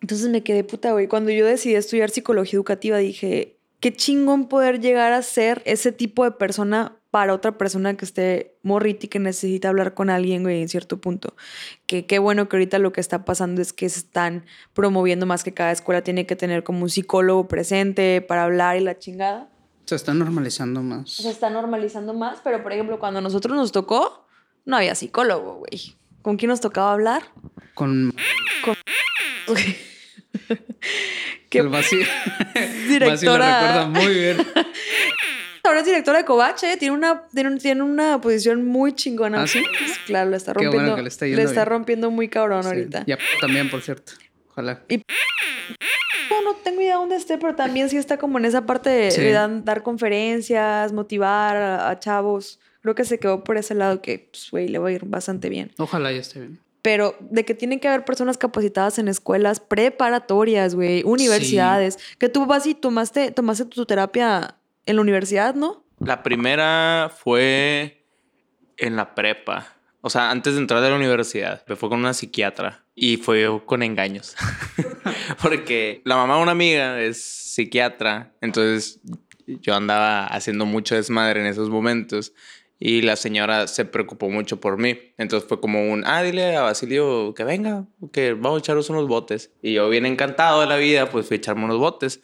Entonces 0.00 0.28
me 0.28 0.42
quedé 0.42 0.64
puta, 0.64 0.92
güey. 0.92 1.08
Cuando 1.08 1.30
yo 1.30 1.46
decidí 1.46 1.74
estudiar 1.74 2.10
psicología 2.10 2.56
educativa, 2.56 2.98
dije, 2.98 3.58
qué 3.80 3.92
chingón 3.92 4.48
poder 4.48 4.80
llegar 4.80 5.12
a 5.12 5.22
ser 5.22 5.62
ese 5.64 5.92
tipo 5.92 6.24
de 6.24 6.32
persona 6.32 6.96
para 7.10 7.34
otra 7.34 7.58
persona 7.58 7.96
que 7.96 8.04
esté 8.04 8.56
morrita 8.62 9.06
y 9.06 9.08
que 9.08 9.18
necesita 9.18 9.68
hablar 9.68 9.94
con 9.94 10.10
alguien, 10.10 10.44
güey, 10.44 10.62
en 10.62 10.68
cierto 10.68 11.00
punto. 11.00 11.34
Que 11.86 12.06
qué 12.06 12.18
bueno 12.18 12.48
que 12.48 12.56
ahorita 12.56 12.78
lo 12.78 12.92
que 12.92 13.00
está 13.00 13.24
pasando 13.24 13.60
es 13.60 13.72
que 13.72 13.88
se 13.88 13.98
están 13.98 14.44
promoviendo 14.74 15.26
más 15.26 15.42
que 15.42 15.52
cada 15.52 15.72
escuela 15.72 16.02
tiene 16.02 16.26
que 16.26 16.36
tener 16.36 16.62
como 16.62 16.82
un 16.82 16.90
psicólogo 16.90 17.48
presente 17.48 18.20
para 18.20 18.44
hablar 18.44 18.76
y 18.76 18.80
la 18.80 18.98
chingada. 18.98 19.50
Se 19.86 19.96
está 19.96 20.14
normalizando 20.14 20.82
más. 20.82 21.10
Se 21.10 21.28
está 21.28 21.50
normalizando 21.50 22.14
más, 22.14 22.38
pero 22.44 22.62
por 22.62 22.72
ejemplo, 22.72 23.00
cuando 23.00 23.18
a 23.18 23.22
nosotros 23.22 23.56
nos 23.56 23.72
tocó, 23.72 24.24
no 24.64 24.76
había 24.76 24.94
psicólogo, 24.94 25.56
güey. 25.56 25.96
¿Con 26.22 26.36
quién 26.36 26.50
nos 26.50 26.60
tocaba 26.60 26.92
hablar? 26.92 27.24
Con... 27.74 28.14
Con... 28.64 28.76
el 31.50 31.68
vacío. 31.68 32.06
Directora. 32.88 33.60
recuerda 33.60 33.86
muy 33.88 34.14
bien. 34.14 34.36
Ahora 35.62 35.80
es 35.80 35.86
directora 35.86 36.18
de 36.18 36.24
Covache, 36.24 36.78
tiene 36.78 36.96
una, 36.96 37.28
tiene, 37.60 37.82
una 37.82 38.18
posición 38.20 38.64
muy 38.66 38.94
chingona. 38.94 39.42
¿Ah, 39.42 39.46
sí? 39.46 39.62
Pues, 39.78 39.98
claro, 40.06 40.30
le 40.30 40.38
está 40.38 40.54
rompiendo. 40.54 40.96
le 40.96 41.42
está, 41.42 41.64
rompiendo 41.66 42.10
muy 42.10 42.28
cabrón 42.28 42.66
ahorita. 42.66 43.04
Y 43.06 43.12
también, 43.40 43.68
por 43.68 43.82
cierto. 43.82 44.12
Ojalá. 44.48 44.82
Y 44.88 45.02
no, 46.44 46.54
tengo 46.64 46.80
idea 46.80 46.96
dónde 46.96 47.16
esté, 47.16 47.36
pero 47.36 47.54
también 47.54 47.90
sí 47.90 47.98
está 47.98 48.16
como 48.16 48.38
en 48.38 48.46
esa 48.46 48.64
parte 48.64 48.88
de, 48.88 49.32
dar, 49.62 49.82
conferencias, 49.82 50.92
motivar 50.92 51.56
a, 51.56 51.98
chavos. 51.98 52.58
Creo 52.80 52.94
que 52.94 53.04
se 53.04 53.18
quedó 53.18 53.44
por 53.44 53.58
ese 53.58 53.74
lado 53.74 54.00
que, 54.00 54.30
pues, 54.32 54.50
güey, 54.50 54.66
le 54.66 54.78
va 54.78 54.88
a 54.88 54.92
ir 54.92 55.04
bastante 55.04 55.50
bien. 55.50 55.72
Ojalá 55.76 56.10
ya 56.10 56.20
esté 56.20 56.40
bien 56.40 56.58
pero 56.82 57.16
de 57.20 57.44
que 57.44 57.54
tienen 57.54 57.80
que 57.80 57.88
haber 57.88 58.04
personas 58.04 58.38
capacitadas 58.38 58.98
en 58.98 59.08
escuelas 59.08 59.60
preparatorias, 59.60 60.74
güey, 60.74 61.02
universidades. 61.04 61.98
Que 62.18 62.28
tú 62.28 62.46
vas 62.46 62.66
y 62.66 62.74
tomaste, 62.74 63.30
tomaste 63.30 63.66
tu 63.66 63.86
terapia 63.86 64.56
en 64.86 64.96
la 64.96 65.02
universidad, 65.02 65.54
¿no? 65.54 65.84
La 65.98 66.22
primera 66.22 67.12
fue 67.14 68.04
en 68.78 68.96
la 68.96 69.14
prepa. 69.14 69.74
O 70.00 70.08
sea, 70.08 70.30
antes 70.30 70.54
de 70.54 70.60
entrar 70.60 70.82
a 70.82 70.88
la 70.88 70.96
universidad, 70.96 71.62
me 71.68 71.76
fue 71.76 71.90
con 71.90 71.98
una 71.98 72.14
psiquiatra 72.14 72.84
y 72.94 73.18
fue 73.18 73.46
con 73.66 73.82
engaños. 73.82 74.34
Porque 75.42 76.00
la 76.04 76.16
mamá 76.16 76.36
de 76.36 76.42
una 76.42 76.52
amiga 76.52 77.00
es 77.00 77.22
psiquiatra, 77.22 78.32
entonces 78.40 79.00
yo 79.46 79.74
andaba 79.74 80.26
haciendo 80.26 80.64
mucho 80.64 80.94
desmadre 80.94 81.40
en 81.40 81.46
esos 81.46 81.68
momentos 81.68 82.32
y 82.82 83.02
la 83.02 83.16
señora 83.16 83.68
se 83.68 83.84
preocupó 83.84 84.30
mucho 84.30 84.58
por 84.58 84.78
mí. 84.78 84.98
Entonces 85.18 85.46
fue 85.46 85.60
como 85.60 85.92
un, 85.92 86.02
ah, 86.06 86.22
dile 86.22 86.56
a 86.56 86.62
Basilio 86.62 87.34
que 87.34 87.44
venga, 87.44 87.84
que 88.10 88.32
vamos 88.32 88.56
a 88.56 88.58
echaros 88.60 88.88
unos 88.88 89.06
botes. 89.06 89.52
Y 89.62 89.74
yo 89.74 89.90
bien 89.90 90.06
encantado 90.06 90.62
de 90.62 90.66
la 90.66 90.78
vida, 90.78 91.10
pues 91.10 91.26
fui 91.26 91.34
a 91.34 91.38
echarme 91.38 91.66
unos 91.66 91.78
botes. 91.78 92.22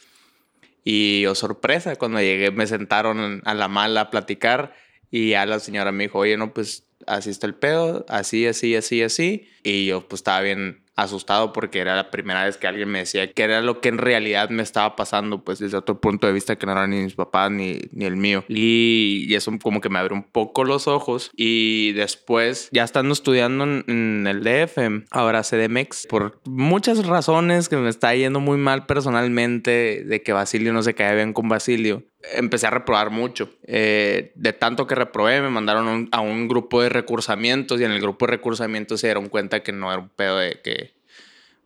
Y 0.83 1.27
oh 1.27 1.35
sorpresa, 1.35 1.97
cuando 1.97 2.21
llegué 2.21 2.51
me 2.53 2.67
sentaron 2.67 3.43
a 3.45 3.55
la 3.55 3.69
mala 3.69 4.01
a 4.03 4.11
platicar 4.11 4.73
y 5.11 5.31
ya 5.31 5.45
la 5.45 5.61
señora 5.61 5.93
me 5.93 6.05
dijo, 6.05 6.21
oye, 6.21 6.39
no, 6.39 6.55
pues 6.55 6.87
así 7.07 7.29
está 7.29 7.47
el 7.47 7.55
pedo, 7.55 8.07
así, 8.09 8.47
así, 8.47 8.75
así, 8.75 9.03
así. 9.03 9.49
Y 9.63 9.87
yo 9.87 10.09
pues 10.09 10.21
estaba 10.21 10.41
bien 10.41 10.86
asustado 10.97 11.53
porque 11.53 11.79
era 11.79 11.95
la 11.95 12.11
primera 12.11 12.45
vez 12.45 12.57
que 12.57 12.67
alguien 12.67 12.89
me 12.89 13.01
decía 13.01 13.31
que 13.31 13.43
era 13.43 13.61
lo 13.61 13.81
que 13.81 13.91
en 13.91 13.99
realidad 13.99 14.49
me 14.49 14.63
estaba 14.63 14.97
pasando, 14.97 15.45
pues 15.45 15.59
desde 15.59 15.77
otro 15.77 16.01
punto 16.01 16.27
de 16.27 16.33
vista 16.33 16.57
que 16.57 16.67
no 16.67 16.73
era 16.73 16.87
ni 16.87 17.03
mis 17.03 17.15
papás 17.15 17.51
ni, 17.51 17.81
ni 17.93 18.07
el 18.07 18.17
mío. 18.17 18.45
Y, 18.49 19.27
y, 19.29 19.35
eso 19.35 19.53
como 19.63 19.81
que 19.81 19.91
me 19.91 19.99
abrió 19.99 20.17
un 20.17 20.25
poco 20.25 20.65
los 20.65 20.89
ojos. 20.89 21.31
Y 21.37 21.93
después, 21.93 22.69
ya 22.73 22.85
estando 22.85 23.13
estudiando 23.13 23.65
en, 23.65 24.27
el 24.27 24.43
DF, 24.43 25.07
ahora 25.11 25.43
CDMX, 25.43 26.07
por 26.09 26.41
muchas 26.45 27.07
razones 27.07 27.69
que 27.69 27.77
me 27.77 27.91
está 27.91 28.15
yendo 28.15 28.41
muy 28.41 28.57
mal 28.57 28.87
personalmente, 28.87 30.03
de 30.05 30.23
que 30.23 30.33
Basilio 30.33 30.73
no 30.73 30.83
se 30.83 30.95
cae 30.95 31.15
bien 31.15 31.33
con 31.33 31.49
Basilio, 31.49 32.05
empecé 32.33 32.67
a 32.67 32.71
reprobar 32.71 33.11
mucho. 33.11 33.51
Eh, 33.65 34.33
de 34.35 34.53
tanto 34.53 34.87
que 34.87 34.95
reprobé, 34.95 35.41
me 35.41 35.51
mandaron 35.51 36.09
a 36.13 36.21
un 36.21 36.49
grupo 36.49 36.83
de 36.83 36.89
recursamientos 36.89 37.81
y 37.81 37.85
en 37.85 37.93
el 37.93 38.01
grupo 38.01 38.27
de 38.27 38.33
recursamientos 38.33 39.01
se 39.01 39.09
dieron 39.09 39.29
cuenta 39.29 39.63
que 39.63 39.73
no 39.73 39.93
era 39.93 40.01
un 40.01 40.09
pedo 40.09 40.39
de 40.39 40.61
que, 40.63 40.95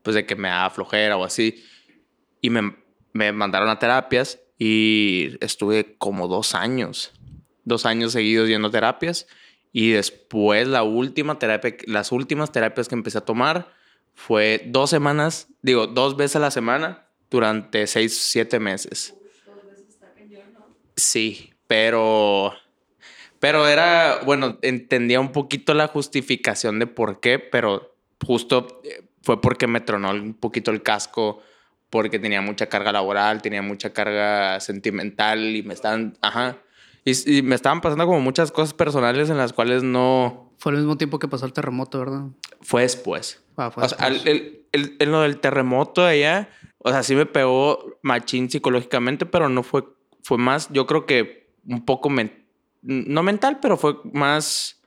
pues 0.02 0.14
de 0.14 0.26
que 0.26 0.36
me 0.36 0.48
daba 0.48 0.70
flojera 0.70 1.16
o 1.16 1.24
así. 1.24 1.64
Y 2.40 2.50
me, 2.50 2.76
me 3.12 3.32
mandaron 3.32 3.68
a 3.68 3.78
terapias 3.78 4.40
y 4.58 5.36
estuve 5.40 5.96
como 5.98 6.28
dos 6.28 6.54
años, 6.54 7.12
dos 7.64 7.86
años 7.86 8.12
seguidos 8.12 8.48
yendo 8.48 8.68
a 8.68 8.70
terapias 8.70 9.26
Y 9.72 9.90
después 9.90 10.68
la 10.68 10.82
última 10.82 11.38
terapia, 11.38 11.76
las 11.86 12.12
últimas 12.12 12.52
terapias 12.52 12.88
que 12.88 12.94
empecé 12.94 13.18
a 13.18 13.22
tomar 13.22 13.72
fue 14.14 14.62
dos 14.66 14.90
semanas, 14.90 15.48
digo, 15.62 15.86
dos 15.86 16.16
veces 16.16 16.36
a 16.36 16.40
la 16.40 16.50
semana 16.50 17.06
durante 17.30 17.86
seis, 17.86 18.18
siete 18.20 18.58
meses. 18.58 19.14
Sí, 21.00 21.54
pero, 21.66 22.52
pero 23.38 23.66
era, 23.66 24.20
bueno, 24.26 24.58
entendía 24.60 25.18
un 25.18 25.32
poquito 25.32 25.72
la 25.72 25.86
justificación 25.86 26.78
de 26.78 26.86
por 26.86 27.20
qué, 27.20 27.38
pero 27.38 27.96
justo 28.22 28.82
eh, 28.84 29.02
fue 29.22 29.40
porque 29.40 29.66
me 29.66 29.80
tronó 29.80 30.10
un 30.10 30.34
poquito 30.34 30.70
el 30.70 30.82
casco, 30.82 31.40
porque 31.88 32.18
tenía 32.18 32.42
mucha 32.42 32.66
carga 32.66 32.92
laboral, 32.92 33.40
tenía 33.40 33.62
mucha 33.62 33.94
carga 33.94 34.60
sentimental 34.60 35.56
y 35.56 35.62
me 35.62 35.72
estaban, 35.72 36.18
ajá, 36.20 36.58
y, 37.04 37.40
me 37.42 37.54
estaban 37.54 37.80
pasando 37.80 38.04
como 38.04 38.20
muchas 38.20 38.52
cosas 38.52 38.74
personales 38.74 39.30
en 39.30 39.38
las 39.38 39.54
cuales 39.54 39.82
no... 39.82 40.52
Fue 40.58 40.72
al 40.72 40.78
mismo 40.78 40.98
tiempo 40.98 41.18
que 41.18 41.28
pasó 41.28 41.46
el 41.46 41.54
terremoto, 41.54 41.98
¿verdad? 41.98 42.24
Fue 42.60 42.82
después. 42.82 43.42
Ah, 43.56 43.70
fue 43.70 43.84
después. 43.84 44.26
el, 44.26 44.64
el, 44.72 44.96
el, 44.98 45.10
lo 45.10 45.22
del 45.22 45.40
terremoto 45.40 46.04
allá, 46.04 46.50
o 46.76 46.90
sea, 46.90 47.02
sí 47.02 47.14
me 47.14 47.24
pegó 47.24 47.98
machín 48.02 48.50
psicológicamente, 48.50 49.24
pero 49.24 49.48
no 49.48 49.62
fue, 49.62 49.84
fue 50.22 50.38
más, 50.38 50.68
yo 50.72 50.86
creo 50.86 51.06
que 51.06 51.50
un 51.66 51.84
poco, 51.84 52.10
no 52.82 53.22
mental, 53.22 53.58
pero 53.60 53.76
fue 53.76 53.96
más 54.12 54.80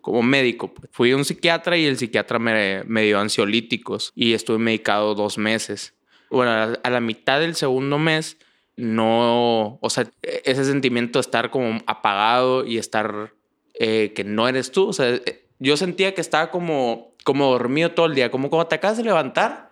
como 0.00 0.22
médico. 0.22 0.72
Fui 0.92 1.12
a 1.12 1.16
un 1.16 1.24
psiquiatra 1.24 1.76
y 1.76 1.84
el 1.84 1.98
psiquiatra 1.98 2.38
me, 2.38 3.02
dio 3.02 3.18
ansiolíticos 3.18 4.12
y 4.14 4.32
estuve 4.34 4.58
medicado 4.58 5.14
dos 5.14 5.38
meses. 5.38 5.94
Bueno, 6.30 6.76
a 6.82 6.90
la 6.90 7.00
mitad 7.00 7.40
del 7.40 7.54
segundo 7.54 7.98
mes 7.98 8.38
no, 8.76 9.78
o 9.80 9.90
sea, 9.90 10.08
ese 10.22 10.64
sentimiento 10.64 11.18
de 11.18 11.22
estar 11.22 11.50
como 11.50 11.80
apagado 11.86 12.64
y 12.64 12.78
estar 12.78 13.34
eh, 13.74 14.12
que 14.14 14.24
no 14.24 14.48
eres 14.48 14.72
tú, 14.72 14.88
o 14.88 14.92
sea, 14.92 15.10
eh, 15.10 15.46
yo 15.58 15.76
sentía 15.76 16.14
que 16.14 16.22
estaba 16.22 16.50
como, 16.50 17.14
como 17.24 17.50
dormido 17.50 17.90
todo 17.90 18.06
el 18.06 18.14
día, 18.14 18.30
como 18.30 18.48
cuando 18.48 18.68
te 18.68 18.76
acabas 18.76 18.96
de 18.96 19.04
levantar. 19.04 19.70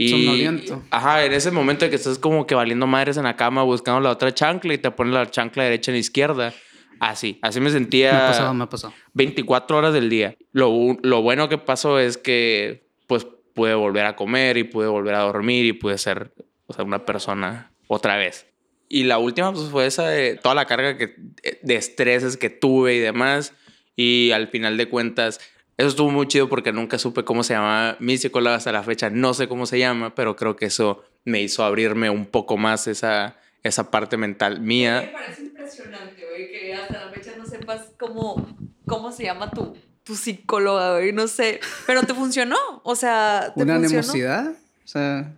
Y, 0.00 0.46
ajá, 0.90 1.24
en 1.24 1.32
ese 1.32 1.50
momento 1.50 1.84
de 1.84 1.90
que 1.90 1.96
estás 1.96 2.20
como 2.20 2.46
que 2.46 2.54
valiendo 2.54 2.86
madres 2.86 3.16
en 3.16 3.24
la 3.24 3.34
cama 3.34 3.64
buscando 3.64 3.98
la 3.98 4.10
otra 4.10 4.32
chancla 4.32 4.72
y 4.72 4.78
te 4.78 4.92
pones 4.92 5.12
la 5.12 5.28
chancla 5.28 5.64
derecha 5.64 5.90
en 5.90 5.96
la 5.96 5.98
izquierda. 5.98 6.54
Así, 7.00 7.40
así 7.42 7.60
me 7.60 7.70
sentía. 7.70 8.12
Me 8.12 8.18
ha 8.18 8.26
pasado, 8.28 8.54
me 8.54 8.64
ha 8.64 8.68
pasado. 8.68 8.94
24 9.14 9.76
horas 9.76 9.92
del 9.92 10.08
día. 10.08 10.36
Lo, 10.52 10.96
lo 11.02 11.22
bueno 11.22 11.48
que 11.48 11.58
pasó 11.58 11.98
es 11.98 12.16
que, 12.16 12.86
pues, 13.08 13.26
pude 13.54 13.74
volver 13.74 14.06
a 14.06 14.14
comer 14.14 14.56
y 14.56 14.62
pude 14.62 14.86
volver 14.86 15.16
a 15.16 15.22
dormir 15.22 15.64
y 15.64 15.72
pude 15.72 15.98
ser, 15.98 16.32
o 16.68 16.74
sea, 16.74 16.84
una 16.84 17.04
persona 17.04 17.72
otra 17.88 18.16
vez. 18.16 18.46
Y 18.88 19.02
la 19.02 19.18
última 19.18 19.52
pues 19.52 19.68
fue 19.68 19.86
esa 19.86 20.06
de 20.06 20.36
toda 20.36 20.54
la 20.54 20.66
carga 20.66 20.96
que, 20.96 21.16
de 21.60 21.74
estreses 21.74 22.36
que 22.36 22.50
tuve 22.50 22.94
y 22.94 23.00
demás. 23.00 23.52
Y 23.96 24.30
al 24.30 24.46
final 24.46 24.76
de 24.76 24.88
cuentas, 24.88 25.40
eso 25.78 25.88
estuvo 25.88 26.10
muy 26.10 26.26
chido 26.26 26.48
porque 26.48 26.72
nunca 26.72 26.98
supe 26.98 27.24
cómo 27.24 27.44
se 27.44 27.54
llamaba 27.54 27.96
mi 28.00 28.18
psicóloga 28.18 28.56
hasta 28.56 28.72
la 28.72 28.82
fecha. 28.82 29.10
No 29.10 29.32
sé 29.32 29.48
cómo 29.48 29.64
se 29.64 29.78
llama, 29.78 30.14
pero 30.14 30.34
creo 30.34 30.56
que 30.56 30.66
eso 30.66 31.04
me 31.24 31.40
hizo 31.40 31.62
abrirme 31.62 32.10
un 32.10 32.26
poco 32.26 32.56
más 32.56 32.88
esa, 32.88 33.36
esa 33.62 33.90
parte 33.90 34.16
mental 34.16 34.60
mía. 34.60 35.02
Me 35.06 35.12
parece 35.12 35.42
impresionante, 35.44 36.26
güey, 36.28 36.50
que 36.50 36.74
hasta 36.74 37.06
la 37.06 37.12
fecha 37.12 37.30
no 37.38 37.46
sepas 37.46 37.92
cómo, 37.96 38.58
cómo 38.86 39.12
se 39.12 39.22
llama 39.22 39.50
tu, 39.50 39.76
tu 40.02 40.16
psicóloga, 40.16 40.94
güey. 40.94 41.12
No 41.12 41.28
sé, 41.28 41.60
pero 41.86 42.02
te 42.02 42.12
funcionó. 42.12 42.56
O 42.82 42.96
sea, 42.96 43.52
¿te 43.56 43.62
¿Una 43.62 43.76
animosidad? 43.76 44.52
O 44.84 44.88
sea 44.88 45.32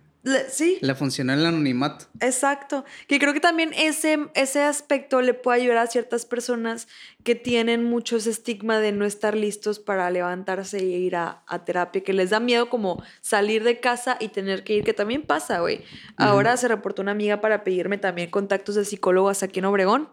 sí. 0.49 0.77
La 0.81 0.95
funcionó 0.95 1.33
el 1.33 1.45
anonimato. 1.45 2.05
Exacto. 2.19 2.85
Que 3.07 3.19
creo 3.19 3.33
que 3.33 3.39
también 3.39 3.71
ese, 3.75 4.19
ese 4.35 4.61
aspecto 4.61 5.21
le 5.21 5.33
puede 5.33 5.61
ayudar 5.61 5.77
a 5.77 5.87
ciertas 5.87 6.25
personas 6.25 6.87
que 7.23 7.35
tienen 7.35 7.83
mucho 7.83 8.17
ese 8.17 8.29
estigma 8.29 8.79
de 8.79 8.91
no 8.91 9.05
estar 9.05 9.35
listos 9.35 9.79
para 9.79 10.09
levantarse 10.11 10.77
e 10.77 10.83
ir 10.83 11.15
a, 11.15 11.43
terapia, 11.65 12.03
que 12.03 12.13
les 12.13 12.29
da 12.29 12.39
miedo 12.39 12.69
como 12.69 13.03
salir 13.21 13.63
de 13.63 13.79
casa 13.79 14.17
y 14.19 14.27
tener 14.29 14.63
que 14.63 14.75
ir, 14.75 14.83
que 14.83 14.93
también 14.93 15.23
pasa, 15.23 15.59
güey. 15.59 15.83
Ahora 16.17 16.57
se 16.57 16.67
reportó 16.67 17.01
una 17.01 17.11
amiga 17.11 17.41
para 17.41 17.63
pedirme 17.63 17.97
también 17.97 18.29
contactos 18.29 18.75
de 18.75 18.85
psicólogos 18.85 19.43
aquí 19.43 19.59
en 19.59 19.65
Obregón 19.65 20.09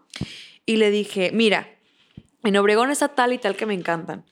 y 0.65 0.77
le 0.77 0.91
dije, 0.91 1.31
mira, 1.33 1.67
en 2.43 2.55
Obregón 2.57 2.91
está 2.91 3.09
tal 3.09 3.33
y 3.33 3.37
tal 3.37 3.55
que 3.55 3.65
me 3.65 3.73
encantan, 3.73 4.25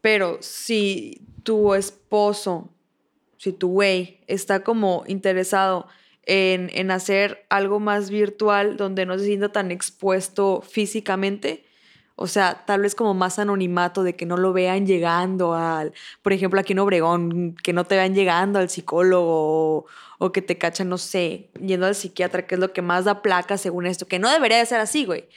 pero 0.00 0.38
si 0.40 1.22
tu 1.42 1.74
esposo 1.74 2.75
si 3.46 3.52
tu 3.52 3.68
güey 3.68 4.18
está 4.26 4.64
como 4.64 5.04
interesado 5.06 5.86
en, 6.24 6.68
en, 6.74 6.90
hacer 6.90 7.46
algo 7.48 7.78
más 7.78 8.10
virtual 8.10 8.76
donde 8.76 9.06
no 9.06 9.16
se 9.16 9.26
sienta 9.26 9.52
tan 9.52 9.70
expuesto 9.70 10.64
físicamente, 10.68 11.64
o 12.16 12.26
sea, 12.26 12.64
tal 12.66 12.80
vez 12.80 12.96
como 12.96 13.14
más 13.14 13.38
anonimato 13.38 14.02
de 14.02 14.16
que 14.16 14.26
no 14.26 14.36
lo 14.36 14.52
vean 14.52 14.84
llegando 14.84 15.54
al, 15.54 15.92
por 16.22 16.32
ejemplo, 16.32 16.58
aquí 16.58 16.72
en 16.72 16.80
Obregón, 16.80 17.54
que 17.62 17.72
no 17.72 17.84
te 17.84 17.94
vean 17.94 18.16
llegando 18.16 18.58
al 18.58 18.68
psicólogo 18.68 19.86
o, 20.18 20.32
que 20.32 20.42
te 20.42 20.58
cachan, 20.58 20.88
no 20.88 20.98
sé, 20.98 21.48
yendo 21.64 21.86
al 21.86 21.94
psiquiatra, 21.94 22.48
que 22.48 22.56
es 22.56 22.60
lo 22.60 22.72
que 22.72 22.82
más 22.82 23.04
da 23.04 23.22
placa 23.22 23.58
según 23.58 23.86
esto, 23.86 24.08
que 24.08 24.18
no 24.18 24.28
debería 24.28 24.58
de 24.58 24.66
ser 24.66 24.80
así, 24.80 25.04
güey. 25.04 25.28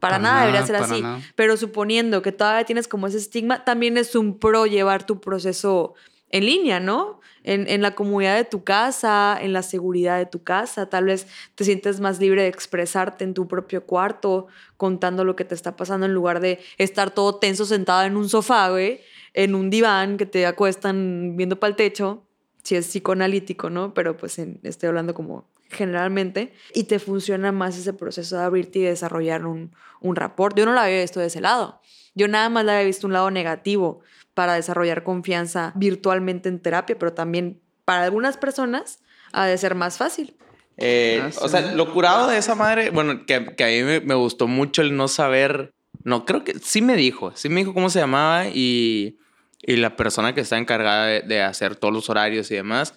Para, 0.00 0.18
nada, 0.18 0.46
debería 0.46 0.64
ser 0.64 0.76
así. 0.76 1.04
Pero 1.34 1.58
suponiendo 1.58 2.22
que 2.22 2.32
todavía 2.32 2.64
tienes 2.64 2.88
como 2.88 3.08
ese 3.08 3.18
estigma, 3.18 3.64
también 3.64 3.98
es 3.98 4.14
un 4.14 4.38
pro 4.38 4.64
llevar 4.64 5.04
tu 5.04 5.20
proceso 5.20 5.96
en 6.30 6.44
línea, 6.44 6.80
¿no? 6.80 7.20
En, 7.44 7.80
la 7.80 7.94
comunidad 7.94 8.36
de 8.36 8.44
tu 8.44 8.62
casa, 8.62 9.38
en 9.40 9.54
la 9.54 9.62
seguridad 9.62 10.18
de 10.18 10.26
tu 10.26 10.42
casa. 10.42 10.90
Tal 10.90 11.06
vez 11.06 11.26
te 11.54 11.64
sientes 11.64 11.98
más 11.98 12.20
libre 12.20 12.42
de 12.42 12.48
expresarte 12.48 13.24
en 13.24 13.32
tu 13.32 13.48
propio 13.48 13.86
cuarto, 13.86 14.48
contando 14.76 15.24
lo 15.24 15.34
que 15.34 15.44
te 15.44 15.54
está 15.54 15.74
pasando 15.74 16.04
en 16.04 16.12
lugar 16.12 16.40
de 16.40 16.58
estar 16.76 17.10
todo 17.10 17.36
tenso 17.36 17.64
sentado 17.64 18.02
en 18.02 18.18
un 18.18 18.28
sofá, 18.28 18.68
güey, 18.68 19.00
en 19.32 19.54
un 19.54 19.70
diván 19.70 20.18
que 20.18 20.26
te 20.26 20.44
acuestan 20.44 21.36
viendo 21.36 21.58
para 21.58 21.70
el 21.70 21.76
techo, 21.76 22.26
si 22.62 22.76
es 22.76 22.86
psicoanalítico, 22.86 23.70
¿no? 23.70 23.94
Pero 23.94 24.18
pues 24.18 24.38
estoy 24.38 24.88
hablando 24.88 25.14
como 25.14 25.48
generalmente, 25.70 26.52
y 26.74 26.84
te 26.84 26.98
funciona 26.98 27.50
más 27.52 27.78
ese 27.78 27.94
proceso 27.94 28.36
de 28.36 28.42
abrirte 28.42 28.80
y 28.80 28.82
desarrollar 28.82 29.46
un, 29.46 29.74
un 30.00 30.16
rapport. 30.16 30.56
Yo 30.56 30.66
no 30.66 30.72
la 30.72 30.84
había 30.84 31.00
visto 31.00 31.20
de 31.20 31.26
ese 31.26 31.40
lado. 31.40 31.80
Yo 32.14 32.28
nada 32.28 32.48
más 32.48 32.64
la 32.64 32.72
había 32.72 32.86
visto 32.86 33.06
un 33.06 33.12
lado 33.12 33.30
negativo 33.30 34.00
para 34.38 34.54
desarrollar 34.54 35.02
confianza 35.02 35.72
virtualmente 35.74 36.48
en 36.48 36.60
terapia, 36.60 36.96
pero 36.96 37.12
también 37.12 37.60
para 37.84 38.04
algunas 38.04 38.36
personas 38.36 39.00
ha 39.32 39.46
de 39.46 39.58
ser 39.58 39.74
más 39.74 39.98
fácil. 39.98 40.36
Eh, 40.76 41.20
ah, 41.20 41.30
o 41.42 41.48
sea, 41.48 41.72
lo 41.72 41.92
curado 41.92 42.28
de 42.28 42.38
esa 42.38 42.54
madre, 42.54 42.90
bueno, 42.90 43.26
que, 43.26 43.34
a 43.34 43.40
mí 43.40 44.00
me, 44.04 44.14
gustó 44.14 44.46
mucho 44.46 44.82
el 44.82 44.96
no 44.96 45.08
saber, 45.08 45.72
no, 46.04 46.24
creo 46.24 46.44
que 46.44 46.56
sí 46.60 46.82
me 46.82 46.94
dijo, 46.94 47.32
sí 47.34 47.48
me 47.48 47.62
dijo 47.62 47.74
cómo 47.74 47.90
se 47.90 47.98
llamaba 47.98 48.46
y, 48.46 49.18
y 49.60 49.74
la 49.74 49.96
persona 49.96 50.36
que 50.36 50.42
está 50.42 50.56
encargada 50.56 51.06
de, 51.06 51.42
hacer 51.42 51.74
todos 51.74 51.92
los 51.92 52.08
horarios 52.08 52.48
y 52.52 52.54
demás, 52.54 52.94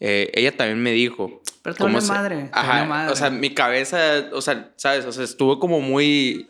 eh, 0.00 0.30
ella 0.34 0.54
también 0.54 0.82
me 0.82 0.92
dijo. 0.92 1.40
Pero 1.62 1.76
cómo 1.76 1.98
madre. 2.02 2.50
Ajá, 2.52 2.84
madre. 2.84 3.10
o 3.10 3.16
sea, 3.16 3.30
mi 3.30 3.54
cabeza, 3.54 4.28
o 4.34 4.42
sea, 4.42 4.70
¿sabes? 4.76 5.06
O 5.06 5.12
sea, 5.12 5.24
estuvo 5.24 5.58
como 5.60 5.80
muy, 5.80 6.46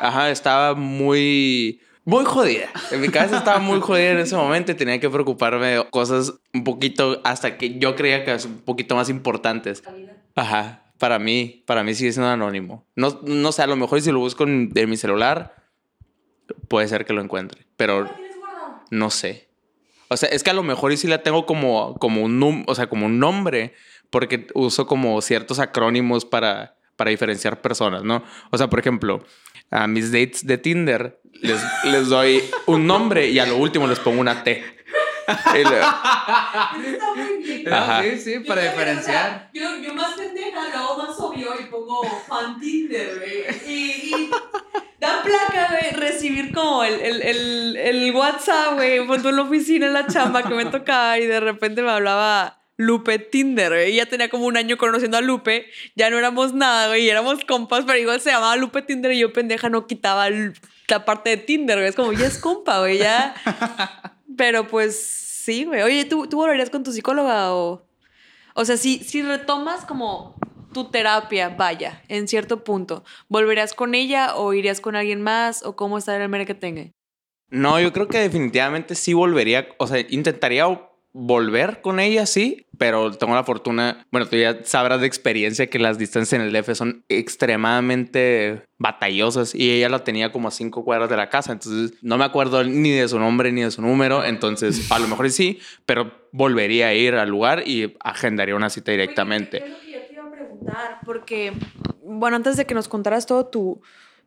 ajá, 0.00 0.30
estaba 0.30 0.74
muy 0.74 1.80
muy 2.04 2.24
jodida. 2.24 2.68
En 2.90 3.00
mi 3.00 3.08
cabeza 3.08 3.38
estaba 3.38 3.58
muy 3.58 3.80
jodida 3.80 4.10
en 4.10 4.18
ese 4.18 4.36
momento 4.36 4.72
y 4.72 4.74
tenía 4.74 4.98
que 4.98 5.08
preocuparme 5.08 5.66
de 5.66 5.90
cosas 5.90 6.34
un 6.52 6.64
poquito, 6.64 7.20
hasta 7.24 7.56
que 7.56 7.78
yo 7.78 7.94
creía 7.94 8.24
que 8.24 8.34
un 8.46 8.58
poquito 8.62 8.96
más 8.96 9.08
importantes. 9.08 9.82
Ajá. 10.34 10.82
Para 10.98 11.18
mí, 11.18 11.64
para 11.66 11.82
mí 11.82 11.94
sigue 11.94 12.12
siendo 12.12 12.30
anónimo. 12.30 12.86
No, 12.96 13.20
no 13.24 13.52
sé, 13.52 13.62
a 13.62 13.66
lo 13.66 13.76
mejor 13.76 14.00
si 14.00 14.12
lo 14.12 14.20
busco 14.20 14.44
en, 14.44 14.72
mi 14.88 14.96
celular, 14.96 15.54
puede 16.68 16.88
ser 16.88 17.04
que 17.04 17.12
lo 17.12 17.20
encuentre. 17.20 17.66
Pero 17.76 18.08
no 18.90 19.10
sé. 19.10 19.48
O 20.08 20.16
sea, 20.16 20.28
es 20.28 20.42
que 20.42 20.50
a 20.50 20.54
lo 20.54 20.62
mejor 20.62 20.92
y 20.92 20.96
sí 20.96 21.08
la 21.08 21.22
tengo 21.22 21.46
como, 21.46 21.94
como, 21.94 22.22
un, 22.22 22.64
o 22.66 22.74
sea, 22.74 22.88
como 22.88 23.06
un 23.06 23.18
nombre, 23.18 23.74
porque 24.10 24.46
uso 24.54 24.86
como 24.86 25.20
ciertos 25.22 25.58
acrónimos 25.58 26.24
para, 26.24 26.76
para 26.96 27.10
diferenciar 27.10 27.60
personas, 27.60 28.02
¿no? 28.02 28.22
O 28.50 28.58
sea, 28.58 28.68
por 28.68 28.78
ejemplo, 28.78 29.24
a 29.70 29.86
mis 29.86 30.12
dates 30.12 30.46
de 30.46 30.58
Tinder 30.58 31.20
les, 31.40 31.60
les 31.84 32.08
doy 32.08 32.42
un 32.66 32.86
nombre 32.86 33.28
y 33.28 33.38
a 33.38 33.46
lo 33.46 33.56
último 33.56 33.86
les 33.86 33.98
pongo 33.98 34.20
una 34.20 34.44
T. 34.44 34.62
Ajá. 37.70 38.02
Sí, 38.02 38.18
sí, 38.18 38.38
para 38.40 38.62
diferenciar. 38.62 39.50
yo, 39.52 39.76
yo, 39.78 39.94
más 39.94 40.14
pendeja, 40.14 40.68
lo 40.68 40.78
hago 40.78 40.96
más 40.98 41.18
obvio 41.18 41.48
y 41.60 41.64
pongo 41.66 42.02
fan 42.28 42.58
Tinder, 42.60 43.18
güey. 43.18 43.44
Y, 43.66 44.14
y 44.14 44.30
da 44.98 45.22
placa, 45.22 45.68
güey, 45.70 45.92
recibir 45.92 46.52
como 46.52 46.84
el, 46.84 47.00
el, 47.00 47.22
el, 47.22 47.76
el 47.76 48.14
WhatsApp, 48.14 48.74
güey, 48.74 49.06
cuando 49.06 49.30
en 49.30 49.36
la 49.36 49.42
oficina 49.42 49.86
en 49.86 49.92
la 49.94 50.06
chamba 50.06 50.42
que 50.42 50.54
me 50.54 50.66
tocaba 50.66 51.18
y 51.18 51.26
de 51.26 51.40
repente 51.40 51.82
me 51.82 51.90
hablaba 51.90 52.61
Lupe 52.82 53.18
Tinder, 53.18 53.70
güey. 53.70 53.94
Ya 53.94 54.06
tenía 54.06 54.28
como 54.28 54.46
un 54.46 54.56
año 54.56 54.76
conociendo 54.76 55.16
a 55.16 55.20
Lupe. 55.20 55.66
Ya 55.94 56.10
no 56.10 56.18
éramos 56.18 56.52
nada, 56.52 56.88
güey. 56.88 57.08
Éramos 57.08 57.44
compas, 57.44 57.84
pero 57.86 57.98
igual 57.98 58.20
se 58.20 58.30
llamaba 58.30 58.56
Lupe 58.56 58.82
Tinder 58.82 59.12
y 59.12 59.18
yo 59.18 59.32
pendeja 59.32 59.68
no 59.68 59.86
quitaba 59.86 60.28
la 60.30 61.04
parte 61.04 61.30
de 61.30 61.36
Tinder, 61.38 61.78
güey. 61.78 61.88
Es 61.88 61.96
como, 61.96 62.12
ya 62.12 62.26
es 62.26 62.38
compa, 62.38 62.80
güey, 62.80 62.98
ya. 62.98 63.34
pero 64.36 64.66
pues 64.66 65.00
sí, 65.00 65.64
güey. 65.64 65.82
Oye, 65.82 66.04
¿tú, 66.04 66.26
¿tú 66.26 66.36
volverías 66.36 66.70
con 66.70 66.82
tu 66.82 66.92
psicóloga 66.92 67.54
o...? 67.54 67.86
O 68.54 68.64
sea, 68.66 68.76
si, 68.76 68.98
si 68.98 69.22
retomas 69.22 69.86
como 69.86 70.36
tu 70.72 70.90
terapia, 70.90 71.50
vaya, 71.50 72.02
en 72.08 72.28
cierto 72.28 72.64
punto, 72.64 73.04
¿volverías 73.28 73.72
con 73.74 73.94
ella 73.94 74.36
o 74.36 74.52
irías 74.52 74.80
con 74.80 74.96
alguien 74.96 75.22
más 75.22 75.62
o 75.62 75.76
cómo 75.76 75.98
está 75.98 76.22
el 76.22 76.46
que 76.46 76.54
tenga? 76.54 76.90
No, 77.50 77.78
yo 77.80 77.92
creo 77.92 78.08
que 78.08 78.18
definitivamente 78.18 78.94
sí 78.94 79.12
volvería, 79.12 79.68
o 79.78 79.86
sea, 79.86 80.00
intentaría 80.08 80.66
volver 81.12 81.82
con 81.82 82.00
ella, 82.00 82.24
sí, 82.24 82.66
pero 82.78 83.12
tengo 83.12 83.34
la 83.34 83.44
fortuna, 83.44 84.06
bueno, 84.10 84.26
tú 84.26 84.36
ya 84.36 84.64
sabrás 84.64 85.00
de 85.00 85.06
experiencia 85.06 85.66
que 85.68 85.78
las 85.78 85.98
distancias 85.98 86.40
en 86.40 86.46
el 86.46 86.52
DF 86.52 86.74
son 86.74 87.04
extremadamente 87.08 88.62
batallosas 88.78 89.54
y 89.54 89.70
ella 89.70 89.90
la 89.90 90.04
tenía 90.04 90.32
como 90.32 90.48
a 90.48 90.50
cinco 90.50 90.84
cuadras 90.84 91.10
de 91.10 91.16
la 91.16 91.28
casa, 91.28 91.52
entonces 91.52 91.98
no 92.02 92.16
me 92.16 92.24
acuerdo 92.24 92.64
ni 92.64 92.90
de 92.90 93.08
su 93.08 93.18
nombre 93.18 93.52
ni 93.52 93.62
de 93.62 93.70
su 93.70 93.82
número, 93.82 94.24
entonces 94.24 94.90
a 94.90 94.98
lo 94.98 95.06
mejor 95.06 95.30
sí, 95.30 95.60
pero 95.84 96.10
volvería 96.32 96.88
a 96.88 96.94
ir 96.94 97.14
al 97.14 97.28
lugar 97.28 97.68
y 97.68 97.94
agendaría 98.00 98.56
una 98.56 98.70
cita 98.70 98.90
directamente. 98.90 99.58
es 99.58 99.70
lo 99.70 99.80
que 99.80 99.92
yo 99.92 100.00
te 100.06 100.12
iba 100.14 100.24
a 100.24 100.30
preguntar? 100.30 100.98
Porque, 101.04 101.52
bueno, 102.02 102.36
antes 102.36 102.56
de 102.56 102.64
que 102.64 102.74
nos 102.74 102.88
contaras 102.88 103.26
todo 103.26 103.46
tu, 103.46 103.82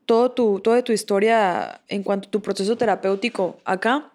todo 0.05 0.31
tu, 0.31 0.59
toda 0.59 0.83
tu 0.83 0.93
historia 0.93 1.81
en 1.87 2.03
cuanto 2.03 2.27
a 2.27 2.31
tu 2.31 2.41
proceso 2.41 2.77
terapéutico 2.77 3.59
acá, 3.65 4.11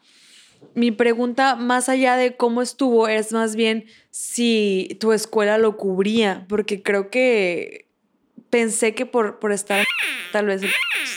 mi 0.74 0.90
pregunta, 0.90 1.56
más 1.56 1.88
allá 1.88 2.16
de 2.16 2.36
cómo 2.36 2.62
estuvo, 2.62 3.08
es 3.08 3.32
más 3.32 3.56
bien 3.56 3.86
si 4.10 4.96
tu 5.00 5.12
escuela 5.12 5.58
lo 5.58 5.76
cubría, 5.76 6.46
porque 6.48 6.82
creo 6.82 7.10
que 7.10 7.86
pensé 8.50 8.94
que 8.94 9.06
por, 9.06 9.38
por 9.38 9.52
estar 9.52 9.86
tal 10.32 10.46
vez 10.46 10.62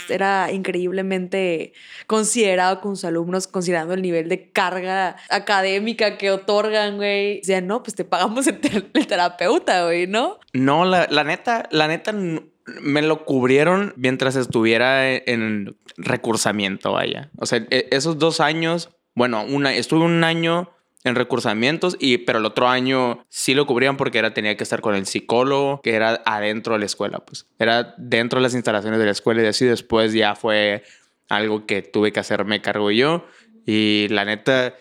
era 0.10 0.52
increíblemente 0.52 1.74
considerado 2.08 2.82
con 2.82 2.96
sus 2.96 3.06
alumnos, 3.06 3.48
considerando 3.48 3.94
el 3.94 4.02
nivel 4.02 4.30
de 4.30 4.52
carga 4.52 5.18
académica 5.30 6.18
que 6.18 6.32
otorgan, 6.32 6.98
güey. 6.98 7.38
Decían, 7.38 7.68
no, 7.68 7.84
pues 7.84 7.96
te 7.96 8.06
pagamos 8.06 8.48
el, 8.48 8.60
terapeuta, 8.60 9.86
güey, 9.86 10.08
¿no? 10.08 10.40
No, 10.54 10.86
la, 10.86 11.08
la 11.10 11.24
neta, 11.24 11.68
la 11.72 11.88
neta 11.88 12.14
me 12.14 13.02
lo 13.02 13.26
cubrieron 13.26 13.94
mientras 13.98 14.36
estuviera 14.36 15.14
en 15.14 15.76
recursamiento, 15.98 16.94
vaya. 16.94 17.30
O 17.38 17.46
sea, 17.46 17.66
e, 17.70 17.88
esos 17.92 18.18
dos 18.18 18.40
años 18.40 18.90
bueno, 19.16 19.44
una, 19.44 19.74
estuve 19.74 20.06
un 20.06 20.24
año 20.24 20.70
en 21.04 21.16
recursamientos, 21.16 21.98
y, 22.00 22.20
pero 22.20 22.40
el 22.40 22.46
otro 22.46 22.68
año 22.68 23.26
sí 23.30 23.54
lo 23.54 23.66
cubrían 23.66 23.98
porque 23.98 24.20
era, 24.20 24.34
tenía 24.34 24.56
que 24.56 24.64
estar 24.64 24.82
con 24.82 24.96
el 24.96 25.06
psicólogo, 25.06 25.82
que 25.82 25.96
era 25.96 26.22
adentro 26.26 26.74
de 26.74 26.80
la 26.80 26.86
escuela, 26.86 27.20
pues. 27.20 27.46
Era 27.60 27.94
dentro 27.98 28.40
de 28.40 28.44
las 28.44 28.54
instalaciones 28.54 29.00
de 29.00 29.06
la 29.06 29.12
escuela 29.12 29.44
y 29.44 29.48
así 29.48 29.66
después 29.66 30.14
ya 30.14 30.36
fue 30.36 30.84
algo 31.30 31.66
que 31.66 31.82
tuve 31.82 32.12
que 32.12 32.20
hacerme 32.20 32.62
cargo 32.62 32.90
yo. 32.92 33.26
Y 33.66 34.08
la 34.10 34.24
neta, 34.24 34.76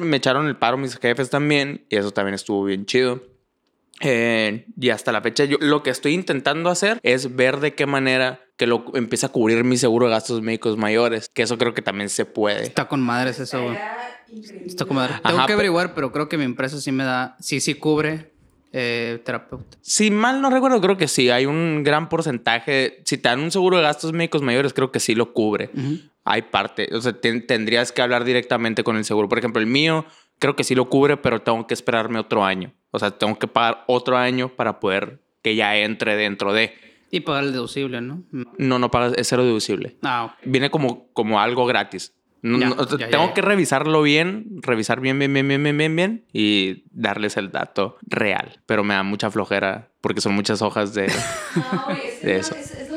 me 0.00 0.16
echaron 0.16 0.46
el 0.46 0.56
paro 0.56 0.76
mis 0.76 0.96
jefes 0.96 1.30
también 1.30 1.84
y 1.88 1.96
eso 1.96 2.10
también 2.10 2.34
estuvo 2.34 2.64
bien 2.64 2.86
chido. 2.86 3.22
Eh, 4.00 4.66
y 4.80 4.90
hasta 4.90 5.12
la 5.12 5.20
fecha, 5.20 5.44
yo 5.44 5.58
lo 5.60 5.82
que 5.82 5.90
estoy 5.90 6.14
intentando 6.14 6.70
hacer 6.70 6.98
es 7.02 7.36
ver 7.36 7.60
de 7.60 7.74
qué 7.74 7.86
manera 7.86 8.40
que 8.60 8.66
lo 8.66 8.84
empiece 8.92 9.24
a 9.24 9.30
cubrir 9.30 9.64
mi 9.64 9.78
seguro 9.78 10.04
de 10.04 10.12
gastos 10.12 10.42
médicos 10.42 10.76
mayores, 10.76 11.30
que 11.32 11.40
eso 11.40 11.56
creo 11.56 11.72
que 11.72 11.80
también 11.80 12.10
se 12.10 12.26
puede. 12.26 12.64
Está 12.64 12.88
con 12.88 13.00
madres 13.00 13.40
eso, 13.40 13.62
güey. 13.62 13.78
Está 14.66 14.84
con 14.84 14.96
madres. 14.96 15.16
Tengo 15.22 15.46
que 15.46 15.54
averiguar, 15.54 15.94
pero 15.94 16.12
creo 16.12 16.28
que 16.28 16.36
mi 16.36 16.44
empresa 16.44 16.78
sí 16.78 16.92
me 16.92 17.04
da, 17.04 17.38
sí, 17.40 17.60
sí 17.60 17.72
cubre 17.72 18.32
eh, 18.74 19.22
terapeuta. 19.24 19.78
Si 19.80 20.10
mal 20.10 20.42
no 20.42 20.50
recuerdo, 20.50 20.78
creo 20.82 20.98
que 20.98 21.08
sí. 21.08 21.30
Hay 21.30 21.46
un 21.46 21.84
gran 21.84 22.10
porcentaje. 22.10 23.00
Si 23.06 23.16
te 23.16 23.30
dan 23.30 23.40
un 23.40 23.50
seguro 23.50 23.78
de 23.78 23.82
gastos 23.82 24.12
médicos 24.12 24.42
mayores, 24.42 24.74
creo 24.74 24.92
que 24.92 25.00
sí 25.00 25.14
lo 25.14 25.32
cubre. 25.32 25.70
Hay 26.24 26.42
parte. 26.42 26.90
O 26.92 27.00
sea, 27.00 27.18
tendrías 27.18 27.92
que 27.92 28.02
hablar 28.02 28.24
directamente 28.24 28.84
con 28.84 28.98
el 28.98 29.06
seguro. 29.06 29.26
Por 29.30 29.38
ejemplo, 29.38 29.62
el 29.62 29.68
mío 29.68 30.04
creo 30.38 30.54
que 30.54 30.64
sí 30.64 30.74
lo 30.74 30.90
cubre, 30.90 31.16
pero 31.16 31.40
tengo 31.40 31.66
que 31.66 31.72
esperarme 31.72 32.18
otro 32.18 32.44
año. 32.44 32.74
O 32.90 32.98
sea, 32.98 33.12
tengo 33.12 33.38
que 33.38 33.46
pagar 33.46 33.84
otro 33.86 34.18
año 34.18 34.54
para 34.54 34.80
poder 34.80 35.22
que 35.40 35.56
ya 35.56 35.78
entre 35.78 36.14
dentro 36.16 36.52
de. 36.52 36.89
Y 37.10 37.20
pagar 37.20 37.44
el 37.44 37.52
deducible, 37.52 38.00
¿no? 38.00 38.22
No, 38.58 38.78
no 38.78 38.90
pagas, 38.90 39.14
es 39.16 39.28
cero 39.28 39.44
deducible. 39.44 39.96
Ah, 40.02 40.36
Viene 40.44 40.70
como, 40.70 41.08
como 41.12 41.40
algo 41.40 41.66
gratis. 41.66 42.14
tengo 42.42 43.34
que 43.34 43.42
revisarlo 43.42 44.02
bien, 44.02 44.46
revisar 44.62 45.00
bien, 45.00 45.18
bien, 45.18 45.32
bien, 45.32 45.46
bien, 45.48 45.62
bien, 45.62 45.76
bien, 45.78 45.96
bien 45.96 46.24
y 46.32 46.84
darles 46.90 47.36
el 47.36 47.50
dato 47.50 47.96
real. 48.02 48.60
Pero 48.66 48.84
me 48.84 48.94
da 48.94 49.02
mucha 49.02 49.30
flojera 49.30 49.90
porque 50.00 50.20
son 50.20 50.34
muchas 50.34 50.62
hojas 50.62 50.94
de, 50.94 51.12
de 52.22 52.36
eso. 52.36 52.54
es, 52.54 52.89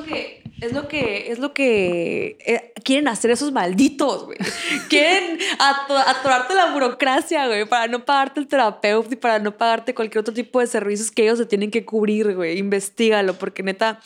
es 0.63 0.71
lo 0.71 0.87
que, 0.87 1.31
es 1.31 1.39
lo 1.39 1.53
que 1.53 2.37
eh, 2.45 2.73
quieren 2.83 3.07
hacer 3.09 3.31
esos 3.31 3.51
malditos, 3.51 4.25
güey. 4.25 4.37
quieren 4.89 5.37
atorarte 5.59 6.53
la 6.53 6.71
burocracia, 6.71 7.47
güey, 7.47 7.65
para 7.65 7.87
no 7.87 8.05
pagarte 8.05 8.39
el 8.39 8.47
terapeuta 8.47 9.13
y 9.13 9.17
para 9.17 9.39
no 9.39 9.57
pagarte 9.57 9.93
cualquier 9.93 10.21
otro 10.21 10.33
tipo 10.33 10.59
de 10.59 10.67
servicios 10.67 11.11
que 11.11 11.23
ellos 11.23 11.37
se 11.37 11.45
tienen 11.45 11.69
que 11.69 11.83
cubrir, 11.83 12.33
güey. 12.33 12.57
Investígalo, 12.57 13.33
porque 13.33 13.61
neta, 13.61 13.99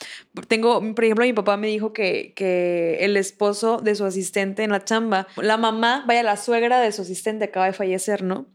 tengo, 0.47 0.79
por 0.95 1.03
ejemplo, 1.03 1.25
mi 1.25 1.33
papá 1.33 1.57
me 1.57 1.67
dijo 1.67 1.93
que, 1.93 2.33
que 2.35 2.97
el 3.01 3.17
esposo 3.17 3.77
de 3.77 3.93
su 3.93 4.05
asistente 4.05 4.63
en 4.63 4.71
la 4.71 4.83
chamba, 4.83 5.27
la 5.35 5.57
mamá, 5.57 6.03
vaya, 6.07 6.23
la 6.23 6.37
suegra 6.37 6.79
de 6.79 6.91
su 6.91 7.03
asistente 7.03 7.45
acaba 7.45 7.67
de 7.67 7.73
fallecer, 7.73 8.23
¿no? 8.23 8.47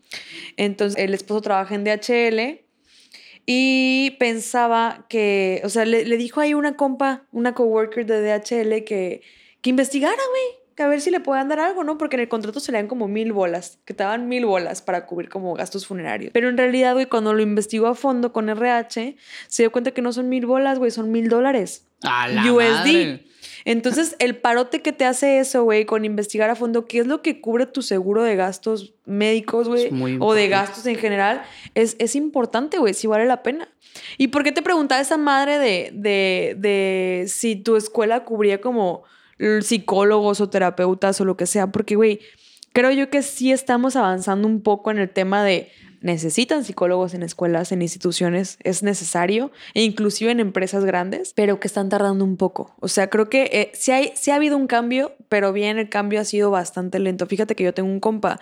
Entonces, 0.57 1.01
el 1.03 1.15
esposo 1.15 1.41
trabaja 1.41 1.75
en 1.75 1.85
DHL 1.85 2.63
y 3.47 4.17
pensaba 4.19 5.07
que, 5.09 5.61
o 5.65 5.69
sea, 5.69 5.85
le, 5.85 6.05
dijo 6.17 6.41
ahí 6.41 6.55
una 6.55 6.77
compa, 6.77 7.25
una 7.33 7.55
coworker 7.55 8.07
de 8.07 8.23
DHL 8.23 8.85
que, 8.85 9.23
que 9.61 9.71
investigara, 9.71 10.15
güey, 10.15 10.63
que 10.77 10.83
a 10.83 10.89
ver 10.89 11.01
si 11.01 11.11
le 11.11 11.21
puedan 11.21 11.49
dar 11.49 11.61
algo, 11.61 11.85
¿no? 11.85 11.99
Porque 11.99 12.17
en 12.17 12.21
el 12.21 12.29
contrato 12.29 12.61
se 12.61 12.73
le 12.73 12.79
dan 12.79 12.87
como 12.87 13.09
mil 13.09 13.33
bolas, 13.33 13.79
que 13.85 13.95
te 13.95 14.05
daban 14.05 14.29
mil 14.29 14.47
bolas 14.47 14.81
para 14.81 15.07
cubrir 15.07 15.29
como 15.29 15.55
gastos 15.55 15.87
funerarios. 15.87 16.33
Pero 16.33 16.49
en 16.49 16.57
realidad, 16.57 16.95
güey, 16.95 17.07
cuando 17.07 17.35
lo 17.35 17.43
investigó 17.43 17.89
a 17.89 17.95
fondo 17.95 18.33
con 18.33 18.49
RH, 18.49 19.17
se 19.49 19.63
dio 19.63 19.73
cuenta 19.73 19.91
que 19.91 20.03
no 20.03 20.13
son 20.13 20.29
mil 20.29 20.47
bolas, 20.47 20.79
güey, 20.79 20.91
son 20.91 21.11
mil 21.11 21.29
dólares. 21.29 21.87
A 22.03 22.29
la 22.29 22.53
USD. 22.53 23.32
Entonces, 23.65 24.17
el 24.21 24.37
parote 24.37 24.83
que 24.83 24.93
te 24.93 25.05
hace 25.05 25.39
eso, 25.39 25.65
güey, 25.65 25.85
con 25.85 26.05
investigar 26.05 26.51
a 26.51 26.57
fondo 26.57 26.87
qué 26.87 27.01
es 27.01 27.07
lo 27.07 27.23
que 27.23 27.41
cubre 27.41 27.67
tu 27.67 27.83
seguro 27.83 28.23
de 28.23 28.37
gastos 28.37 28.95
médicos, 29.05 29.69
güey, 29.69 29.91
o 30.21 30.35
de 30.35 30.49
gastos 30.49 30.87
en 30.87 30.97
general, 30.97 31.43
es, 31.75 31.97
es 31.99 32.15
importante, 32.17 32.79
güey, 32.79 32.95
si 32.95 33.07
vale 33.07 33.27
la 33.27 33.43
pena. 33.43 33.69
¿Y 34.19 34.29
por 34.29 34.43
qué 34.45 34.53
te 34.53 34.63
preguntaba 34.63 35.01
esa 35.01 35.19
madre 35.19 35.59
de, 35.59 35.91
de, 35.93 36.57
de 36.59 37.25
si 37.29 37.57
tu 37.57 37.77
escuela 37.77 38.25
cubría 38.25 38.61
como 38.61 39.03
psicólogos 39.63 40.41
o 40.41 40.49
terapeutas 40.49 41.21
o 41.21 41.25
lo 41.25 41.37
que 41.37 41.47
sea? 41.47 41.69
Porque, 41.69 41.97
güey, 41.97 42.21
creo 42.73 42.91
yo 42.91 43.11
que 43.11 43.23
sí 43.23 43.53
estamos 43.53 43.97
avanzando 43.97 44.49
un 44.49 44.63
poco 44.63 44.91
en 44.91 44.99
el 44.99 45.11
tema 45.11 45.45
de 45.45 45.71
necesitan 46.03 46.65
psicólogos 46.65 47.15
en 47.15 47.23
escuelas, 47.23 47.73
en 47.73 47.83
instituciones, 47.83 48.59
es 48.63 48.83
necesario, 48.83 49.51
e 49.75 49.83
inclusive 49.83 50.31
en 50.31 50.41
empresas 50.41 50.85
grandes, 50.85 51.33
pero 51.35 51.61
que 51.61 51.69
están 51.69 51.89
tardando 51.89 52.25
un 52.25 52.37
poco. 52.37 52.75
O 52.81 52.89
sea, 52.89 53.09
creo 53.09 53.29
que 53.29 53.49
eh, 53.53 53.71
sí, 53.75 53.93
hay, 53.93 54.13
sí 54.15 54.31
ha 54.31 54.37
habido 54.37 54.57
un 54.57 54.67
cambio, 54.67 55.15
pero 55.29 55.53
bien 55.53 55.79
el 55.79 55.89
cambio 55.89 56.21
ha 56.21 56.25
sido 56.25 56.51
bastante 56.51 56.99
lento. 56.99 57.27
Fíjate 57.27 57.55
que 57.55 57.65
yo 57.65 57.73
tengo 57.73 57.91
un 57.91 58.01
compa, 58.01 58.41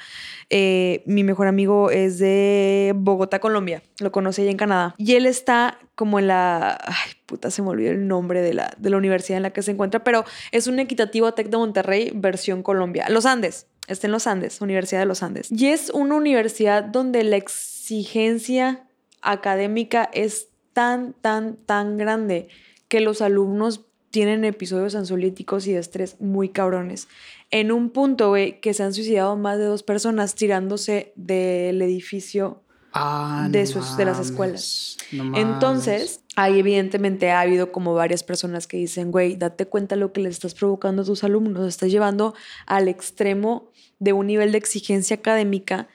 eh, 0.49 1.03
mi 1.07 1.23
mejor 1.23 1.47
amigo 1.47 1.91
es 1.91 2.19
de 2.19 2.93
Bogotá, 2.97 3.39
Colombia, 3.39 3.83
lo 4.01 4.11
conocí 4.11 4.43
allá 4.43 4.51
en 4.51 4.57
Canadá, 4.57 4.95
y 4.99 5.15
él 5.15 5.27
está 5.27 5.79
como 5.95 6.19
en 6.19 6.29
la, 6.29 6.79
ay 6.83 7.13
puta, 7.27 7.51
se 7.51 7.61
me 7.63 7.69
olvidó 7.69 7.91
el 7.91 8.09
nombre 8.09 8.41
de 8.41 8.55
la, 8.55 8.75
de 8.79 8.91
la 8.91 8.97
universidad 8.97 9.37
en 9.37 9.43
la 9.43 9.51
que 9.51 9.63
se 9.63 9.71
encuentra, 9.71 10.03
pero 10.03 10.25
es 10.51 10.67
un 10.67 10.79
equitativo 10.81 11.33
Tec 11.35 11.49
de 11.49 11.59
Monterrey 11.59 12.11
versión 12.15 12.63
Colombia, 12.63 13.07
Los 13.11 13.27
Andes 13.27 13.67
está 13.93 14.07
en 14.07 14.13
los 14.13 14.27
Andes, 14.27 14.61
Universidad 14.61 15.01
de 15.01 15.07
los 15.07 15.23
Andes. 15.23 15.51
Y 15.51 15.67
es 15.69 15.91
una 15.91 16.17
universidad 16.17 16.85
donde 16.85 17.25
la 17.25 17.37
exigencia 17.37 18.87
académica 19.23 20.09
es 20.13 20.49
tan, 20.73 21.13
tan, 21.15 21.57
tan 21.57 21.97
grande 21.99 22.49
que 22.89 23.01
los 23.01 23.21
alumnos 23.23 23.87
tienen 24.11 24.45
episodios 24.45 24.95
ansiolíticos 24.95 25.67
y 25.67 25.73
de 25.73 25.79
estrés 25.79 26.21
muy 26.21 26.49
cabrones. 26.49 27.09
En 27.51 27.71
un 27.71 27.91
punto, 27.91 28.31
güey, 28.31 28.61
que 28.61 28.75
se 28.75 28.83
han 28.83 28.95
suicidado 28.95 29.37
más 29.37 29.59
de 29.59 29.65
dos 29.65 29.83
personas 29.83 30.35
tirándose 30.35 31.13
del 31.17 31.81
edificio 31.83 32.63
ah, 32.93 33.49
de, 33.51 33.67
sus, 33.67 33.97
de 33.97 34.05
las 34.05 34.19
escuelas. 34.19 34.97
Entonces, 35.13 36.21
ahí 36.37 36.59
evidentemente 36.59 37.31
ha 37.31 37.41
habido 37.41 37.73
como 37.73 37.95
varias 37.95 38.23
personas 38.23 38.67
que 38.67 38.77
dicen, 38.77 39.11
güey, 39.11 39.37
date 39.37 39.67
cuenta 39.67 39.97
lo 39.97 40.13
que 40.13 40.21
le 40.21 40.29
estás 40.29 40.55
provocando 40.55 41.03
a 41.03 41.05
tus 41.05 41.25
alumnos, 41.25 41.69
estás 41.69 41.91
llevando 41.91 42.35
al 42.67 42.89
extremo 42.89 43.71
de 43.99 44.13
un 44.13 44.27
nivel 44.27 44.53
de 44.53 44.59
exigencia 44.59 45.17
académica 45.17 45.89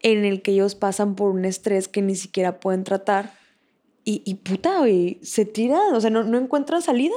en 0.00 0.24
el 0.24 0.42
que 0.42 0.52
ellos 0.52 0.74
pasan 0.74 1.14
por 1.14 1.30
un 1.30 1.44
estrés 1.44 1.88
que 1.88 2.02
ni 2.02 2.16
siquiera 2.16 2.60
pueden 2.60 2.84
tratar. 2.84 3.34
Y, 4.04 4.22
y 4.24 4.36
puta, 4.36 4.78
güey, 4.78 5.18
se 5.22 5.44
tiran, 5.44 5.94
o 5.94 6.00
sea, 6.00 6.10
no, 6.10 6.24
no 6.24 6.38
encuentran 6.38 6.82
salida. 6.82 7.14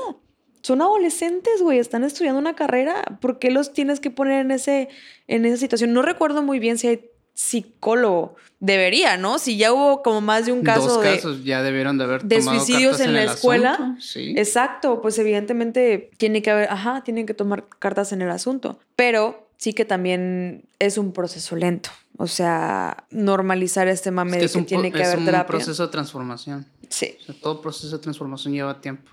Son 0.61 0.81
adolescentes, 0.81 1.61
güey, 1.61 1.79
están 1.79 2.03
estudiando 2.03 2.39
una 2.39 2.55
carrera. 2.55 3.03
¿Por 3.21 3.39
qué 3.39 3.51
los 3.51 3.73
tienes 3.73 3.99
que 3.99 4.11
poner 4.11 4.45
en, 4.45 4.51
ese, 4.51 4.89
en 5.27 5.45
esa 5.45 5.57
situación? 5.57 5.93
No 5.93 6.01
recuerdo 6.01 6.41
muy 6.41 6.59
bien 6.59 6.77
si 6.77 6.87
hay 6.87 7.09
psicólogo. 7.33 8.35
Debería, 8.59 9.17
¿no? 9.17 9.39
Si 9.39 9.57
ya 9.57 9.73
hubo 9.73 10.01
como 10.03 10.21
más 10.21 10.45
de 10.45 10.51
un 10.51 10.63
caso. 10.63 10.87
Dos 10.87 11.03
casos 11.03 11.43
ya 11.43 11.61
debieron 11.61 11.97
de 11.97 12.05
haber 12.05 12.23
de 12.23 12.41
suicidios 12.41 12.99
en, 12.99 13.13
la 13.13 13.23
escuela. 13.23 13.97
Sí. 13.99 14.33
Exacto, 14.37 15.01
pues 15.01 15.17
evidentemente 15.19 16.11
tiene 16.17 16.41
que 16.41 16.51
haber, 16.51 16.69
ajá, 16.69 17.03
tienen 17.03 17.25
que 17.25 17.33
tomar 17.33 17.67
cartas 17.79 18.13
en 18.13 18.21
el 18.21 18.29
asunto. 18.29 18.79
Pero 18.95 19.49
sí 19.57 19.73
que 19.73 19.85
también 19.85 20.63
es 20.79 20.97
un 20.97 21.11
proceso 21.11 21.55
lento. 21.55 21.89
O 22.17 22.27
sea, 22.27 23.05
normalizar 23.09 23.87
este 23.87 24.11
mame 24.11 24.37
de 24.37 24.47
que 24.47 24.61
tiene 24.61 24.91
que 24.91 25.03
haber 25.03 25.25
terapia. 25.25 25.57
Es 25.57 25.63
un 25.63 25.65
proceso 25.65 25.85
de 25.85 25.91
transformación. 25.91 26.65
Sí. 26.89 27.17
todo 27.41 27.59
proceso 27.59 27.97
de 27.97 28.03
transformación 28.03 28.53
lleva 28.53 28.79
tiempo. 28.79 29.11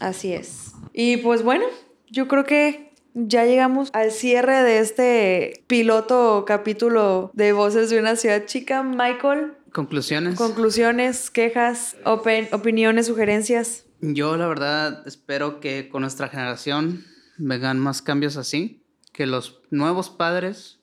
Así 0.00 0.32
es. 0.32 0.72
Y 0.92 1.16
pues 1.18 1.42
bueno, 1.42 1.64
yo 2.10 2.28
creo 2.28 2.44
que 2.44 2.85
ya 3.18 3.46
llegamos 3.46 3.88
al 3.94 4.10
cierre 4.10 4.62
de 4.62 4.78
este 4.78 5.64
piloto 5.66 6.44
capítulo 6.46 7.30
de 7.32 7.52
Voces 7.52 7.88
de 7.88 7.98
una 7.98 8.14
ciudad 8.14 8.44
chica. 8.44 8.82
Michael. 8.82 9.54
Conclusiones. 9.72 10.36
Conclusiones, 10.36 11.30
quejas, 11.30 11.96
opiniones, 12.04 13.06
sugerencias. 13.06 13.86
Yo 14.02 14.36
la 14.36 14.46
verdad 14.46 15.02
espero 15.06 15.60
que 15.60 15.88
con 15.88 16.02
nuestra 16.02 16.28
generación 16.28 17.04
vengan 17.38 17.78
más 17.78 18.02
cambios 18.02 18.36
así, 18.36 18.84
que 19.14 19.26
los 19.26 19.62
nuevos 19.70 20.10
padres 20.10 20.80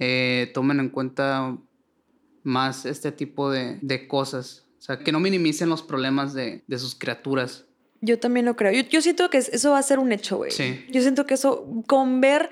eh, 0.00 0.50
tomen 0.54 0.80
en 0.80 0.88
cuenta 0.88 1.56
más 2.42 2.84
este 2.84 3.12
tipo 3.12 3.50
de, 3.50 4.08
cosas. 4.08 4.66
O 4.78 4.82
sea, 4.82 4.98
que 4.98 5.12
no 5.12 5.20
minimicen 5.20 5.68
los 5.68 5.82
problemas 5.82 6.34
de, 6.34 6.64
sus 6.70 6.96
criaturas. 6.96 7.66
Yo 8.00 8.18
también 8.18 8.46
lo 8.46 8.56
creo. 8.56 8.72
Yo, 8.88 9.02
siento 9.02 9.28
que 9.30 9.38
eso 9.38 9.70
va 9.70 9.78
a 9.78 9.82
ser 9.82 9.98
un 9.98 10.12
hecho, 10.12 10.36
güey. 10.36 10.50
Sí. 10.50 10.84
Yo 10.90 11.00
siento 11.00 11.26
que 11.26 11.34
eso, 11.34 11.66
con 11.86 12.20
ver 12.20 12.50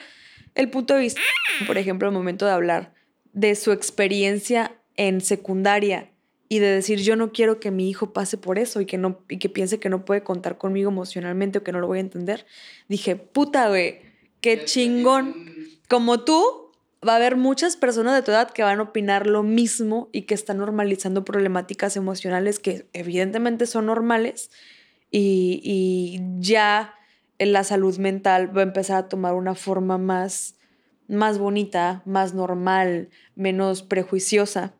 el 0.55 0.71
punto 0.71 0.95
de 0.95 1.01
vista, 1.01 1.21
por 1.67 1.79
ejemplo, 1.79 2.09
el 2.09 2.15
momento 2.15 2.47
de 2.47 2.53
hablar 2.53 2.95
de 3.33 3.55
su 3.55 3.73
experiencia 3.73 4.77
en 4.97 5.21
secundaria 5.21 6.11
y 6.49 6.61
de 6.61 6.69
decir 6.69 7.01
yo 7.01 7.17
no 7.17 7.33
quiero 7.33 7.61
que 7.61 7.71
mi 7.71 7.91
hijo 7.91 8.13
pase 8.13 8.39
por 8.39 8.59
eso 8.59 8.81
y 8.81 8.87
que 8.87 8.99
no 8.99 9.25
y 9.29 9.39
que 9.39 9.49
piense 9.49 9.79
que 9.79 9.89
no 9.89 10.05
puede 10.05 10.23
contar 10.23 10.59
conmigo 10.59 10.91
emocionalmente 10.91 11.59
o 11.59 11.63
que 11.63 11.73
no 11.73 11.81
lo 11.81 11.87
voy 11.87 11.99
a 11.99 12.03
entender. 12.03 12.47
Dije, 12.89 13.17
"Puta, 13.17 13.69
güey, 13.69 14.01
qué 14.41 14.65
chingón. 14.65 15.35
Como 15.89 16.25
tú, 16.25 16.67
va 17.07 17.15
a 17.15 17.17
haber 17.17 17.37
muchas 17.37 17.77
personas 17.77 18.15
de 18.15 18.23
tu 18.23 18.31
edad 18.31 18.51
que 18.51 18.63
van 18.63 18.79
a 18.81 18.85
opinar 18.85 19.27
lo 19.27 19.43
mismo 19.43 20.09
y 20.13 20.23
que 20.23 20.35
están 20.35 20.59
normalizando 20.59 21.25
problemáticas 21.25 21.97
emocionales 21.97 22.59
que 22.59 22.89
evidentemente 22.93 23.67
son 23.67 23.87
normales 23.87 24.51
y, 25.19 26.21
ya 26.39 26.95
la 27.39 27.65
salud 27.65 27.97
mental 27.99 28.57
va 28.57 28.61
a 28.61 28.65
empezar 28.65 28.97
a 28.97 29.09
tomar 29.09 29.35
una 29.35 29.55
forma 29.55 29.99
más 29.99 30.55
más 31.09 31.39
bonita, 31.39 32.03
más 32.05 32.35
normal, 32.35 33.11
menos 33.37 33.85
prejuiciosa. 33.85 34.75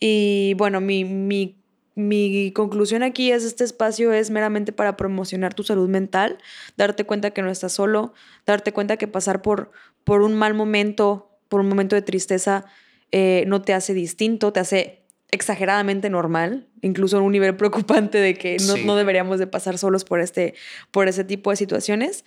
Y 0.00 0.54
bueno, 0.54 0.80
mi, 0.80 1.04
mi, 1.04 1.58
mi 1.94 2.52
conclusión 2.52 3.02
aquí 3.02 3.32
es, 3.32 3.44
este 3.44 3.64
espacio 3.64 4.12
es 4.12 4.30
meramente 4.30 4.72
para 4.72 4.96
promocionar 4.96 5.52
tu 5.52 5.64
salud 5.64 5.88
mental, 5.88 6.38
darte 6.78 7.04
cuenta 7.04 7.32
que 7.32 7.42
no 7.42 7.50
estás 7.50 7.72
solo, 7.72 8.14
darte 8.46 8.72
cuenta 8.72 8.96
que 8.96 9.08
pasar 9.08 9.42
por, 9.42 9.72
por 10.04 10.22
un 10.22 10.34
mal 10.34 10.54
momento, 10.54 11.28
por 11.50 11.60
un 11.60 11.68
momento 11.68 11.96
de 11.96 12.02
tristeza, 12.02 12.64
eh, 13.12 13.44
no 13.46 13.60
te 13.60 13.74
hace 13.74 13.92
distinto, 13.92 14.54
te 14.54 14.60
hace 14.60 15.02
exageradamente 15.30 16.10
normal, 16.10 16.68
incluso 16.82 17.18
en 17.18 17.24
un 17.24 17.32
nivel 17.32 17.56
preocupante 17.56 18.18
de 18.18 18.34
que 18.34 18.56
no, 18.66 18.76
no, 18.78 18.96
deberíamos 18.96 19.38
de 19.38 19.46
pasar 19.46 19.78
solos 19.78 20.04
por 20.04 20.20
este, 20.20 20.54
por 20.90 21.08
ese 21.08 21.24
tipo 21.24 21.50
de 21.50 21.56
situaciones 21.56 22.24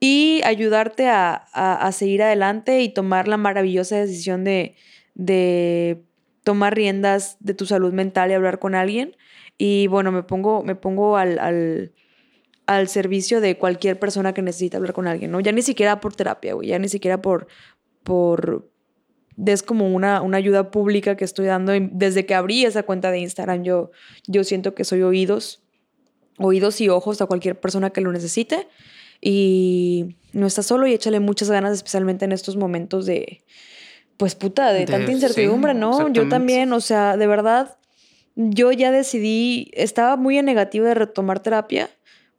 y 0.00 0.40
ayudarte 0.44 1.08
a, 1.08 1.46
a, 1.52 1.86
a 1.86 1.92
seguir 1.92 2.22
adelante 2.22 2.82
y 2.82 2.88
tomar 2.88 3.28
la 3.28 3.36
maravillosa 3.36 3.96
decisión 3.96 4.44
de, 4.44 4.74
de 5.14 6.02
tomar 6.44 6.74
riendas 6.74 7.36
de 7.40 7.54
tu 7.54 7.66
salud 7.66 7.92
mental 7.92 8.30
y 8.30 8.34
hablar 8.34 8.58
con 8.58 8.74
alguien. 8.74 9.16
Y 9.58 9.86
bueno, 9.88 10.12
me 10.12 10.22
pongo, 10.22 10.62
me 10.62 10.74
pongo 10.74 11.16
al, 11.16 11.92
al, 12.66 12.88
servicio 12.88 13.40
de 13.40 13.56
cualquier 13.56 13.98
persona 13.98 14.34
que 14.34 14.42
necesite 14.42 14.76
hablar 14.76 14.92
con 14.92 15.06
alguien, 15.06 15.30
¿no? 15.30 15.40
Ya 15.40 15.52
ni 15.52 15.62
siquiera 15.62 16.00
por 16.00 16.14
terapia, 16.14 16.54
güey, 16.54 16.68
ya 16.68 16.78
ni 16.78 16.88
siquiera 16.88 17.22
por, 17.22 17.46
por, 18.02 18.68
es 19.44 19.62
como 19.62 19.92
una, 19.92 20.22
una 20.22 20.36
ayuda 20.36 20.70
pública 20.70 21.16
que 21.16 21.24
estoy 21.24 21.46
dando. 21.46 21.72
Desde 21.92 22.26
que 22.26 22.34
abrí 22.34 22.64
esa 22.64 22.82
cuenta 22.82 23.10
de 23.10 23.18
Instagram, 23.18 23.62
yo, 23.62 23.90
yo 24.26 24.44
siento 24.44 24.74
que 24.74 24.84
soy 24.84 25.02
oídos, 25.02 25.62
oídos 26.38 26.80
y 26.80 26.88
ojos 26.88 27.20
a 27.20 27.26
cualquier 27.26 27.58
persona 27.58 27.90
que 27.90 28.00
lo 28.00 28.12
necesite. 28.12 28.68
Y 29.20 30.16
no 30.32 30.46
estás 30.46 30.66
solo 30.66 30.86
y 30.86 30.92
échale 30.92 31.20
muchas 31.20 31.50
ganas, 31.50 31.72
especialmente 31.72 32.24
en 32.24 32.32
estos 32.32 32.56
momentos 32.56 33.06
de, 33.06 33.42
pues 34.16 34.34
puta, 34.34 34.72
de, 34.72 34.86
tanta 34.86 35.10
incertidumbre, 35.10 35.74
¿no? 35.74 36.12
Yo 36.12 36.28
también, 36.28 36.72
o 36.72 36.80
sea, 36.80 37.16
de 37.16 37.26
verdad, 37.26 37.76
yo 38.36 38.70
ya 38.72 38.90
decidí, 38.90 39.70
estaba 39.74 40.16
muy 40.16 40.38
en 40.38 40.44
negativo 40.44 40.84
de 40.86 40.94
retomar 40.94 41.40
terapia, 41.40 41.90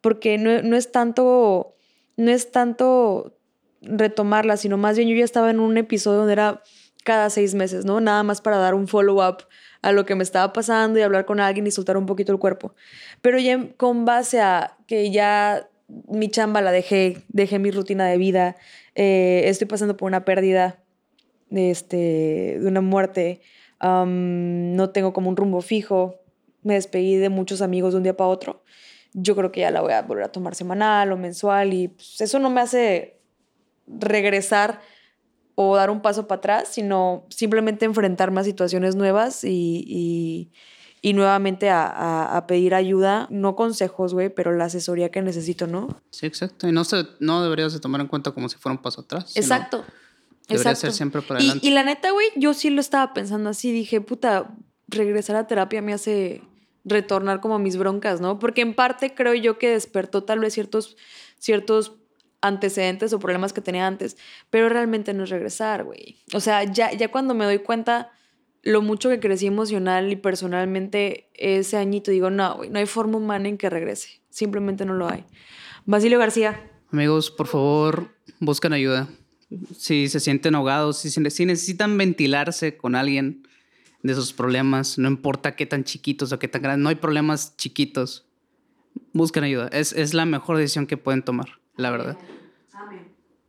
porque 0.01 0.37
no, 0.37 0.61
no 0.61 0.75
es 0.75 0.91
tanto, 0.91 1.75
no 2.17 2.31
es 2.31 2.51
tanto 2.51 3.35
retomarla, 3.81 4.57
sino 4.57 4.77
más 4.77 4.97
bien 4.97 5.09
yo 5.09 5.15
ya 5.15 5.25
estaba 5.25 5.49
en 5.49 5.59
un 5.59 5.77
episodio 5.77 6.19
donde 6.19 6.33
era 6.33 6.61
cada 7.05 7.29
seis 7.29 7.53
meses, 7.53 7.85
¿no? 7.85 8.01
Nada 8.01 8.23
más 8.23 8.41
para 8.41 8.57
dar 8.57 8.73
un 8.73 8.87
follow-up 8.87 9.43
a 9.83 9.91
lo 9.91 10.05
que 10.05 10.15
me 10.15 10.23
estaba 10.23 10.51
pasando 10.51 10.97
y 10.97 11.03
hablar 11.03 11.25
con 11.25 11.39
alguien 11.39 11.67
y 11.67 11.71
soltar 11.71 11.97
un 11.97 12.07
poquito 12.07 12.31
el 12.31 12.39
cuerpo. 12.39 12.73
Pero 13.21 13.37
ya 13.37 13.69
con 13.77 14.05
base 14.05 14.41
a 14.41 14.75
que 14.87 15.11
ya 15.11 15.69
mi 16.07 16.29
chamba 16.29 16.61
la 16.61 16.71
dejé, 16.71 17.21
dejé 17.29 17.59
mi 17.59 17.69
rutina 17.69 18.07
de 18.07 18.17
vida, 18.17 18.55
eh, 18.95 19.43
estoy 19.45 19.67
pasando 19.67 19.95
por 19.95 20.07
una 20.07 20.25
pérdida 20.25 20.79
de, 21.51 21.69
este, 21.69 22.57
de 22.59 22.67
una 22.67 22.81
muerte, 22.81 23.41
no 23.79 24.89
tengo 24.89 25.13
como 25.13 25.29
un 25.29 25.37
rumbo 25.37 25.61
fijo, 25.61 26.15
me 26.63 26.73
despedí 26.73 27.17
de 27.17 27.29
muchos 27.29 27.61
amigos 27.61 27.93
de 27.93 27.97
un 27.97 28.03
día 28.03 28.17
para 28.17 28.29
otro, 28.29 28.63
yo 29.13 29.35
creo 29.35 29.51
que 29.51 29.59
ya 29.59 29.69
la 29.69 29.81
voy 29.81 29.93
a 29.93 30.01
volver 30.01 30.23
a 30.23 30.31
tomar 30.31 30.55
semanal 30.55 31.11
o 31.11 31.17
mensual 31.17 31.71
y 31.71 31.89
pues, 31.89 32.19
eso 32.19 32.39
no 32.39 32.49
me 32.49 32.61
hace 32.61 33.19
regresar 33.87 34.81
o 35.55 35.75
dar 35.75 35.89
un 35.89 36.01
paso 36.01 36.27
para 36.27 36.39
atrás, 36.39 36.69
sino 36.71 37.25
simplemente 37.29 37.85
enfrentarme 37.85 38.41
a 38.41 38.43
situaciones 38.43 38.95
nuevas 38.95 39.43
y, 39.43 40.51
y, 41.01 41.13
nuevamente 41.13 41.69
a, 41.69 42.35
a, 42.35 42.47
pedir 42.47 42.73
ayuda, 42.73 43.27
no 43.29 43.55
consejos, 43.55 44.13
güey, 44.13 44.29
pero 44.29 44.51
la 44.53 44.65
asesoría 44.65 45.09
que 45.09 45.21
necesito, 45.21 45.67
¿no? 45.67 46.01
Sí, 46.09 46.25
exacto. 46.25 46.67
Y 46.67 46.71
no, 46.71 46.83
se, 46.83 47.05
no 47.19 47.43
deberías 47.43 47.73
de 47.73 47.79
tomar 47.79 48.01
en 48.01 48.07
cuenta 48.07 48.31
como 48.31 48.49
si 48.49 48.57
fuera 48.57 48.75
un 48.75 48.81
paso 48.81 49.01
atrás. 49.01 49.37
Exacto. 49.37 49.85
Debería 50.47 50.75
ser 50.75 50.91
siempre 50.91 51.21
para 51.21 51.39
adelante. 51.39 51.65
Y, 51.65 51.71
la 51.71 51.83
neta, 51.83 52.11
güey, 52.11 52.27
yo 52.35 52.53
sí 52.53 52.69
lo 52.69 52.81
estaba 52.81 53.13
pensando 53.13 53.49
así. 53.49 53.71
Dije, 53.71 54.01
puta, 54.01 54.51
regresar 54.87 55.35
a 55.35 55.47
terapia 55.47 55.81
me 55.81 55.93
hace 55.93 56.41
retornar 56.83 57.39
como 57.39 57.55
a 57.55 57.59
mis 57.59 57.77
broncas, 57.77 58.21
¿no? 58.21 58.39
Porque 58.39 58.61
en 58.61 58.73
parte 58.73 59.13
creo 59.15 59.33
yo 59.33 59.57
que 59.57 59.69
despertó 59.69 60.23
tal 60.23 60.39
vez 60.39 60.53
ciertos, 60.53 60.97
ciertos 61.39 61.93
antecedentes 62.41 63.13
o 63.13 63.19
problemas 63.19 63.53
que 63.53 63.61
tenía 63.61 63.87
antes, 63.87 64.17
pero 64.49 64.69
realmente 64.69 65.13
no 65.13 65.23
es 65.23 65.29
regresar, 65.29 65.83
güey. 65.83 66.17
O 66.33 66.39
sea, 66.39 66.63
ya, 66.63 66.91
ya 66.93 67.09
cuando 67.09 67.33
me 67.33 67.45
doy 67.45 67.59
cuenta 67.59 68.11
lo 68.61 68.81
mucho 68.81 69.09
que 69.09 69.19
crecí 69.19 69.45
emocional 69.45 70.11
y 70.11 70.15
personalmente 70.15 71.29
ese 71.33 71.77
añito, 71.77 72.11
digo, 72.11 72.29
no, 72.29 72.57
güey, 72.57 72.69
no 72.69 72.79
hay 72.79 72.85
forma 72.85 73.17
humana 73.17 73.47
en 73.47 73.57
que 73.57 73.69
regrese. 73.69 74.21
Simplemente 74.29 74.85
no 74.85 74.93
lo 74.93 75.07
hay. 75.07 75.23
Basilio 75.85 76.19
García. 76.19 76.71
Amigos, 76.91 77.29
por 77.31 77.47
favor, 77.47 78.09
buscan 78.39 78.73
ayuda 78.73 79.07
si 79.77 80.07
se 80.09 80.19
sienten 80.19 80.55
ahogados, 80.55 80.97
si, 80.97 81.09
si 81.09 81.45
necesitan 81.45 81.97
ventilarse 81.97 82.77
con 82.77 82.95
alguien 82.95 83.47
de 84.03 84.13
sus 84.13 84.33
problemas, 84.33 84.97
no 84.97 85.07
importa 85.07 85.55
qué 85.55 85.65
tan 85.65 85.83
chiquitos 85.83 86.31
o 86.31 86.39
qué 86.39 86.47
tan 86.47 86.61
grandes, 86.61 86.83
no 86.83 86.89
hay 86.89 86.95
problemas 86.95 87.55
chiquitos, 87.57 88.25
busquen 89.13 89.43
ayuda. 89.43 89.67
Es, 89.69 89.93
es 89.93 90.13
la 90.13 90.25
mejor 90.25 90.57
decisión 90.57 90.87
que 90.87 90.97
pueden 90.97 91.23
tomar, 91.23 91.59
la 91.77 91.91
verdad. 91.91 92.17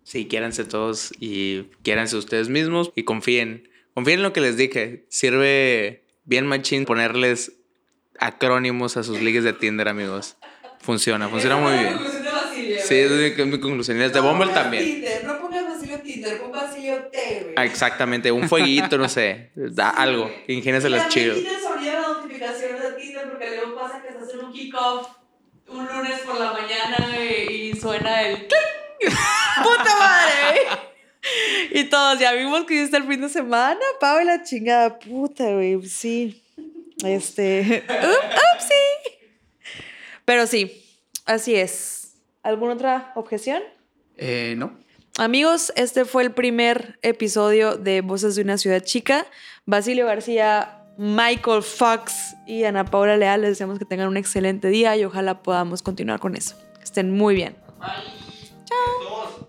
Sí, 0.03 0.29
quiéranse 0.29 0.65
todos 0.65 1.13
y 1.19 1.65
quiéranse 1.83 2.17
ustedes 2.17 2.49
mismos 2.49 2.93
y 2.95 3.03
confíen. 3.03 3.69
Confíen 3.95 4.21
en 4.21 4.23
lo 4.23 4.33
que 4.33 4.41
les 4.41 4.57
dije. 4.57 5.05
Sirve 5.09 6.05
bien 6.25 6.47
machín 6.47 6.85
ponerles 6.85 7.53
acrónimos 8.19 8.97
a 8.97 9.03
sus 9.03 9.21
ligues 9.21 9.45
de 9.45 9.53
Tinder, 9.53 9.89
amigos. 9.89 10.37
Funciona, 10.81 11.29
funciona 11.29 11.57
muy 11.57 11.73
bien. 11.73 11.99
Sí, 12.79 12.95
es 12.95 13.11
mi, 13.11 13.59
conclusión. 13.59 14.01
Es 14.01 14.13
de 14.13 14.21
Bumble 14.21 14.53
también. 14.53 15.05
Tinder, 16.07 16.41
un 16.45 16.53
vacío 16.53 16.95
té, 17.11 17.53
ah, 17.57 17.65
exactamente, 17.65 18.31
un 18.31 18.49
fueguito, 18.49 18.97
no 18.97 19.09
sé, 19.09 19.51
da 19.55 19.91
algo, 19.91 20.31
chido. 21.09 21.35
Sonido 21.35 21.93
de 21.93 22.01
notificaciones 22.01 22.83
de 22.83 22.91
Tinder 22.93 23.29
porque 23.29 23.57
luego 23.57 23.81
pasa 23.81 24.03
que 24.03 24.09
estás 24.09 24.33
en 24.35 24.45
un 24.45 24.53
kickoff 24.53 25.09
un 25.69 25.87
lunes 25.87 26.21
por 26.21 26.39
la 26.39 26.53
mañana 26.53 27.21
y, 27.21 27.75
suena 27.75 28.23
el 28.23 28.47
¡Puta 29.63 29.97
madre! 29.99 30.61
Y 31.73 31.85
todos, 31.85 32.19
ya 32.19 32.33
vimos 32.33 32.65
que 32.65 32.75
hiciste 32.75 32.97
el 32.97 33.05
fin 33.05 33.21
de 33.21 33.29
semana, 33.29 33.81
Pau, 34.01 34.25
la 34.25 34.43
chingada 34.43 34.99
puta, 34.99 35.45
güey, 35.53 35.83
sí. 35.83 36.43
Este, 37.05 37.85
sí. 38.59 39.17
Pero 40.25 40.47
sí, 40.47 40.85
así 41.25 41.55
es. 41.57 42.15
¿Alguna 42.43 42.75
otra 42.75 43.13
objeción? 43.17 43.63
Eh, 44.17 44.55
no. 44.57 44.79
Amigos, 45.19 45.73
este 45.77 46.05
fue 46.05 46.23
el 46.23 46.33
primer 46.33 46.99
episodio 47.03 47.77
de 47.77 48.03
Voces 48.03 48.37
de 48.37 48.43
una 48.43 48.59
ciudad 48.59 48.81
chica. 48.81 49.27
Basilio 49.65 50.07
García, 50.07 50.76
Michael 50.97 51.63
Fox 51.63 52.37
y 52.47 52.65
Ana 52.65 52.85
Paula 52.85 53.17
Leal. 53.17 53.43
Les 53.43 53.51
deseamos 53.51 53.79
que 53.79 53.85
tengan 53.85 54.09
un 54.09 54.17
excelente 54.17 54.69
día 54.69 54.97
y 54.97 55.05
ojalá 55.05 55.43
podamos 55.43 55.83
continuar 55.83 56.21
con 56.21 56.37
eso. 56.37 56.57
Que 56.79 56.85
estén 56.85 57.13
muy 57.13 57.35
bien. 57.35 57.57
Bye. 57.79 57.89
Chao. 58.65 59.47